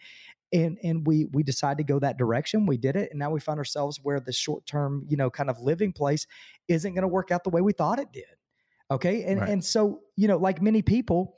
and 0.53 0.79
and 0.83 1.07
we 1.07 1.27
we 1.33 1.43
decided 1.43 1.79
to 1.79 1.85
go 1.85 1.99
that 1.99 2.17
direction 2.17 2.67
we 2.67 2.77
did 2.77 2.97
it 2.97 3.11
and 3.11 3.19
now 3.19 3.31
we 3.31 3.41
find 3.41 3.59
ourselves 3.59 4.01
where 4.03 4.21
the 4.21 4.33
short 4.33 4.65
term 4.67 5.05
you 5.09 5.17
know 5.17 5.29
kind 5.29 5.51
of 5.51 5.61
living 5.61 5.93
place 5.93 6.27
isn't 6.69 6.95
going 6.95 7.03
to 7.03 7.09
work 7.09 7.31
out 7.31 7.45
the 7.45 7.51
way 7.51 7.61
we 7.61 7.73
thought 7.73 7.99
it 7.99 8.11
did 8.13 8.25
okay? 8.91 9.25
And 9.25 9.41
right. 9.41 9.51
and 9.51 9.65
so 9.65 10.01
you 10.17 10.29
know 10.29 10.37
like 10.37 10.63
many 10.63 10.83
people 10.83 11.37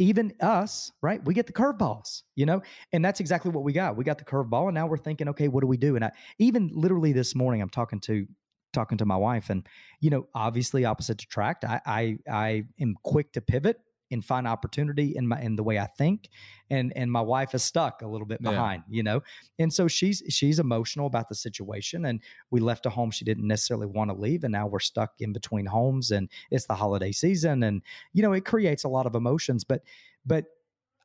even 0.00 0.32
us 0.40 0.92
right 1.02 1.24
we 1.24 1.34
get 1.34 1.46
the 1.46 1.52
curveballs 1.52 2.22
you 2.36 2.46
know? 2.46 2.62
And 2.92 3.04
that's 3.04 3.20
exactly 3.20 3.50
what 3.50 3.64
we 3.64 3.72
got 3.72 3.96
we 3.96 4.04
got 4.04 4.18
the 4.18 4.24
curveball 4.24 4.66
and 4.66 4.74
now 4.74 4.86
we're 4.86 4.96
thinking 4.96 5.28
okay 5.28 5.48
what 5.48 5.60
do 5.60 5.66
we 5.66 5.76
do? 5.76 5.96
And 5.96 6.04
i 6.04 6.12
even 6.38 6.70
literally 6.72 7.12
this 7.12 7.34
morning 7.34 7.62
i'm 7.62 7.70
talking 7.70 8.00
to 8.00 8.26
talking 8.72 8.98
to 8.98 9.06
my 9.06 9.16
wife 9.16 9.50
and 9.50 9.66
you 10.00 10.10
know 10.10 10.26
obviously 10.34 10.84
opposite 10.84 11.22
attract 11.22 11.64
i 11.64 11.80
i 11.86 12.18
i 12.30 12.64
am 12.80 12.96
quick 13.02 13.32
to 13.32 13.40
pivot 13.40 13.80
and 14.10 14.24
find 14.24 14.46
opportunity 14.46 15.14
in 15.16 15.28
my 15.28 15.40
in 15.40 15.56
the 15.56 15.62
way 15.62 15.78
I 15.78 15.86
think. 15.86 16.28
And 16.70 16.92
and 16.96 17.10
my 17.10 17.20
wife 17.20 17.54
is 17.54 17.64
stuck 17.64 18.02
a 18.02 18.06
little 18.06 18.26
bit 18.26 18.42
behind, 18.42 18.84
yeah. 18.88 18.96
you 18.96 19.02
know. 19.02 19.22
And 19.58 19.72
so 19.72 19.88
she's 19.88 20.22
she's 20.28 20.58
emotional 20.58 21.06
about 21.06 21.28
the 21.28 21.34
situation. 21.34 22.06
And 22.06 22.20
we 22.50 22.60
left 22.60 22.86
a 22.86 22.90
home 22.90 23.10
she 23.10 23.24
didn't 23.24 23.46
necessarily 23.46 23.86
want 23.86 24.10
to 24.10 24.16
leave. 24.16 24.44
And 24.44 24.52
now 24.52 24.66
we're 24.66 24.80
stuck 24.80 25.12
in 25.20 25.32
between 25.32 25.66
homes 25.66 26.10
and 26.10 26.28
it's 26.50 26.66
the 26.66 26.74
holiday 26.74 27.12
season. 27.12 27.62
And, 27.62 27.82
you 28.12 28.22
know, 28.22 28.32
it 28.32 28.44
creates 28.44 28.84
a 28.84 28.88
lot 28.88 29.06
of 29.06 29.14
emotions. 29.14 29.64
But 29.64 29.82
but 30.26 30.44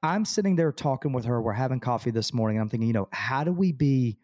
I'm 0.04 0.26
sitting 0.26 0.58
there 0.58 0.72
talking 0.74 1.14
with 1.14 1.24
her. 1.26 1.42
We're 1.42 1.54
having 1.54 1.80
coffee 1.80 2.12
this 2.12 2.34
morning. 2.34 2.60
I'm 2.60 2.68
thinking, 2.68 2.88
you 2.88 2.94
know, 2.94 3.08
how 3.14 3.46
do 3.46 3.54
we 3.54 3.72
be, 3.72 4.18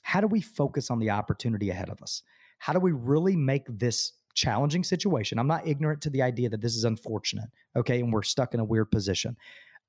how 0.00 0.22
do 0.22 0.26
we 0.26 0.40
focus 0.40 0.90
on 0.90 0.98
the 0.98 1.10
opportunity 1.10 1.68
ahead 1.68 1.90
of 1.90 2.00
us? 2.02 2.22
How 2.58 2.72
do 2.72 2.80
we 2.80 2.92
really 2.92 3.36
make 3.36 3.66
this 3.68 4.14
challenging 4.36 4.84
situation. 4.84 5.38
I'm 5.38 5.48
not 5.48 5.66
ignorant 5.66 6.00
to 6.02 6.10
the 6.10 6.22
idea 6.22 6.48
that 6.50 6.60
this 6.60 6.76
is 6.76 6.84
unfortunate, 6.84 7.48
okay, 7.74 8.00
and 8.00 8.12
we're 8.12 8.22
stuck 8.22 8.54
in 8.54 8.60
a 8.60 8.64
weird 8.64 8.90
position. 8.92 9.36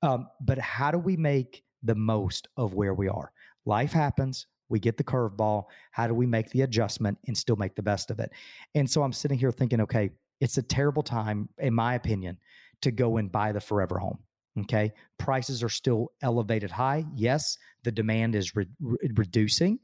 Um, 0.02 0.28
but 0.40 0.58
how 0.58 0.90
do 0.90 0.98
we 0.98 1.16
make 1.16 1.62
the 1.82 1.94
most 1.94 2.48
of 2.56 2.74
where 2.74 2.94
we 2.94 3.08
are? 3.08 3.30
Life 3.66 3.92
happens. 3.92 4.46
We 4.68 4.80
get 4.80 4.96
the 4.96 5.04
curveball. 5.04 5.64
How 5.92 6.06
do 6.06 6.14
we 6.14 6.26
make 6.26 6.50
the 6.50 6.62
adjustment 6.62 7.18
and 7.26 7.36
still 7.36 7.56
make 7.56 7.74
the 7.74 7.82
best 7.82 8.10
of 8.10 8.18
it? 8.18 8.32
And 8.74 8.90
so 8.90 9.02
I'm 9.02 9.12
sitting 9.12 9.38
here 9.38 9.52
thinking, 9.52 9.80
okay, 9.82 10.10
it's 10.40 10.58
a 10.58 10.62
terrible 10.62 11.02
time, 11.02 11.48
in 11.58 11.74
my 11.74 11.94
opinion, 11.94 12.38
to 12.82 12.90
go 12.90 13.16
and 13.16 13.30
buy 13.30 13.52
the 13.52 13.60
forever 13.60 13.98
home. 13.98 14.18
Okay. 14.60 14.92
Prices 15.18 15.62
are 15.62 15.68
still 15.68 16.12
elevated 16.22 16.70
high. 16.70 17.04
Yes, 17.14 17.58
the 17.84 17.92
demand 17.92 18.34
is 18.34 18.56
re- 18.56 18.66
re- 18.80 18.98
reducing 19.14 19.78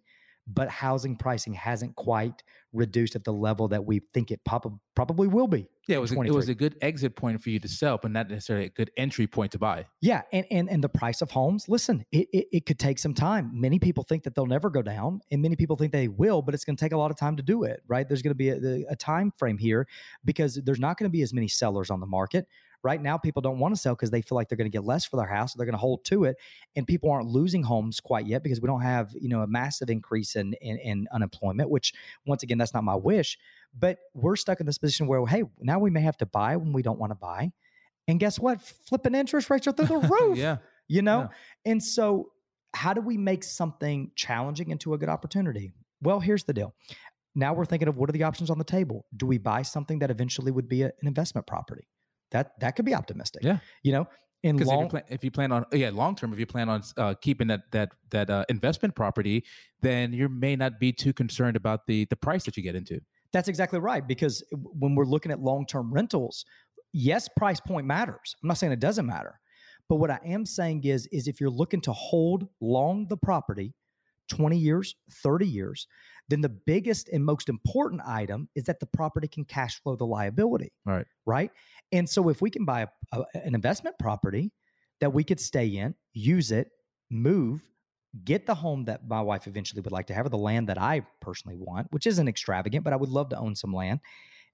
but 0.47 0.69
housing 0.69 1.17
pricing 1.17 1.55
hasn't 1.55 1.97
quite 1.97 2.43
reduced 2.73 3.15
at 3.17 3.25
the 3.25 3.33
level 3.33 3.69
that 3.69 3.85
we 3.85 4.01
think 4.13 4.31
it 4.31 4.41
probably 4.45 5.29
will 5.29 5.47
be. 5.47 5.69
Yeah, 5.87 5.97
it 5.97 6.01
was 6.01 6.13
a, 6.13 6.21
it 6.23 6.33
was 6.33 6.49
a 6.49 6.55
good 6.55 6.77
exit 6.81 7.15
point 7.15 7.43
for 7.43 7.51
you 7.51 7.59
to 7.61 7.69
sell, 7.69 7.99
but 8.01 8.11
not 8.11 8.31
necessarily 8.31 8.67
a 8.67 8.71
good 8.71 8.91
entry 8.97 9.27
point 9.27 9.53
to 9.53 9.59
buy. 9.59 9.87
Yeah, 10.01 10.23
and 10.33 10.47
and 10.51 10.71
and 10.71 10.83
the 10.83 10.89
price 10.89 11.21
of 11.21 11.31
homes. 11.31 11.69
Listen, 11.69 12.05
it, 12.11 12.29
it, 12.33 12.47
it 12.53 12.67
could 12.67 12.79
take 12.79 12.99
some 12.99 13.13
time. 13.13 13.51
Many 13.53 13.79
people 13.79 14.03
think 14.03 14.25
that 14.25 14.35
they'll 14.35 14.47
never 14.47 14.71
go 14.71 14.81
down, 14.81 15.21
and 15.31 15.43
many 15.43 15.57
people 15.57 15.77
think 15.77 15.93
they 15.93 16.09
will, 16.09 16.41
but 16.41 16.55
it's 16.55 16.65
going 16.65 16.77
to 16.77 16.83
take 16.83 16.93
a 16.93 16.97
lot 16.97 17.11
of 17.11 17.19
time 17.19 17.37
to 17.37 17.43
do 17.43 17.65
it. 17.65 17.83
Right? 17.87 18.09
There's 18.09 18.23
going 18.23 18.31
to 18.31 18.35
be 18.35 18.49
a, 18.49 18.85
a 18.91 18.97
time 18.97 19.31
frame 19.37 19.59
here 19.59 19.87
because 20.25 20.55
there's 20.65 20.81
not 20.81 20.97
going 20.99 21.09
to 21.09 21.13
be 21.13 21.23
as 21.23 21.35
many 21.35 21.49
sellers 21.49 21.91
on 21.91 22.01
the 22.01 22.07
market. 22.07 22.47
Right 22.85 23.01
now, 23.01 23.17
people 23.17 23.41
don't 23.41 23.59
want 23.59 23.75
to 23.75 23.81
sell 23.81 23.95
because 23.95 24.11
they 24.11 24.21
feel 24.21 24.37
like 24.37 24.49
they're 24.49 24.59
going 24.59 24.71
to 24.71 24.77
get 24.77 24.85
less 24.85 25.07
for 25.07 25.17
their 25.17 25.27
house. 25.27 25.53
So 25.53 25.57
they're 25.57 25.67
going 25.67 25.73
to 25.73 25.79
hold 25.79 26.05
to 26.05 26.25
it. 26.25 26.37
And 26.77 26.87
people 26.87 27.11
aren't 27.11 27.29
losing 27.29 27.63
homes 27.63 27.99
quite 27.99 28.27
yet 28.27 28.43
because 28.43 28.61
we 28.61 28.67
don't 28.67 28.83
have, 28.83 29.11
you 29.19 29.31
know, 29.31 29.41
a 29.41 29.47
massive 29.47 29.89
increase 29.89 30.37
in, 30.37 30.53
in, 30.61 30.77
in 30.79 31.09
unemployment, 31.11 31.71
which 31.71 31.95
once 32.27 32.43
again, 32.43 32.59
that's 32.59 32.75
not 32.75 32.85
my 32.85 32.95
wish. 32.95 33.39
But 33.77 33.99
we're 34.13 34.37
stuck 34.37 34.61
in 34.61 34.67
this 34.67 34.77
position 34.77 35.07
where, 35.07 35.25
hey, 35.25 35.45
now 35.61 35.79
we 35.79 35.91
may 35.91 36.03
have 36.03 36.19
to 36.19 36.27
buy 36.27 36.57
when 36.57 36.75
we 36.75 36.83
don't 36.83 36.99
want 36.99 37.11
to 37.11 37.17
buy. 37.17 37.53
And 38.07 38.21
guess 38.21 38.39
what? 38.39 38.61
Flipping 38.61 39.15
interest 39.15 39.49
rates 39.49 39.67
are 39.67 39.73
through 39.73 39.87
the 39.87 39.99
roof. 40.21 40.37
yeah. 40.37 40.59
You 40.87 41.01
know? 41.01 41.21
Yeah. 41.21 41.73
And 41.73 41.83
so 41.83 42.33
how 42.75 42.93
do 42.93 43.01
we 43.01 43.17
make 43.17 43.45
something 43.45 44.11
challenging 44.15 44.71
into 44.71 44.93
a 44.93 44.99
good 44.99 45.09
opportunity? 45.09 45.73
Well, 46.03 46.21
here's 46.21 46.45
the 46.45 46.53
deal. 46.53 46.75
Now 47.35 47.55
we're 47.55 47.65
thinking 47.65 47.89
of 47.89 47.97
what 47.97 48.11
are 48.11 48.13
the 48.13 48.25
options 48.25 48.51
on 48.51 48.59
the 48.59 48.65
table? 48.65 49.07
Do 49.17 49.27
we 49.27 49.39
buy 49.39 49.63
something 49.63 50.01
that 50.01 50.11
eventually 50.11 50.53
would 50.53 50.69
be 50.69 50.83
a, 50.83 50.87
an 50.87 51.09
investment 51.09 51.47
property? 51.47 51.89
That 52.35 52.51
that 52.61 52.77
could 52.77 52.85
be 52.85 52.95
optimistic. 52.95 53.43
Yeah, 53.43 53.59
you 53.83 53.93
know, 53.93 54.07
in 54.43 54.59
long, 54.59 54.79
if 54.79 54.83
you, 54.83 54.89
plan, 54.89 55.03
if 55.09 55.25
you 55.25 55.31
plan 55.31 55.53
on 55.53 55.65
yeah 55.73 55.91
long 55.91 56.15
term, 56.17 56.33
if 56.33 56.39
you 56.39 56.47
plan 56.47 56.69
on 56.69 56.83
uh, 56.99 57.15
keeping 57.23 57.47
that 57.47 57.63
that 57.71 57.93
that 58.11 58.29
uh, 58.29 58.45
investment 58.51 58.95
property, 58.95 59.45
then 59.81 60.13
you 60.13 60.29
may 60.29 60.57
not 60.57 60.79
be 60.79 60.93
too 60.93 61.13
concerned 61.13 61.57
about 61.57 61.87
the 61.87 62.05
the 62.07 62.17
price 62.17 62.45
that 62.45 62.57
you 62.57 62.63
get 62.63 62.75
into. 62.75 63.01
That's 63.33 63.49
exactly 63.49 63.79
right. 63.79 64.07
Because 64.07 64.45
when 64.53 64.95
we're 64.95 65.07
looking 65.07 65.33
at 65.33 65.41
long 65.41 65.65
term 65.65 65.93
rentals, 65.95 66.45
yes, 66.93 67.29
price 67.37 67.61
point 67.61 67.87
matters. 67.87 68.35
I'm 68.43 68.49
not 68.49 68.59
saying 68.59 68.73
it 68.73 68.81
doesn't 68.81 69.07
matter. 69.07 69.41
But 69.89 69.97
what 69.97 70.11
I 70.11 70.19
am 70.25 70.45
saying 70.47 70.85
is, 70.85 71.07
is 71.13 71.29
if 71.29 71.41
you're 71.41 71.51
looking 71.51 71.81
to 71.83 71.93
hold 71.93 72.49
long 72.61 73.07
the 73.09 73.19
property, 73.19 73.75
20 74.31 74.57
years, 74.57 74.95
30 75.23 75.47
years, 75.47 75.87
then 76.29 76.41
the 76.41 76.49
biggest 76.49 77.09
and 77.11 77.25
most 77.25 77.49
important 77.49 78.03
item 78.07 78.49
is 78.55 78.65
that 78.65 78.81
the 78.81 78.87
property 78.87 79.29
can 79.29 79.45
cash 79.45 79.81
flow 79.83 79.97
the 79.97 80.07
liability. 80.07 80.73
Right. 80.85 81.07
Right. 81.27 81.51
And 81.93 82.09
so 82.09 82.29
if 82.29 82.41
we 82.41 82.51
can 82.51 82.65
buy 82.65 82.83
a, 82.83 82.89
a, 83.21 83.25
an 83.35 83.55
investment 83.55 83.99
property 83.99 84.53
that 85.01 85.13
we 85.13 85.25
could 85.25 85.41
stay 85.41 85.67
in, 85.67 85.95
use 86.13 86.51
it, 86.51 86.71
move, 87.11 87.63
get 88.25 88.47
the 88.47 88.55
home 88.55 88.85
that 88.85 89.07
my 89.09 89.21
wife 89.21 89.47
eventually 89.47 89.83
would 89.83 89.93
like 89.93 90.07
to 90.07 90.15
have, 90.15 90.25
or 90.27 90.31
the 90.31 90.39
land 90.39 90.69
that 90.69 90.81
I 90.81 91.07
personally 91.21 91.57
want, 91.57 91.89
which 91.91 92.07
isn't 92.07 92.29
extravagant, 92.29 92.85
but 92.85 92.93
I 92.93 92.97
would 92.97 93.11
love 93.11 93.29
to 93.31 93.39
own 93.39 93.55
some 93.55 93.73
land. 93.73 94.01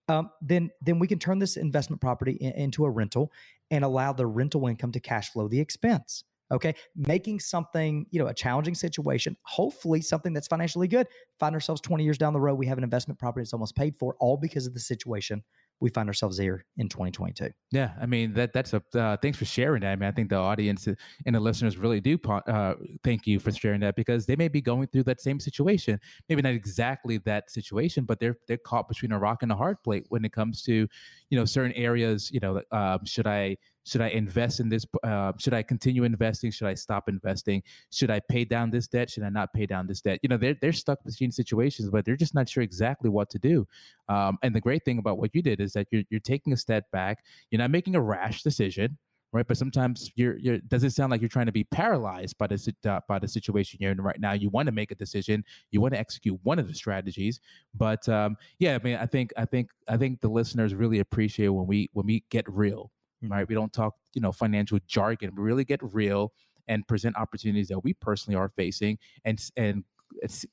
Um, 0.08 0.30
then, 0.40 0.70
then 0.82 0.98
we 0.98 1.06
can 1.06 1.18
turn 1.18 1.38
this 1.38 1.56
investment 1.56 2.00
property 2.00 2.32
in, 2.32 2.52
into 2.52 2.84
a 2.84 2.90
rental 2.90 3.30
and 3.70 3.84
allow 3.84 4.12
the 4.12 4.26
rental 4.26 4.66
income 4.66 4.92
to 4.92 5.00
cash 5.00 5.30
flow 5.30 5.46
the 5.46 5.60
expense. 5.60 6.24
Okay, 6.52 6.74
making 6.96 7.40
something 7.40 8.06
you 8.10 8.18
know 8.18 8.26
a 8.26 8.34
challenging 8.34 8.74
situation, 8.74 9.36
hopefully 9.42 10.00
something 10.00 10.32
that's 10.32 10.48
financially 10.48 10.88
good. 10.88 11.06
Find 11.38 11.54
ourselves 11.54 11.80
twenty 11.80 12.04
years 12.04 12.18
down 12.18 12.32
the 12.32 12.40
road, 12.40 12.54
we 12.54 12.66
have 12.66 12.78
an 12.78 12.84
investment 12.84 13.18
property 13.18 13.42
that's 13.42 13.52
almost 13.52 13.76
paid 13.76 13.96
for, 13.96 14.16
all 14.20 14.36
because 14.36 14.66
of 14.66 14.74
the 14.74 14.80
situation 14.80 15.42
we 15.80 15.88
find 15.88 16.08
ourselves 16.08 16.38
here 16.38 16.64
in 16.76 16.88
2022. 16.88 17.48
Yeah, 17.72 17.92
I 18.00 18.06
mean 18.06 18.34
that 18.34 18.52
that's 18.52 18.74
a 18.74 18.82
uh, 18.94 19.16
thanks 19.16 19.38
for 19.38 19.46
sharing 19.46 19.80
that. 19.80 19.92
I 19.92 19.96
mean, 19.96 20.08
I 20.08 20.12
think 20.12 20.28
the 20.28 20.36
audience 20.36 20.86
and 20.86 21.34
the 21.34 21.40
listeners 21.40 21.76
really 21.78 22.00
do 22.00 22.18
uh, 22.28 22.74
thank 23.02 23.26
you 23.26 23.40
for 23.40 23.50
sharing 23.50 23.80
that 23.80 23.96
because 23.96 24.26
they 24.26 24.36
may 24.36 24.48
be 24.48 24.60
going 24.60 24.86
through 24.88 25.04
that 25.04 25.20
same 25.20 25.40
situation. 25.40 25.98
Maybe 26.28 26.42
not 26.42 26.52
exactly 26.52 27.18
that 27.18 27.50
situation, 27.50 28.04
but 28.04 28.20
they're 28.20 28.36
they're 28.46 28.58
caught 28.58 28.88
between 28.88 29.12
a 29.12 29.18
rock 29.18 29.42
and 29.42 29.50
a 29.50 29.56
hard 29.56 29.82
plate 29.82 30.04
when 30.08 30.24
it 30.24 30.32
comes 30.32 30.62
to 30.64 30.86
you 31.30 31.38
know 31.38 31.44
certain 31.46 31.72
areas. 31.72 32.30
You 32.30 32.40
know, 32.40 32.62
um, 32.72 33.04
should 33.06 33.26
I 33.26 33.56
should 33.84 34.00
I 34.00 34.08
invest 34.08 34.60
in 34.60 34.68
this? 34.68 34.84
Uh, 35.02 35.32
should 35.38 35.54
I 35.54 35.62
continue 35.62 36.04
investing? 36.04 36.50
Should 36.50 36.68
I 36.68 36.74
stop 36.74 37.08
investing? 37.08 37.62
Should 37.90 38.10
I 38.10 38.20
pay 38.20 38.44
down 38.44 38.70
this 38.70 38.86
debt? 38.88 39.10
Should 39.10 39.22
I 39.22 39.30
not 39.30 39.52
pay 39.52 39.66
down 39.66 39.86
this 39.86 40.00
debt? 40.00 40.20
You 40.22 40.28
know, 40.28 40.36
they're 40.36 40.56
they're 40.60 40.72
stuck 40.72 41.02
between 41.04 41.32
situations, 41.32 41.90
but 41.90 42.04
they're 42.04 42.16
just 42.16 42.34
not 42.34 42.48
sure 42.48 42.62
exactly 42.62 43.10
what 43.10 43.30
to 43.30 43.38
do. 43.38 43.66
Um, 44.08 44.38
and 44.42 44.54
the 44.54 44.60
great 44.60 44.84
thing 44.84 44.98
about 44.98 45.18
what 45.18 45.34
you 45.34 45.42
did 45.42 45.60
is 45.60 45.72
that 45.72 45.86
you're 45.90 46.02
you're 46.10 46.20
taking 46.20 46.52
a 46.52 46.56
step 46.56 46.84
back. 46.92 47.24
You're 47.50 47.60
not 47.60 47.70
making 47.70 47.96
a 47.96 48.00
rash 48.00 48.42
decision, 48.42 48.98
right? 49.32 49.46
But 49.46 49.56
sometimes 49.56 50.10
you're 50.14 50.38
you're 50.38 50.58
does 50.58 50.84
it 50.84 50.90
sound 50.90 51.10
like 51.10 51.20
you're 51.20 51.28
trying 51.28 51.46
to 51.46 51.52
be 51.52 51.64
paralyzed 51.64 52.36
by 52.38 52.48
the 52.48 52.74
uh, 52.86 53.00
by 53.08 53.18
the 53.18 53.28
situation 53.28 53.78
you're 53.80 53.92
in 53.92 54.00
right 54.00 54.20
now? 54.20 54.32
You 54.32 54.50
want 54.50 54.66
to 54.66 54.72
make 54.72 54.90
a 54.90 54.94
decision, 54.96 55.44
you 55.70 55.80
want 55.80 55.94
to 55.94 56.00
execute 56.00 56.38
one 56.42 56.58
of 56.58 56.68
the 56.68 56.74
strategies, 56.74 57.40
but 57.74 58.06
um, 58.08 58.36
yeah, 58.58 58.74
I 58.74 58.84
mean, 58.84 58.96
I 58.96 59.06
think 59.06 59.32
I 59.36 59.44
think 59.44 59.70
I 59.88 59.96
think 59.96 60.20
the 60.20 60.28
listeners 60.28 60.74
really 60.74 60.98
appreciate 60.98 61.48
when 61.48 61.66
we 61.66 61.88
when 61.92 62.06
we 62.06 62.24
get 62.30 62.44
real 62.48 62.90
right? 63.22 63.46
We 63.48 63.54
don't 63.54 63.72
talk, 63.72 63.94
you 64.14 64.20
know, 64.20 64.32
financial 64.32 64.78
jargon. 64.86 65.32
We 65.36 65.42
really 65.42 65.64
get 65.64 65.80
real 65.82 66.32
and 66.68 66.86
present 66.86 67.16
opportunities 67.16 67.68
that 67.68 67.80
we 67.80 67.94
personally 67.94 68.38
are 68.38 68.50
facing, 68.56 68.98
and 69.24 69.40
and 69.56 69.84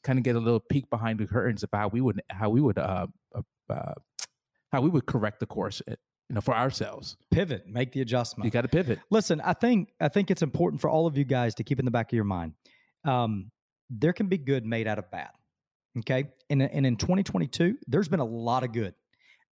kind 0.03 0.19
of 0.19 0.23
get 0.23 0.35
a 0.35 0.39
little 0.39 0.59
peek 0.59 0.89
behind 0.89 1.19
the 1.19 1.27
curtains 1.27 1.63
of 1.63 1.69
how 1.73 1.87
we 1.87 2.01
would 2.01 2.21
how 2.29 2.49
we 2.49 2.61
would 2.61 2.77
uh, 2.77 3.07
uh, 3.35 3.41
uh 3.69 3.93
how 4.71 4.81
we 4.81 4.89
would 4.89 5.05
correct 5.05 5.39
the 5.39 5.45
course 5.45 5.81
eh, 5.87 5.95
you 6.29 6.35
know 6.35 6.41
for 6.41 6.55
ourselves. 6.55 7.17
Pivot 7.31 7.67
make 7.67 7.91
the 7.91 8.01
adjustment. 8.01 8.45
You 8.45 8.51
got 8.51 8.61
to 8.61 8.67
pivot. 8.67 8.99
Listen 9.09 9.41
i 9.41 9.53
think 9.53 9.89
i 9.99 10.07
think 10.07 10.31
it's 10.31 10.41
important 10.41 10.81
for 10.81 10.89
all 10.89 11.07
of 11.07 11.17
you 11.17 11.23
guys 11.23 11.55
to 11.55 11.63
keep 11.63 11.79
in 11.79 11.85
the 11.85 11.91
back 11.91 12.11
of 12.11 12.15
your 12.15 12.25
mind 12.25 12.53
um, 13.05 13.51
there 13.89 14.13
can 14.13 14.27
be 14.27 14.37
good 14.37 14.65
made 14.65 14.87
out 14.87 14.99
of 14.99 15.09
bad 15.11 15.29
okay? 15.99 16.29
And, 16.49 16.61
and 16.61 16.85
in 16.85 16.95
2022 16.97 17.77
there's 17.87 18.07
been 18.07 18.19
a 18.19 18.25
lot 18.25 18.63
of 18.63 18.71
good 18.71 18.93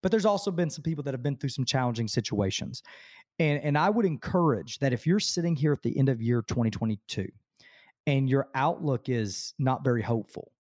but 0.05 0.11
there's 0.11 0.27
also 0.27 0.51
been 0.51 0.69
some 0.69 0.83
people 0.83 1.03
that 1.03 1.15
have 1.15 1.23
been 1.23 1.35
through 1.35 1.49
some 1.49 1.65
challenging 1.65 2.07
situations. 2.07 2.83
And, 3.39 3.59
and 3.63 3.75
I 3.75 3.89
would 3.89 4.05
encourage 4.05 4.77
that 4.77 4.93
if 4.93 5.07
you're 5.07 5.19
sitting 5.19 5.55
here 5.55 5.73
at 5.73 5.81
the 5.81 5.97
end 5.97 6.09
of 6.09 6.21
year 6.21 6.43
2022 6.43 7.27
and 8.05 8.29
your 8.29 8.47
outlook 8.53 9.09
is 9.09 9.55
not 9.57 9.83
very 9.83 10.03
hopeful, 10.03 10.51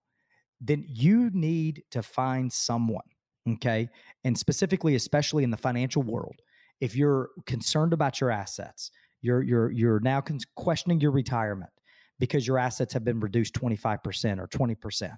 then 0.59 0.83
you 0.87 1.29
need 1.31 1.83
to 1.91 2.01
find 2.01 2.51
someone, 2.51 3.05
okay? 3.47 3.87
And 4.23 4.35
specifically, 4.35 4.95
especially 4.95 5.43
in 5.43 5.51
the 5.51 5.57
financial 5.57 6.01
world, 6.01 6.41
if 6.81 6.95
you're 6.95 7.29
concerned 7.45 7.93
about 7.93 8.19
your 8.19 8.31
assets, 8.31 8.89
you're 9.21 9.43
you're 9.43 9.69
you're 9.69 9.99
now 9.99 10.23
questioning 10.55 10.99
your 10.99 11.11
retirement 11.11 11.69
because 12.17 12.47
your 12.47 12.57
assets 12.57 12.93
have 12.93 13.05
been 13.05 13.19
reduced 13.19 13.53
25% 13.53 14.39
or 14.39 14.47
20%. 14.47 15.11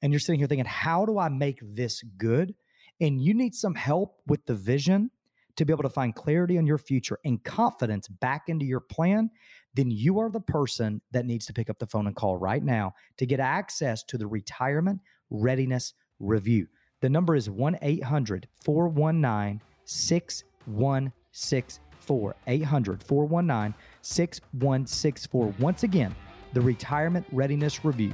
And 0.00 0.14
you're 0.14 0.20
sitting 0.20 0.38
here 0.38 0.48
thinking, 0.48 0.64
how 0.64 1.04
do 1.04 1.18
I 1.18 1.28
make 1.28 1.58
this 1.62 2.02
good? 2.16 2.54
And 3.00 3.20
you 3.20 3.34
need 3.34 3.54
some 3.54 3.74
help 3.74 4.20
with 4.26 4.44
the 4.46 4.54
vision 4.54 5.10
to 5.56 5.64
be 5.64 5.72
able 5.72 5.82
to 5.82 5.88
find 5.88 6.14
clarity 6.14 6.58
on 6.58 6.66
your 6.66 6.78
future 6.78 7.18
and 7.24 7.42
confidence 7.42 8.08
back 8.08 8.48
into 8.48 8.64
your 8.64 8.80
plan, 8.80 9.30
then 9.74 9.90
you 9.90 10.18
are 10.18 10.30
the 10.30 10.40
person 10.40 11.00
that 11.12 11.26
needs 11.26 11.46
to 11.46 11.52
pick 11.52 11.70
up 11.70 11.78
the 11.78 11.86
phone 11.86 12.06
and 12.06 12.16
call 12.16 12.36
right 12.36 12.62
now 12.62 12.94
to 13.16 13.26
get 13.26 13.40
access 13.40 14.02
to 14.04 14.18
the 14.18 14.26
retirement 14.26 15.00
readiness 15.30 15.94
review. 16.20 16.66
The 17.00 17.08
number 17.08 17.34
is 17.34 17.50
1 17.50 17.78
800 17.82 18.48
419 18.64 19.60
6164. 19.84 22.36
800 22.46 23.02
419 23.02 23.74
6164. 24.02 25.54
Once 25.58 25.82
again, 25.82 26.14
the 26.52 26.60
retirement 26.60 27.26
readiness 27.32 27.84
review 27.84 28.12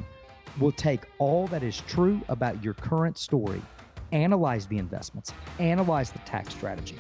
will 0.59 0.73
take 0.73 1.03
all 1.19 1.47
that 1.49 1.63
is 1.63 1.81
true 1.87 2.21
about 2.29 2.63
your 2.63 2.75
current 2.75 3.17
story 3.17 3.63
analyze 4.13 4.67
the 4.67 4.79
investments, 4.79 5.33
analyze 5.59 6.11
the 6.11 6.19
tax 6.21 6.55
strategy, 6.55 6.97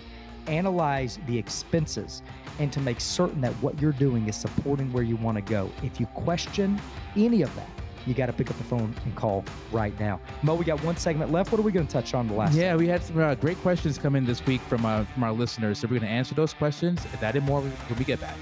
analyze 0.46 1.18
the 1.26 1.38
expenses, 1.38 2.22
and 2.58 2.72
to 2.72 2.80
make 2.80 3.00
certain 3.00 3.40
that 3.40 3.52
what 3.62 3.80
you're 3.80 3.92
doing 3.92 4.28
is 4.28 4.36
supporting 4.36 4.92
where 4.92 5.04
you 5.04 5.16
want 5.16 5.36
to 5.36 5.42
go. 5.42 5.70
If 5.82 6.00
you 6.00 6.06
question 6.06 6.80
any 7.16 7.42
of 7.42 7.54
that, 7.56 7.68
you 8.06 8.14
got 8.14 8.26
to 8.26 8.32
pick 8.32 8.50
up 8.50 8.58
the 8.58 8.64
phone 8.64 8.94
and 9.04 9.14
call 9.14 9.44
right 9.70 9.98
now. 10.00 10.20
Mo, 10.42 10.54
we 10.54 10.64
got 10.64 10.82
one 10.82 10.96
segment 10.96 11.30
left. 11.30 11.52
What 11.52 11.60
are 11.60 11.62
we 11.62 11.70
going 11.70 11.86
to 11.86 11.92
touch 11.92 12.14
on 12.14 12.26
the 12.26 12.34
last? 12.34 12.54
Yeah, 12.54 12.74
we 12.74 12.88
had 12.88 13.02
some 13.02 13.18
uh, 13.18 13.36
great 13.36 13.58
questions 13.58 13.96
come 13.96 14.16
in 14.16 14.26
this 14.26 14.44
week 14.44 14.60
from 14.62 14.84
uh, 14.84 15.04
from 15.04 15.22
our 15.22 15.32
listeners, 15.32 15.78
so 15.78 15.86
we're 15.86 16.00
going 16.00 16.02
to 16.02 16.08
answer 16.08 16.34
those 16.34 16.52
questions. 16.52 17.06
That 17.20 17.36
and 17.36 17.46
more 17.46 17.60
when 17.60 17.98
we 17.98 18.04
get 18.04 18.20
back. 18.20 18.36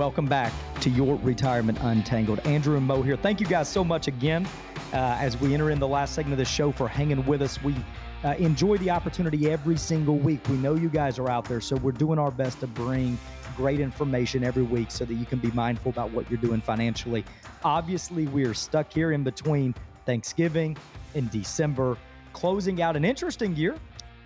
Welcome 0.00 0.24
back 0.24 0.54
to 0.80 0.88
your 0.88 1.16
Retirement 1.16 1.76
Untangled. 1.82 2.38
Andrew 2.46 2.78
and 2.78 2.86
Mo 2.86 3.02
here. 3.02 3.18
Thank 3.18 3.38
you 3.38 3.46
guys 3.46 3.68
so 3.68 3.84
much 3.84 4.08
again 4.08 4.48
uh, 4.94 5.18
as 5.20 5.38
we 5.38 5.52
enter 5.52 5.68
in 5.68 5.78
the 5.78 5.86
last 5.86 6.14
segment 6.14 6.32
of 6.32 6.38
the 6.38 6.44
show 6.46 6.72
for 6.72 6.88
hanging 6.88 7.22
with 7.26 7.42
us. 7.42 7.62
We 7.62 7.76
uh, 8.24 8.28
enjoy 8.38 8.78
the 8.78 8.88
opportunity 8.88 9.50
every 9.50 9.76
single 9.76 10.16
week. 10.16 10.40
We 10.48 10.56
know 10.56 10.74
you 10.74 10.88
guys 10.88 11.18
are 11.18 11.28
out 11.28 11.44
there, 11.44 11.60
so 11.60 11.76
we're 11.76 11.92
doing 11.92 12.18
our 12.18 12.30
best 12.30 12.60
to 12.60 12.66
bring 12.66 13.18
great 13.58 13.78
information 13.78 14.42
every 14.42 14.62
week 14.62 14.90
so 14.90 15.04
that 15.04 15.12
you 15.12 15.26
can 15.26 15.38
be 15.38 15.50
mindful 15.50 15.90
about 15.90 16.10
what 16.12 16.30
you're 16.30 16.40
doing 16.40 16.62
financially. 16.62 17.22
Obviously, 17.62 18.26
we 18.28 18.46
are 18.46 18.54
stuck 18.54 18.90
here 18.90 19.12
in 19.12 19.22
between 19.22 19.74
Thanksgiving 20.06 20.78
and 21.14 21.30
December, 21.30 21.98
closing 22.32 22.80
out 22.80 22.96
an 22.96 23.04
interesting 23.04 23.54
year 23.54 23.76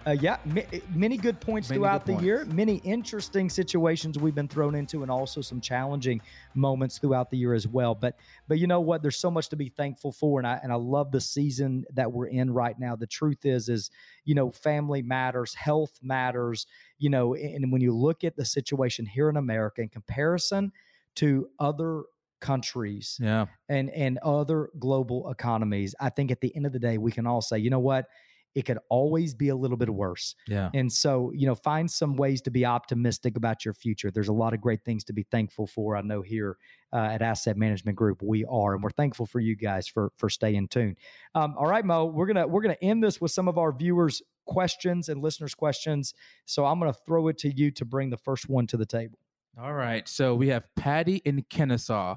uh, 0.07 0.11
yeah, 0.13 0.37
m- 0.45 0.83
many 0.95 1.17
good 1.17 1.41
points 1.41 1.69
many 1.69 1.79
throughout 1.79 2.05
good 2.05 2.13
the 2.13 2.13
points. 2.15 2.25
year. 2.25 2.45
Many 2.47 2.77
interesting 2.77 3.49
situations 3.49 4.19
we've 4.19 4.35
been 4.35 4.49
thrown 4.49 4.75
into, 4.75 5.03
and 5.03 5.11
also 5.11 5.41
some 5.41 5.61
challenging 5.61 6.21
moments 6.55 6.99
throughout 6.99 7.31
the 7.31 7.39
year 7.39 7.55
as 7.55 7.67
well. 7.67 7.95
But 7.95 8.17
but 8.47 8.59
you 8.59 8.67
know 8.67 8.81
what? 8.81 9.03
There's 9.03 9.17
so 9.17 9.31
much 9.31 9.49
to 9.51 9.57
be 9.57 9.69
thankful 9.69 10.13
for, 10.13 10.39
and 10.41 10.47
I 10.47 10.61
and 10.63 10.73
I 10.73 10.77
love 10.77 11.11
the 11.11 11.21
season 11.21 11.85
that 11.95 12.11
we're 12.11 12.27
in 12.27 12.53
right 12.53 12.79
now. 12.79 12.97
The 12.97 13.07
truth 13.07 13.47
is, 13.47 13.69
is 13.69 13.91
you 14.25 14.35
know, 14.35 14.51
family 14.51 15.03
matters, 15.03 15.55
health 15.55 15.99
matters. 16.03 16.67
You 16.99 17.11
know, 17.11 17.35
and 17.35 17.73
when 17.73 17.81
you 17.81 17.95
look 17.95 18.25
at 18.25 18.37
the 18.37 18.45
situation 18.45 19.07
here 19.07 19.29
in 19.29 19.37
America 19.37 19.83
in 19.83 19.89
comparison 19.89 20.73
to 21.17 21.49
other 21.59 22.05
countries 22.41 23.19
yeah. 23.23 23.47
and 23.71 23.89
and 23.91 24.19
other 24.19 24.69
global 24.79 25.31
economies, 25.31 25.95
I 25.99 26.11
think 26.11 26.31
at 26.31 26.41
the 26.43 26.55
end 26.55 26.67
of 26.67 26.73
the 26.73 26.79
day, 26.79 26.99
we 26.99 27.11
can 27.11 27.27
all 27.27 27.41
say, 27.41 27.59
you 27.59 27.71
know 27.71 27.79
what? 27.79 28.07
It 28.55 28.63
could 28.63 28.79
always 28.89 29.35
be 29.35 29.49
a 29.49 29.57
little 29.57 29.77
bit 29.77 29.91
worse. 29.91 30.35
Yeah. 30.47 30.71
And 30.75 30.93
so, 30.93 31.33
you 31.35 31.47
know, 31.47 31.55
find 31.55 31.91
some 31.91 32.17
ways 32.17 32.41
to 32.43 32.51
be 32.51 32.65
optimistic 32.65 33.37
about 33.37 33.65
your 33.65 33.75
future. 33.75 34.11
There's 34.11 34.29
a 34.29 34.33
lot 34.33 34.55
of 34.55 34.61
great 34.61 34.85
things 34.85 35.05
to 35.05 35.13
be 35.13 35.25
thankful 35.31 35.67
for. 35.67 35.97
I 35.97 36.03
know 36.03 36.23
here 36.23 36.57
uh, 36.93 37.09
at 37.13 37.23
Asset 37.23 37.57
Management 37.57 37.97
Group 37.97 38.23
we 38.23 38.45
are, 38.45 38.75
and 38.75 38.83
we're 38.83 38.91
thankful 38.91 39.27
for 39.27 39.41
you 39.41 39.57
guys 39.57 39.89
for 39.89 40.13
for 40.17 40.29
staying 40.31 40.69
tuned. 40.69 40.99
Um, 41.35 41.55
all 41.59 41.67
right, 41.67 41.85
Mo, 41.85 42.07
we're 42.07 42.27
gonna 42.27 42.47
we're 42.47 42.63
gonna 42.63 42.77
end 42.81 43.03
this 43.03 43.21
with 43.21 43.33
some 43.33 43.49
of 43.49 43.59
our 43.59 43.73
viewers' 43.73 44.23
questions 44.47 45.09
and 45.09 45.21
listeners' 45.21 45.55
questions. 45.55 46.15
So 46.45 46.65
I'm 46.65 46.79
gonna 46.79 46.93
throw 46.93 47.29
it 47.29 47.39
to 47.39 47.55
you 47.55 47.71
to 47.73 47.85
bring 47.85 48.11
the 48.11 48.17
first 48.17 48.49
one 48.49 48.67
to 48.69 48.77
the 48.77 48.87
table. 48.87 49.19
All 49.61 49.75
right. 49.75 50.09
So 50.09 50.35
we 50.35 50.49
have 50.49 50.65
Patty 50.77 51.17
in 51.25 51.45
Kennesaw. 51.49 52.17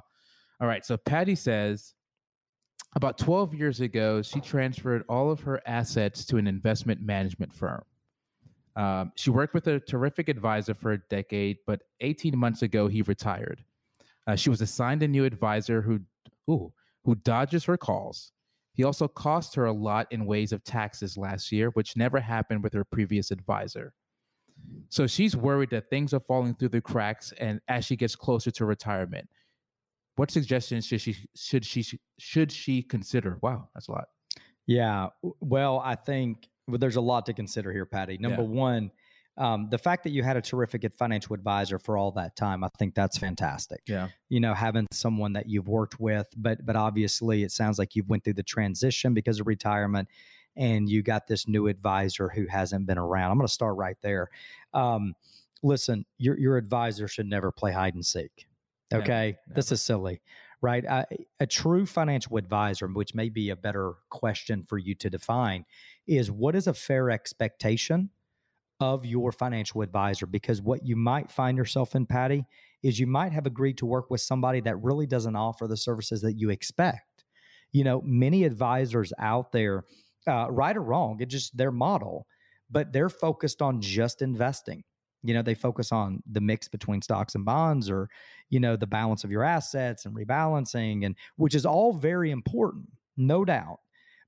All 0.60 0.68
right. 0.68 0.84
So 0.84 0.98
Patty 0.98 1.36
says 1.36 1.94
about 2.96 3.18
12 3.18 3.54
years 3.54 3.82
ago, 3.82 4.22
she 4.22 4.40
transferred 4.40 5.04
all 5.10 5.30
of 5.30 5.42
her 5.42 5.62
assets 5.66 6.26
to 6.26 6.38
an 6.38 6.48
investment 6.48 7.02
management 7.02 7.54
firm. 7.54 7.84
Um, 8.76 9.12
she 9.16 9.30
worked 9.30 9.54
with 9.54 9.68
a 9.68 9.80
terrific 9.80 10.30
advisor 10.30 10.74
for 10.74 10.94
a 10.94 10.98
decade, 11.10 11.58
but 11.66 11.82
18 12.02 12.38
months 12.38 12.62
ago, 12.62 12.88
he 12.88 13.02
retired. 13.02 13.64
Uh, 14.28 14.36
she 14.36 14.50
was 14.50 14.62
assigned 14.62 15.02
a 15.04 15.08
new 15.08 15.26
advisor 15.26 15.82
who, 15.82 16.00
ooh, 16.50 16.72
who 17.04 17.16
dodges 17.16 17.66
her 17.66 17.78
calls. 17.78 18.32
He 18.74 18.84
also 18.84 19.08
cost 19.08 19.56
her 19.56 19.66
a 19.66 19.74
lot 19.74 20.06
in 20.12 20.28
ways 20.28 20.52
of 20.52 20.64
taxes 20.64 21.18
last 21.18 21.52
year, 21.52 21.70
which 21.72 21.98
never 21.98 22.20
happened 22.20 22.64
with 22.64 22.74
her 22.74 22.84
previous 22.84 23.32
advisor. 23.32 23.94
So 24.90 25.08
she's 25.08 25.36
worried 25.36 25.72
that 25.72 25.90
things 25.90 26.14
are 26.14 26.20
falling 26.20 26.54
through 26.54 26.70
the 26.70 26.82
cracks, 26.82 27.34
and 27.40 27.60
as 27.68 27.86
she 27.86 27.96
gets 27.96 28.16
closer 28.16 28.52
to 28.52 28.66
retirement, 28.66 29.28
what 30.18 30.32
suggestions 30.32 30.86
should 30.86 31.00
she 31.00 31.16
should 31.36 31.64
she 31.64 31.86
should 32.20 32.52
she 32.52 32.82
consider? 32.82 33.38
Wow, 33.42 33.70
that's 33.74 33.88
a 33.88 33.92
lot. 33.92 34.06
Yeah, 34.66 35.08
well, 35.40 35.82
I 35.84 35.96
think 35.96 36.50
well, 36.68 36.80
there's 36.80 36.98
a 36.98 37.02
lot 37.02 37.26
to 37.28 37.34
consider 37.34 37.72
here, 37.72 37.86
Patty. 37.86 38.18
Number 38.18 38.42
yeah. 38.42 38.48
one, 38.50 38.92
um, 39.38 39.70
the 39.70 39.78
fact 39.78 40.04
that 40.04 40.10
you 40.10 40.24
had 40.24 40.36
a 40.36 40.42
terrific 40.42 40.92
financial 40.94 41.36
advisor 41.36 41.78
for 41.78 41.98
all 41.98 42.12
that 42.12 42.36
time, 42.36 42.64
I 42.64 42.70
think 42.80 42.96
that's 42.96 43.18
fantastic. 43.18 43.82
Yeah, 43.88 44.10
you 44.30 44.40
know, 44.40 44.56
having 44.56 44.88
someone 44.92 45.34
that 45.34 45.48
you've 45.48 45.68
worked 45.68 46.00
with, 46.00 46.28
but 46.36 46.66
but 46.66 46.76
obviously, 46.76 47.44
it 47.44 47.52
sounds 47.52 47.78
like 47.78 47.96
you've 47.96 48.10
went 48.10 48.24
through 48.24 48.34
the 48.34 48.44
transition 48.44 49.14
because 49.14 49.40
of 49.40 49.46
retirement, 49.46 50.10
and 50.56 50.90
you 50.90 51.04
got 51.04 51.28
this 51.28 51.48
new 51.48 51.68
advisor 51.68 52.28
who 52.28 52.48
hasn't 52.48 52.88
been 52.88 52.98
around. 52.98 53.30
I'm 53.30 53.38
going 53.38 53.48
to 53.48 53.54
start 53.54 53.78
right 53.78 53.98
there. 54.02 54.30
Um, 54.74 55.14
listen, 55.62 56.06
your 56.18 56.40
your 56.40 56.58
advisor 56.58 57.08
should 57.08 57.28
never 57.28 57.52
play 57.52 57.72
hide 57.72 57.94
and 57.94 58.06
seek. 58.06 58.48
Okay, 58.94 59.08
never, 59.08 59.38
never. 59.48 59.56
this 59.56 59.72
is 59.72 59.82
silly, 59.82 60.22
right? 60.62 60.86
I, 60.88 61.06
a 61.40 61.48
true 61.48 61.86
financial 61.86 62.38
advisor, 62.38 62.88
which 62.88 63.14
may 63.14 63.30
be 63.30 63.50
a 63.50 63.56
better 63.56 63.96
question 64.10 64.64
for 64.64 64.78
you 64.78 64.96
to 64.96 65.10
define, 65.10 65.66
is 66.08 66.32
what 66.32 66.56
is 66.56 66.68
a 66.68 66.74
fair 66.74 67.10
expectation 67.10 68.10
of 68.80 69.06
your 69.06 69.32
financial 69.32 69.82
advisor? 69.82 70.26
Because 70.26 70.62
what 70.62 70.86
you 70.86 70.96
might 70.96 71.32
find 71.32 71.58
yourself 71.58 71.96
in, 71.96 72.06
Patty, 72.06 72.46
is 72.84 73.00
you 73.00 73.08
might 73.08 73.34
have 73.34 73.46
agreed 73.46 73.78
to 73.80 73.86
work 73.86 74.10
with 74.10 74.22
somebody 74.22 74.62
that 74.62 74.82
really 74.82 75.08
doesn't 75.08 75.36
offer 75.36 75.68
the 75.68 75.78
services 75.78 76.22
that 76.22 76.38
you 76.38 76.50
expect. 76.50 77.26
You 77.74 77.84
know, 77.84 78.02
many 78.06 78.46
advisors 78.46 79.12
out 79.20 79.52
there, 79.52 79.84
uh, 80.28 80.48
right 80.50 80.78
or 80.78 80.84
wrong, 80.84 81.18
it's 81.20 81.34
just 81.34 81.58
their 81.58 81.72
model, 81.72 82.28
but 82.70 82.94
they're 82.94 83.10
focused 83.10 83.62
on 83.62 83.82
just 83.82 84.22
investing 84.22 84.84
you 85.24 85.34
know 85.34 85.42
they 85.42 85.56
focus 85.56 85.92
on 85.92 86.22
the 86.32 86.42
mix 86.42 86.68
between 86.68 87.02
stocks 87.02 87.36
and 87.36 87.46
bonds 87.46 87.90
or 87.90 88.10
you 88.50 88.60
know 88.60 88.76
the 88.76 88.88
balance 88.88 89.24
of 89.24 89.32
your 89.32 89.44
assets 89.44 90.06
and 90.06 90.16
rebalancing 90.16 91.06
and 91.06 91.16
which 91.36 91.56
is 91.56 91.66
all 91.66 91.94
very 91.94 92.32
important 92.32 92.86
no 93.18 93.44
doubt. 93.44 93.80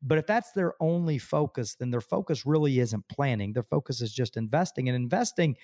But 0.01 0.17
if 0.17 0.25
that's 0.25 0.51
their 0.53 0.73
only 0.81 1.17
focus 1.17 1.75
then 1.75 1.91
their 1.91 2.01
focus 2.01 2.45
really 2.45 2.79
isn't 2.79 3.07
planning. 3.07 3.53
Their 3.53 3.63
focus 3.63 4.01
is 4.01 4.13
just 4.13 4.37
investing 4.37 4.89
and 4.89 4.95
investing 4.95 5.55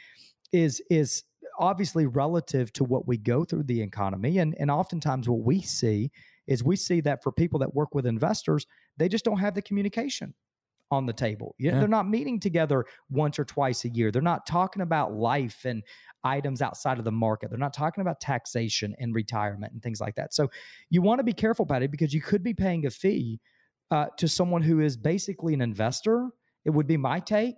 is 0.51 0.81
is 0.89 1.23
obviously 1.57 2.05
relative 2.05 2.71
to 2.73 2.83
what 2.83 3.07
we 3.07 3.17
go 3.17 3.43
through 3.43 3.63
the 3.63 3.81
economy 3.81 4.37
and 4.39 4.55
and 4.59 4.69
oftentimes 4.69 5.27
what 5.27 5.41
we 5.41 5.61
see 5.61 6.11
is 6.47 6.63
we 6.63 6.75
see 6.75 7.01
that 7.01 7.23
for 7.23 7.31
people 7.31 7.59
that 7.59 7.73
work 7.73 7.95
with 7.95 8.05
investors 8.05 8.67
they 8.97 9.07
just 9.07 9.25
don't 9.25 9.39
have 9.39 9.55
the 9.55 9.61
communication 9.61 10.33
on 10.91 11.05
the 11.05 11.13
table. 11.13 11.55
you 11.57 11.71
Yeah. 11.71 11.79
They're 11.79 11.87
not 11.87 12.07
meeting 12.07 12.39
together 12.39 12.85
once 13.09 13.39
or 13.39 13.45
twice 13.45 13.85
a 13.85 13.89
year. 13.89 14.11
They're 14.11 14.21
not 14.21 14.45
talking 14.45 14.81
about 14.81 15.13
life 15.13 15.65
and 15.65 15.83
items 16.23 16.61
outside 16.61 16.99
of 16.99 17.05
the 17.05 17.11
market. 17.11 17.49
They're 17.49 17.59
not 17.59 17.73
talking 17.73 18.01
about 18.01 18.19
taxation 18.19 18.95
and 18.99 19.13
retirement 19.13 19.73
and 19.73 19.81
things 19.81 19.99
like 19.99 20.15
that. 20.15 20.33
So 20.33 20.49
you 20.89 21.01
want 21.01 21.19
to 21.19 21.23
be 21.23 21.33
careful 21.33 21.63
about 21.63 21.83
it 21.83 21.91
because 21.91 22.13
you 22.13 22.21
could 22.21 22.43
be 22.43 22.53
paying 22.53 22.85
a 22.85 22.89
fee 22.89 23.39
uh, 23.91 24.07
to 24.17 24.27
someone 24.27 24.61
who 24.61 24.79
is 24.79 24.97
basically 24.97 25.53
an 25.53 25.61
investor. 25.61 26.29
It 26.65 26.71
would 26.71 26.87
be 26.87 26.97
my 26.97 27.19
take. 27.19 27.55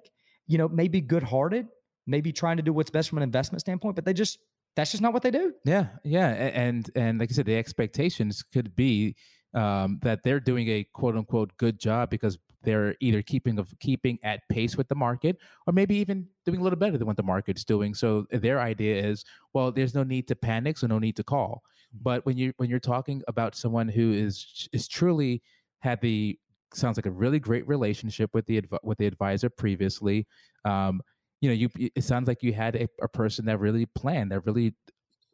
You 0.48 0.58
know, 0.58 0.70
maybe 0.70 1.02
good 1.02 1.24
hearted, 1.24 1.68
maybe 2.06 2.32
trying 2.32 2.56
to 2.58 2.64
do 2.64 2.72
what's 2.72 2.90
best 2.90 3.10
from 3.10 3.18
an 3.18 3.24
investment 3.24 3.60
standpoint, 3.60 3.96
but 3.96 4.06
they 4.06 4.14
just 4.14 4.40
that's 4.78 4.92
just 4.92 5.02
not 5.02 5.12
what 5.12 5.24
they 5.24 5.32
do. 5.32 5.54
Yeah, 5.66 5.88
yeah, 6.06 6.30
and 6.30 6.90
and 6.96 7.20
like 7.20 7.32
I 7.32 7.34
said, 7.34 7.48
the 7.48 7.58
expectations 7.58 8.44
could 8.44 8.76
be 8.76 9.16
um, 9.54 10.00
that 10.04 10.24
they're 10.24 10.40
doing 10.40 10.70
a 10.70 10.88
quote 10.94 11.18
unquote 11.18 11.52
good 11.58 11.80
job 11.80 12.10
because 12.10 12.38
they're 12.68 12.96
either 13.00 13.22
keeping 13.22 13.58
of 13.60 13.74
keeping 13.80 14.20
at 14.24 14.42
pace 14.50 14.76
with 14.76 14.90
the 14.90 14.96
market 14.96 15.38
or 15.66 15.72
maybe 15.72 15.96
even 15.96 16.28
doing 16.46 16.60
a 16.60 16.64
little 16.64 16.78
better 16.78 16.98
than 16.98 17.08
what 17.08 17.16
the 17.16 17.24
market's 17.24 17.64
doing. 17.64 17.94
So 17.94 18.26
their 18.30 18.60
idea 18.60 19.02
is, 19.02 19.24
well, 19.54 19.72
there's 19.72 19.96
no 19.96 20.04
need 20.04 20.28
to 20.28 20.36
panic, 20.36 20.78
so 20.78 20.86
no 20.86 21.00
need 21.00 21.16
to 21.16 21.24
call. 21.24 21.64
Mm-hmm. 21.96 22.04
But 22.04 22.26
when 22.26 22.38
you 22.38 22.52
when 22.58 22.70
you're 22.70 22.80
talking 22.82 23.24
about 23.30 23.56
someone 23.56 23.88
who 23.88 24.12
is 24.12 24.68
is 24.74 24.86
truly 24.86 25.42
had 25.80 26.02
the 26.02 26.38
sounds 26.74 26.98
like 26.98 27.06
a 27.06 27.12
really 27.12 27.40
great 27.40 27.66
relationship 27.70 28.32
with 28.34 28.46
the 28.48 28.62
with 28.84 28.98
the 28.98 29.08
advisor 29.08 29.50
previously, 29.50 30.28
um, 30.66 31.00
you 31.40 31.50
know, 31.50 31.56
you 31.56 31.70
it 31.96 32.04
sounds 32.04 32.28
like 32.28 32.44
you 32.44 32.52
had 32.52 32.76
a, 32.76 32.90
a 33.02 33.08
person 33.08 33.46
that 33.46 33.60
really 33.60 33.86
planned, 33.86 34.34
that 34.34 34.46
really 34.46 34.76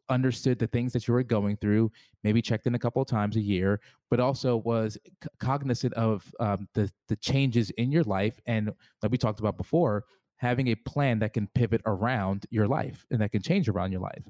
understood 0.08 0.58
the 0.58 0.66
things 0.66 0.92
that 0.92 1.06
you 1.08 1.14
were 1.14 1.22
going 1.22 1.56
through, 1.56 1.90
maybe 2.22 2.42
checked 2.42 2.66
in 2.66 2.74
a 2.74 2.78
couple 2.78 3.02
of 3.02 3.08
times 3.08 3.36
a 3.36 3.40
year, 3.40 3.80
but 4.10 4.20
also 4.20 4.56
was 4.58 4.98
c- 5.22 5.28
cognizant 5.38 5.94
of 5.94 6.30
um, 6.40 6.68
the 6.74 6.90
the 7.08 7.16
changes 7.16 7.70
in 7.70 7.90
your 7.90 8.04
life, 8.04 8.40
and 8.46 8.72
like 9.02 9.12
we 9.12 9.18
talked 9.18 9.40
about 9.40 9.56
before, 9.56 10.04
having 10.36 10.68
a 10.68 10.74
plan 10.74 11.18
that 11.20 11.32
can 11.32 11.48
pivot 11.54 11.80
around 11.86 12.46
your 12.50 12.66
life 12.66 13.06
and 13.10 13.20
that 13.20 13.32
can 13.32 13.42
change 13.42 13.68
around 13.68 13.92
your 13.92 14.00
life. 14.00 14.24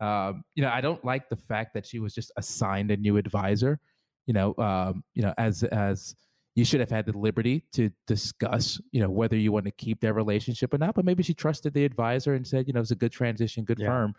Um, 0.00 0.44
you 0.54 0.62
know, 0.62 0.70
I 0.70 0.80
don't 0.80 1.04
like 1.04 1.28
the 1.28 1.36
fact 1.36 1.74
that 1.74 1.86
she 1.86 1.98
was 1.98 2.14
just 2.14 2.30
assigned 2.36 2.90
a 2.90 2.96
new 2.96 3.16
advisor. 3.16 3.80
You 4.26 4.34
know, 4.34 4.54
um, 4.58 5.02
you 5.14 5.22
know, 5.22 5.32
as 5.38 5.62
as 5.64 6.14
you 6.56 6.64
should 6.64 6.80
have 6.80 6.90
had 6.90 7.04
the 7.04 7.16
liberty 7.16 7.64
to 7.72 7.90
discuss, 8.06 8.80
you 8.90 9.00
know, 9.00 9.10
whether 9.10 9.36
you 9.36 9.52
want 9.52 9.66
to 9.66 9.70
keep 9.72 10.00
their 10.00 10.14
relationship 10.14 10.72
or 10.72 10.78
not. 10.78 10.94
But 10.94 11.04
maybe 11.04 11.22
she 11.22 11.34
trusted 11.34 11.74
the 11.74 11.84
advisor 11.84 12.34
and 12.34 12.46
said, 12.46 12.66
you 12.66 12.72
know, 12.72 12.80
it's 12.80 12.90
a 12.90 12.96
good 12.96 13.12
transition, 13.12 13.64
good 13.64 13.78
yeah. 13.78 13.86
firm. 13.86 14.14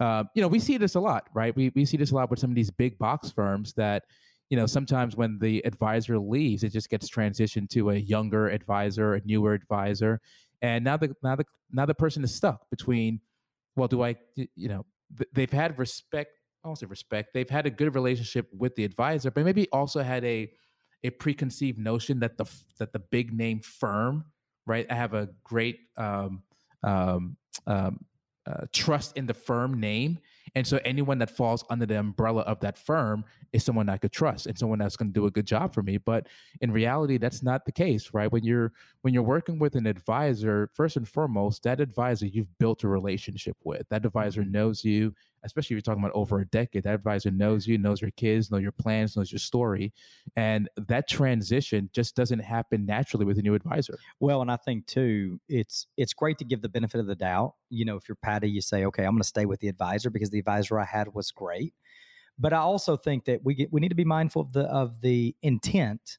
Uh, 0.00 0.24
you 0.34 0.42
know, 0.42 0.48
we 0.48 0.58
see 0.58 0.76
this 0.76 0.94
a 0.94 1.00
lot, 1.00 1.28
right? 1.34 1.54
We 1.56 1.70
we 1.74 1.84
see 1.84 1.96
this 1.96 2.12
a 2.12 2.14
lot 2.14 2.30
with 2.30 2.38
some 2.38 2.50
of 2.50 2.56
these 2.56 2.70
big 2.70 2.98
box 2.98 3.30
firms 3.30 3.72
that, 3.74 4.04
you 4.48 4.56
know, 4.56 4.66
sometimes 4.66 5.16
when 5.16 5.38
the 5.38 5.64
advisor 5.66 6.18
leaves, 6.18 6.62
it 6.62 6.72
just 6.72 6.88
gets 6.88 7.10
transitioned 7.10 7.68
to 7.70 7.90
a 7.90 7.96
younger 7.96 8.48
advisor, 8.48 9.14
a 9.14 9.20
newer 9.24 9.54
advisor, 9.54 10.20
and 10.62 10.84
now 10.84 10.96
the 10.96 11.14
now 11.22 11.36
the 11.36 11.44
now 11.72 11.86
the 11.86 11.94
person 11.94 12.22
is 12.22 12.34
stuck 12.34 12.68
between, 12.70 13.20
well, 13.76 13.88
do 13.88 14.02
I, 14.04 14.16
you 14.36 14.68
know, 14.68 14.86
they've 15.32 15.52
had 15.52 15.78
respect. 15.78 16.32
I 16.64 16.68
won't 16.68 16.78
say 16.78 16.86
respect. 16.86 17.34
They've 17.34 17.48
had 17.48 17.66
a 17.66 17.70
good 17.70 17.94
relationship 17.94 18.48
with 18.52 18.74
the 18.76 18.84
advisor, 18.84 19.30
but 19.30 19.44
maybe 19.44 19.68
also 19.72 20.02
had 20.02 20.24
a 20.24 20.50
a 21.04 21.10
preconceived 21.10 21.78
notion 21.78 22.20
that 22.20 22.36
the 22.36 22.44
that 22.78 22.92
the 22.92 22.98
big 22.98 23.32
name 23.32 23.60
firm, 23.60 24.24
right? 24.66 24.86
I 24.90 24.94
have 24.94 25.14
a 25.14 25.28
great 25.44 25.78
um, 25.96 26.42
um, 26.82 27.36
um, 27.66 28.04
uh, 28.48 28.64
trust 28.72 29.16
in 29.16 29.26
the 29.26 29.34
firm 29.34 29.78
name. 29.78 30.18
And 30.54 30.66
so 30.66 30.80
anyone 30.84 31.18
that 31.18 31.30
falls 31.30 31.64
under 31.68 31.84
the 31.84 31.98
umbrella 31.98 32.42
of 32.42 32.58
that 32.60 32.78
firm 32.78 33.24
is 33.52 33.64
someone 33.64 33.88
I 33.90 33.98
could 33.98 34.12
trust 34.12 34.46
and 34.46 34.58
someone 34.58 34.78
that's 34.78 34.96
going 34.96 35.12
to 35.12 35.20
do 35.20 35.26
a 35.26 35.30
good 35.30 35.46
job 35.46 35.74
for 35.74 35.82
me. 35.82 35.98
But 35.98 36.26
in 36.62 36.70
reality, 36.70 37.18
that's 37.18 37.42
not 37.42 37.66
the 37.66 37.72
case, 37.72 38.14
right? 38.14 38.32
When 38.32 38.44
you're 38.44 38.72
when 39.02 39.12
you're 39.12 39.22
working 39.22 39.58
with 39.58 39.74
an 39.74 39.86
advisor, 39.86 40.70
first 40.74 40.96
and 40.96 41.06
foremost, 41.06 41.62
that 41.64 41.80
advisor 41.80 42.26
you've 42.26 42.58
built 42.58 42.84
a 42.84 42.88
relationship 42.88 43.56
with. 43.64 43.86
That 43.90 44.06
advisor 44.06 44.42
mm-hmm. 44.42 44.52
knows 44.52 44.84
you, 44.84 45.14
especially 45.44 45.74
if 45.74 45.78
you're 45.78 45.94
talking 45.94 46.02
about 46.02 46.14
over 46.14 46.40
a 46.40 46.46
decade. 46.46 46.84
That 46.84 46.94
advisor 46.94 47.30
knows 47.30 47.66
you, 47.66 47.78
knows 47.78 48.00
your 48.00 48.10
kids, 48.12 48.50
knows 48.50 48.62
your 48.62 48.72
plans, 48.72 49.16
knows 49.16 49.32
your 49.32 49.38
story, 49.38 49.92
and 50.36 50.68
that 50.76 51.08
transition 51.08 51.90
just 51.92 52.16
doesn't 52.16 52.40
happen 52.40 52.86
naturally 52.86 53.24
with 53.24 53.38
a 53.38 53.42
new 53.42 53.54
advisor. 53.54 53.98
Well, 54.20 54.42
and 54.42 54.50
I 54.50 54.56
think 54.56 54.86
too, 54.86 55.40
it's 55.48 55.86
it's 55.96 56.12
great 56.12 56.38
to 56.38 56.44
give 56.44 56.62
the 56.62 56.68
benefit 56.68 57.00
of 57.00 57.06
the 57.06 57.16
doubt. 57.16 57.54
You 57.70 57.84
know, 57.84 57.96
if 57.96 58.08
you're 58.08 58.16
Patty, 58.16 58.50
you 58.50 58.60
say, 58.60 58.84
okay, 58.86 59.04
I'm 59.04 59.12
going 59.12 59.22
to 59.22 59.28
stay 59.28 59.46
with 59.46 59.60
the 59.60 59.68
advisor 59.68 60.10
because 60.10 60.30
the 60.30 60.38
advisor 60.38 60.78
I 60.78 60.84
had 60.84 61.14
was 61.14 61.30
great. 61.30 61.74
But 62.38 62.52
I 62.52 62.58
also 62.58 62.96
think 62.96 63.24
that 63.24 63.40
we 63.44 63.54
get, 63.54 63.72
we 63.72 63.80
need 63.80 63.88
to 63.88 63.94
be 63.96 64.04
mindful 64.04 64.42
of 64.42 64.52
the 64.52 64.64
of 64.64 65.00
the 65.00 65.34
intent 65.42 66.18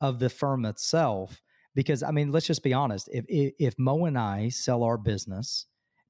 of 0.00 0.18
the 0.18 0.28
firm 0.28 0.64
itself 0.64 1.42
because 1.74 2.02
I 2.02 2.10
mean, 2.10 2.32
let's 2.32 2.46
just 2.46 2.62
be 2.62 2.72
honest. 2.72 3.08
If 3.12 3.24
if, 3.28 3.52
if 3.58 3.78
Mo 3.78 4.06
and 4.06 4.18
I 4.18 4.48
sell 4.48 4.82
our 4.82 4.96
business 4.96 5.66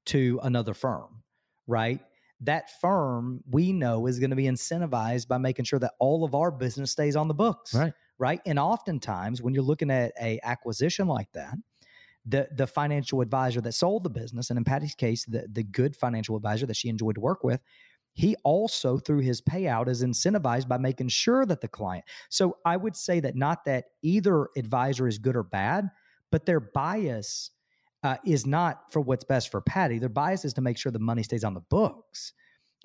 to 0.07 0.39
another 0.43 0.73
firm, 0.73 1.23
right? 1.67 1.99
That 2.41 2.79
firm 2.79 3.41
we 3.49 3.73
know 3.73 4.05
is 4.07 4.19
going 4.19 4.29
to 4.29 4.35
be 4.35 4.45
incentivized 4.45 5.27
by 5.27 5.37
making 5.37 5.65
sure 5.65 5.79
that 5.79 5.93
all 5.99 6.23
of 6.23 6.35
our 6.35 6.51
business 6.51 6.91
stays 6.91 7.15
on 7.15 7.27
the 7.27 7.33
books, 7.33 7.73
right? 7.73 7.93
Right. 8.19 8.41
And 8.45 8.57
oftentimes, 8.57 9.41
when 9.41 9.53
you're 9.53 9.63
looking 9.63 9.91
at 9.91 10.11
a 10.21 10.39
acquisition 10.43 11.07
like 11.07 11.31
that, 11.33 11.55
the 12.25 12.47
the 12.55 12.67
financial 12.67 13.21
advisor 13.21 13.61
that 13.61 13.73
sold 13.73 14.03
the 14.03 14.09
business, 14.09 14.49
and 14.49 14.57
in 14.57 14.63
Patty's 14.63 14.95
case, 14.95 15.25
the 15.25 15.47
the 15.51 15.63
good 15.63 15.95
financial 15.95 16.35
advisor 16.35 16.65
that 16.67 16.75
she 16.75 16.89
enjoyed 16.89 17.15
to 17.15 17.21
work 17.21 17.43
with, 17.43 17.61
he 18.17 18.35
also 18.43 18.97
through 18.97 19.19
his 19.19 19.41
payout 19.41 19.87
is 19.87 20.03
incentivized 20.03 20.67
by 20.67 20.77
making 20.77 21.07
sure 21.07 21.45
that 21.45 21.61
the 21.61 21.67
client 21.67 22.03
so 22.29 22.57
i 22.65 22.75
would 22.75 22.95
say 22.95 23.19
that 23.19 23.35
not 23.35 23.63
that 23.63 23.85
either 24.01 24.49
advisor 24.57 25.07
is 25.07 25.19
good 25.19 25.35
or 25.35 25.43
bad 25.43 25.87
but 26.31 26.45
their 26.45 26.59
bias 26.59 27.51
uh, 28.03 28.17
is 28.25 28.45
not 28.45 28.91
for 28.91 29.01
what's 29.01 29.23
best 29.23 29.49
for 29.49 29.61
patty 29.61 29.99
their 29.99 30.09
bias 30.09 30.45
is 30.45 30.53
to 30.53 30.61
make 30.61 30.77
sure 30.77 30.91
the 30.91 30.99
money 30.99 31.23
stays 31.23 31.43
on 31.43 31.53
the 31.53 31.61
books 31.69 32.33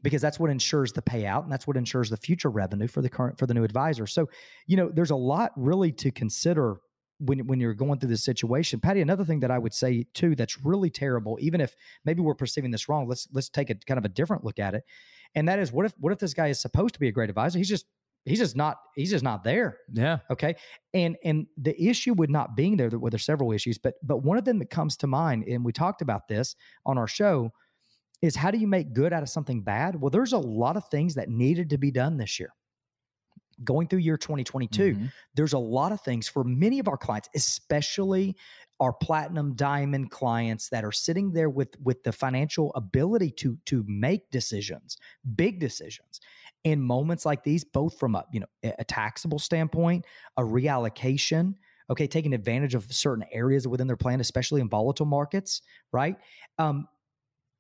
because 0.03 0.23
that's 0.23 0.41
what 0.41 0.51
ensures 0.51 0.93
the 0.93 1.03
payout 1.03 1.45
and 1.45 1.53
that's 1.53 1.67
what 1.67 1.77
ensures 1.77 2.11
the 2.11 2.17
future 2.17 2.51
revenue 2.51 2.89
for 2.89 3.03
the 3.03 3.09
current 3.09 3.39
for 3.39 3.47
the 3.47 3.55
new 3.55 3.65
advisor 3.65 4.07
so 4.07 4.29
you 4.67 4.77
know 4.77 4.91
there's 4.93 5.11
a 5.11 5.17
lot 5.17 5.53
really 5.57 5.93
to 5.93 6.11
consider 6.11 6.79
when 7.25 7.47
when 7.47 7.61
you're 7.61 7.75
going 7.75 7.99
through 7.99 8.09
this 8.09 8.25
situation, 8.25 8.81
Patty. 8.81 9.01
Another 9.01 9.25
thing 9.25 9.41
that 9.41 9.51
I 9.51 9.59
would 9.59 9.73
say 9.73 10.05
too 10.13 10.35
that's 10.35 10.65
really 10.65 10.91
terrible, 10.91 11.39
even 11.41 11.61
if 11.61 11.75
maybe 12.05 12.21
we're 12.21 12.35
perceiving 12.35 12.71
this 12.71 12.89
wrong. 12.89 13.09
Let's 13.09 13.29
let's 13.33 13.49
take 13.49 13.71
a 13.71 13.75
kind 13.75 13.99
of 13.99 14.05
a 14.05 14.09
different 14.09 14.45
look 14.45 14.59
at 14.59 14.75
it, 14.75 14.85
and 15.35 15.49
that 15.49 15.59
is 15.59 15.73
what 15.73 15.87
if 15.87 15.93
what 15.99 16.13
if 16.13 16.19
this 16.19 16.35
guy 16.35 16.49
is 16.49 16.61
supposed 16.61 16.95
to 16.95 17.01
be 17.01 17.09
a 17.09 17.13
great 17.13 17.31
advisor? 17.31 17.59
He's 17.59 17.69
just 17.69 17.87
he's 18.25 18.39
just 18.39 18.57
not 18.57 18.77
he's 18.95 19.11
just 19.11 19.25
not 19.25 19.45
there. 19.45 19.79
Yeah. 19.93 20.19
Okay. 20.31 20.57
And 20.95 21.17
and 21.25 21.47
the 21.57 21.81
issue 21.81 22.15
with 22.15 22.31
not 22.31 22.57
being 22.57 22.77
there, 22.77 22.89
well, 22.91 23.11
there's 23.11 23.25
several 23.25 23.53
issues, 23.53 23.79
but 23.79 23.95
but 24.03 24.19
one 24.19 24.39
of 24.39 24.45
them 24.45 24.59
that 24.61 24.71
comes 24.71 24.97
to 24.99 25.07
mind, 25.07 25.45
and 25.49 25.65
we 25.65 25.73
talked 25.73 26.03
about 26.03 26.29
this 26.29 26.55
on 26.87 26.99
our 26.99 27.09
show, 27.09 27.51
is 28.21 28.37
how 28.37 28.51
do 28.51 28.59
you 28.59 28.67
make 28.67 28.93
good 28.93 29.13
out 29.13 29.23
of 29.23 29.29
something 29.29 29.63
bad? 29.63 30.01
Well, 30.01 30.11
there's 30.11 30.33
a 30.33 30.39
lot 30.39 30.77
of 30.77 30.87
things 30.89 31.15
that 31.15 31.29
needed 31.29 31.71
to 31.71 31.79
be 31.79 31.91
done 31.91 32.17
this 32.17 32.39
year. 32.39 32.53
Going 33.65 33.89
through 33.89 34.01
year 34.01 34.17
2022, 34.17 34.97
Mhm. 34.97 35.13
there's 35.35 35.53
a 35.53 35.59
lot 35.59 35.93
of 35.93 36.01
things 36.01 36.29
for 36.29 36.45
many 36.45 36.79
of 36.79 36.89
our 36.89 36.97
clients, 36.97 37.29
especially 37.35 38.37
our 38.81 38.93
platinum 38.93 39.55
diamond 39.55 40.11
clients 40.11 40.69
that 40.71 40.85
are 40.85 40.93
sitting 40.93 41.33
there 41.33 41.51
with 41.51 41.79
with 41.81 42.03
the 42.03 42.13
financial 42.13 42.73
ability 42.75 43.31
to 43.33 43.57
to 43.67 43.85
make 43.87 44.31
decisions, 44.31 44.97
big 45.37 45.61
decisions. 45.61 46.21
In 46.65 46.81
moments 46.81 47.27
like 47.27 47.43
these, 47.45 47.65
both 47.65 47.99
from 47.99 48.15
a 48.15 48.25
you 48.33 48.41
know 48.41 48.47
a 48.65 48.75
a 48.81 48.85
taxable 48.85 49.39
standpoint, 49.39 50.07
a 50.37 50.43
reallocation, 50.43 51.55
okay, 51.91 52.07
taking 52.07 52.33
advantage 52.35 52.75
of 52.75 52.93
certain 52.93 53.25
areas 53.33 53.69
within 53.69 53.87
their 53.87 53.97
plan, 53.97 54.21
especially 54.21 54.61
in 54.61 54.69
volatile 54.69 55.07
markets, 55.07 55.63
right? 55.93 56.17
Um, 56.59 56.89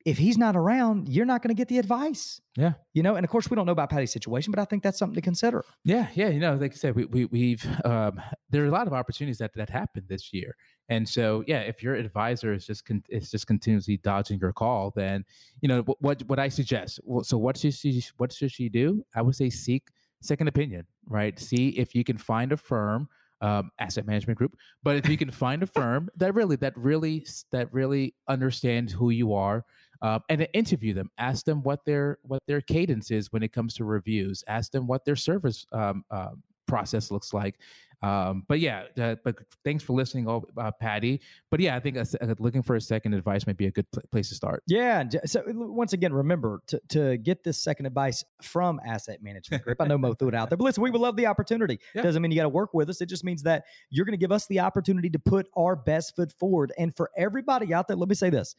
if 0.04 0.18
he's 0.18 0.36
not 0.36 0.56
around, 0.56 1.08
you're 1.08 1.24
not 1.24 1.42
going 1.42 1.54
to 1.54 1.58
get 1.58 1.68
the 1.68 1.78
advice. 1.78 2.40
Yeah. 2.56 2.72
You 2.92 3.02
know, 3.02 3.14
and 3.14 3.24
of 3.24 3.30
course 3.30 3.48
we 3.48 3.54
don't 3.56 3.66
know 3.66 3.72
about 3.72 3.90
Patty's 3.90 4.12
situation, 4.12 4.50
but 4.50 4.60
I 4.60 4.64
think 4.64 4.82
that's 4.82 4.98
something 4.98 5.14
to 5.14 5.20
consider. 5.20 5.64
Yeah, 5.84 6.08
yeah, 6.14 6.28
you 6.28 6.40
know, 6.40 6.54
like 6.54 6.72
I 6.72 6.74
said, 6.74 6.94
we, 6.94 7.04
we 7.06 7.24
we've 7.26 7.66
um, 7.84 8.20
there 8.50 8.62
are 8.64 8.66
a 8.66 8.70
lot 8.70 8.86
of 8.86 8.92
opportunities 8.92 9.38
that 9.38 9.52
that 9.54 9.70
happened 9.70 10.06
this 10.08 10.32
year, 10.32 10.56
and 10.88 11.08
so 11.08 11.44
yeah, 11.46 11.60
if 11.60 11.82
your 11.82 11.94
advisor 11.94 12.52
is 12.52 12.66
just 12.66 12.84
con- 12.84 13.04
is 13.08 13.30
just 13.30 13.46
continuously 13.46 13.96
dodging 13.96 14.38
your 14.38 14.52
call, 14.52 14.92
then 14.94 15.24
you 15.60 15.68
know 15.68 15.82
what 15.82 16.02
what, 16.02 16.22
what 16.26 16.38
I 16.38 16.48
suggest. 16.48 17.00
Well, 17.04 17.24
so 17.24 17.38
what 17.38 17.56
should 17.56 17.74
she 17.74 18.02
what 18.16 18.32
should 18.32 18.52
she 18.52 18.68
do? 18.68 19.04
I 19.14 19.22
would 19.22 19.34
say 19.34 19.50
seek 19.50 19.88
second 20.20 20.48
opinion, 20.48 20.86
right? 21.06 21.38
See 21.38 21.68
if 21.70 21.94
you 21.94 22.04
can 22.04 22.18
find 22.18 22.52
a 22.52 22.56
firm. 22.56 23.08
Um, 23.40 23.72
asset 23.80 24.06
management 24.06 24.38
group, 24.38 24.56
but 24.84 24.94
if 24.94 25.08
you 25.08 25.16
can 25.16 25.32
find 25.32 25.64
a 25.64 25.66
firm 25.66 26.08
that 26.14 26.32
really, 26.32 26.54
that 26.54 26.78
really, 26.78 27.26
that 27.50 27.74
really 27.74 28.14
understands 28.28 28.92
who 28.92 29.10
you 29.10 29.34
are, 29.34 29.64
uh, 30.02 30.18
and 30.28 30.46
interview 30.52 30.92
them. 30.92 31.10
Ask 31.18 31.44
them 31.44 31.62
what 31.62 31.84
their 31.84 32.18
what 32.22 32.42
their 32.46 32.60
cadence 32.60 33.10
is 33.10 33.32
when 33.32 33.42
it 33.42 33.52
comes 33.52 33.74
to 33.74 33.84
reviews. 33.84 34.44
Ask 34.46 34.72
them 34.72 34.86
what 34.86 35.04
their 35.04 35.16
service 35.16 35.66
um, 35.72 36.04
uh, 36.10 36.30
process 36.66 37.10
looks 37.10 37.32
like. 37.32 37.58
Um, 38.02 38.44
but 38.48 38.58
yeah, 38.58 38.84
uh, 39.00 39.14
but 39.22 39.36
thanks 39.64 39.84
for 39.84 39.92
listening, 39.92 40.28
oh, 40.28 40.44
uh, 40.56 40.72
Patty. 40.72 41.20
But 41.50 41.60
yeah, 41.60 41.76
I 41.76 41.80
think 41.80 41.96
uh, 41.96 42.04
looking 42.38 42.62
for 42.62 42.74
a 42.74 42.80
second 42.80 43.14
advice 43.14 43.46
might 43.46 43.56
be 43.56 43.66
a 43.66 43.70
good 43.70 43.88
pl- 43.92 44.02
place 44.10 44.28
to 44.30 44.34
start. 44.34 44.64
Yeah. 44.66 45.04
So 45.24 45.40
uh, 45.40 45.52
once 45.54 45.92
again, 45.92 46.12
remember 46.12 46.60
to, 46.66 46.80
to 46.88 47.16
get 47.18 47.44
this 47.44 47.62
second 47.62 47.86
advice 47.86 48.24
from 48.42 48.80
Asset 48.84 49.22
Management 49.22 49.62
Group. 49.62 49.80
I 49.80 49.86
know 49.86 49.98
Mo 49.98 50.14
threw 50.14 50.28
it 50.28 50.34
out 50.34 50.50
there, 50.50 50.56
but 50.56 50.64
listen, 50.64 50.82
we 50.82 50.90
would 50.90 51.00
love 51.00 51.16
the 51.16 51.26
opportunity. 51.26 51.78
Yeah. 51.94 52.02
Doesn't 52.02 52.22
mean 52.22 52.30
you 52.30 52.38
got 52.38 52.44
to 52.44 52.48
work 52.48 52.72
with 52.72 52.88
us. 52.88 53.02
It 53.02 53.06
just 53.06 53.22
means 53.22 53.42
that 53.42 53.64
you're 53.90 54.06
going 54.06 54.14
to 54.14 54.20
give 54.20 54.32
us 54.32 54.46
the 54.46 54.60
opportunity 54.60 55.10
to 55.10 55.18
put 55.18 55.46
our 55.56 55.76
best 55.76 56.16
foot 56.16 56.32
forward. 56.40 56.72
And 56.78 56.96
for 56.96 57.10
everybody 57.18 57.74
out 57.74 57.86
there, 57.86 57.98
let 57.98 58.08
me 58.08 58.14
say 58.14 58.30
this: 58.30 58.56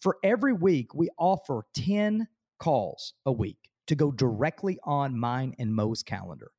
for 0.00 0.18
every 0.22 0.52
week, 0.52 0.94
we 0.94 1.08
offer 1.18 1.62
ten 1.74 2.28
calls 2.58 3.14
a 3.26 3.32
week 3.32 3.58
to 3.86 3.94
go 3.94 4.10
directly 4.12 4.78
on 4.84 5.18
mine 5.18 5.54
and 5.58 5.74
Mo's 5.74 6.02
calendar. 6.02 6.50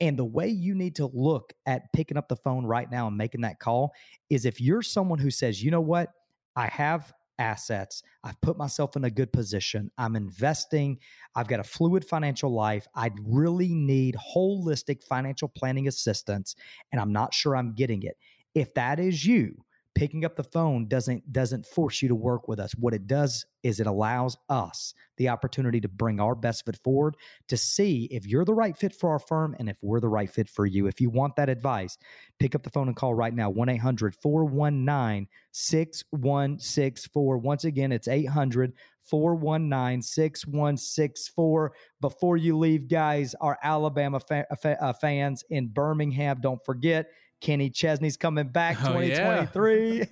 And 0.00 0.18
the 0.18 0.24
way 0.24 0.48
you 0.48 0.74
need 0.74 0.96
to 0.96 1.10
look 1.12 1.52
at 1.66 1.92
picking 1.92 2.16
up 2.16 2.28
the 2.28 2.36
phone 2.36 2.64
right 2.64 2.90
now 2.90 3.08
and 3.08 3.16
making 3.16 3.42
that 3.42 3.58
call 3.58 3.92
is 4.30 4.46
if 4.46 4.60
you're 4.60 4.82
someone 4.82 5.18
who 5.18 5.30
says, 5.30 5.62
you 5.62 5.70
know 5.70 5.80
what, 5.80 6.08
I 6.56 6.68
have 6.68 7.12
assets, 7.38 8.02
I've 8.24 8.40
put 8.40 8.56
myself 8.56 8.96
in 8.96 9.04
a 9.04 9.10
good 9.10 9.32
position, 9.32 9.90
I'm 9.98 10.16
investing, 10.16 10.98
I've 11.34 11.48
got 11.48 11.60
a 11.60 11.64
fluid 11.64 12.04
financial 12.04 12.52
life, 12.52 12.86
I 12.94 13.10
really 13.22 13.74
need 13.74 14.16
holistic 14.16 15.02
financial 15.02 15.48
planning 15.48 15.88
assistance, 15.88 16.54
and 16.92 17.00
I'm 17.00 17.12
not 17.12 17.34
sure 17.34 17.56
I'm 17.56 17.74
getting 17.74 18.02
it. 18.02 18.16
If 18.54 18.72
that 18.74 19.00
is 19.00 19.24
you, 19.24 19.54
picking 20.00 20.24
up 20.24 20.34
the 20.34 20.42
phone 20.42 20.88
doesn't 20.88 21.30
doesn't 21.30 21.66
force 21.66 22.00
you 22.00 22.08
to 22.08 22.14
work 22.14 22.48
with 22.48 22.58
us 22.58 22.72
what 22.76 22.94
it 22.94 23.06
does 23.06 23.44
is 23.62 23.80
it 23.80 23.86
allows 23.86 24.34
us 24.48 24.94
the 25.20 25.28
opportunity 25.28 25.78
to 25.80 25.88
bring 25.88 26.18
our 26.18 26.34
best 26.34 26.64
foot 26.64 26.78
forward 26.82 27.14
to 27.46 27.56
see 27.58 28.08
if 28.10 28.26
you're 28.26 28.46
the 28.46 28.54
right 28.54 28.74
fit 28.74 28.94
for 28.94 29.10
our 29.10 29.18
firm 29.18 29.54
and 29.58 29.68
if 29.68 29.76
we're 29.82 30.00
the 30.00 30.08
right 30.08 30.30
fit 30.30 30.48
for 30.48 30.64
you. 30.64 30.86
If 30.86 30.98
you 30.98 31.10
want 31.10 31.36
that 31.36 31.50
advice, 31.50 31.98
pick 32.38 32.54
up 32.54 32.62
the 32.62 32.70
phone 32.70 32.88
and 32.88 32.96
call 32.96 33.12
right 33.12 33.34
now 33.34 33.50
1 33.50 33.68
800 33.68 34.14
419 34.22 35.28
6164. 35.52 37.38
Once 37.38 37.64
again, 37.64 37.92
it's 37.92 38.08
800 38.08 38.72
419 39.04 40.00
6164. 40.00 41.72
Before 42.00 42.36
you 42.38 42.56
leave, 42.56 42.88
guys, 42.88 43.34
our 43.42 43.58
Alabama 43.62 44.20
fa- 44.20 44.46
fa- 44.62 44.82
uh, 44.82 44.94
fans 44.94 45.44
in 45.50 45.68
Birmingham, 45.68 46.38
don't 46.40 46.64
forget. 46.64 47.08
Kenny 47.40 47.70
Chesney's 47.70 48.16
coming 48.16 48.48
back 48.48 48.76
Oh, 48.84 48.98
yeah. 49.00 49.44
2023. 49.46 50.04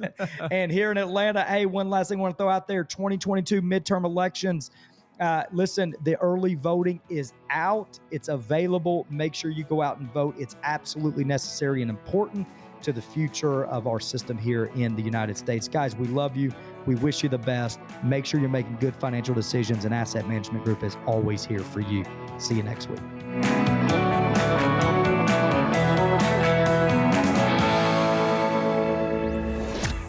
and 0.50 0.72
here 0.72 0.90
in 0.90 0.96
Atlanta, 0.98 1.42
hey, 1.44 1.66
one 1.66 1.90
last 1.90 2.08
thing 2.08 2.18
I 2.18 2.22
want 2.22 2.36
to 2.36 2.42
throw 2.42 2.50
out 2.50 2.66
there 2.66 2.84
2022 2.84 3.62
midterm 3.62 4.04
elections. 4.04 4.70
Uh, 5.20 5.42
listen, 5.52 5.94
the 6.04 6.16
early 6.20 6.54
voting 6.54 7.00
is 7.08 7.32
out. 7.50 7.98
It's 8.10 8.28
available. 8.28 9.06
Make 9.10 9.34
sure 9.34 9.50
you 9.50 9.64
go 9.64 9.82
out 9.82 9.98
and 9.98 10.12
vote. 10.12 10.34
It's 10.38 10.56
absolutely 10.62 11.24
necessary 11.24 11.82
and 11.82 11.90
important 11.90 12.46
to 12.82 12.92
the 12.92 13.02
future 13.02 13.64
of 13.66 13.88
our 13.88 13.98
system 13.98 14.38
here 14.38 14.66
in 14.76 14.94
the 14.94 15.02
United 15.02 15.36
States. 15.36 15.66
Guys, 15.66 15.96
we 15.96 16.06
love 16.06 16.36
you. 16.36 16.52
We 16.86 16.94
wish 16.94 17.24
you 17.24 17.28
the 17.28 17.36
best. 17.38 17.80
Make 18.04 18.24
sure 18.24 18.38
you're 18.38 18.48
making 18.48 18.76
good 18.76 18.94
financial 18.94 19.34
decisions, 19.34 19.84
and 19.84 19.92
Asset 19.92 20.28
Management 20.28 20.64
Group 20.64 20.84
is 20.84 20.96
always 21.04 21.44
here 21.44 21.58
for 21.64 21.80
you. 21.80 22.04
See 22.38 22.54
you 22.54 22.62
next 22.62 22.88
week. 22.88 23.67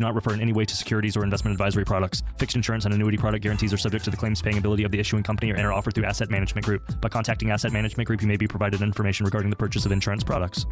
not 0.00 0.14
refer 0.14 0.34
in 0.34 0.40
any 0.40 0.52
way 0.52 0.64
to 0.64 0.76
securities 0.76 1.16
or 1.16 1.24
investment 1.24 1.52
advisory 1.52 1.84
products. 1.84 2.22
Fixed 2.38 2.56
insurance 2.56 2.84
and 2.84 2.94
annuity 2.94 3.16
product 3.16 3.42
guarantees 3.42 3.72
are 3.72 3.78
subject 3.78 4.04
to 4.04 4.10
the 4.10 4.16
claims 4.16 4.42
paying 4.42 4.58
ability 4.58 4.84
of 4.84 4.90
the 4.90 4.98
issuing 4.98 5.22
company 5.22 5.52
or 5.52 5.58
are 5.58 5.72
offered 5.72 5.94
through 5.94 6.04
Asset 6.04 6.30
Management 6.30 6.64
Group. 6.64 7.00
By 7.00 7.08
contacting 7.08 7.50
Asset 7.50 7.72
Management 7.72 8.06
Group, 8.06 8.22
you 8.22 8.28
may 8.28 8.36
be 8.36 8.46
provided 8.46 8.82
information 8.82 9.24
regarding 9.24 9.50
the 9.50 9.56
purchase 9.56 9.86
of 9.86 9.92
insurance 9.92 10.24
products. 10.24 10.66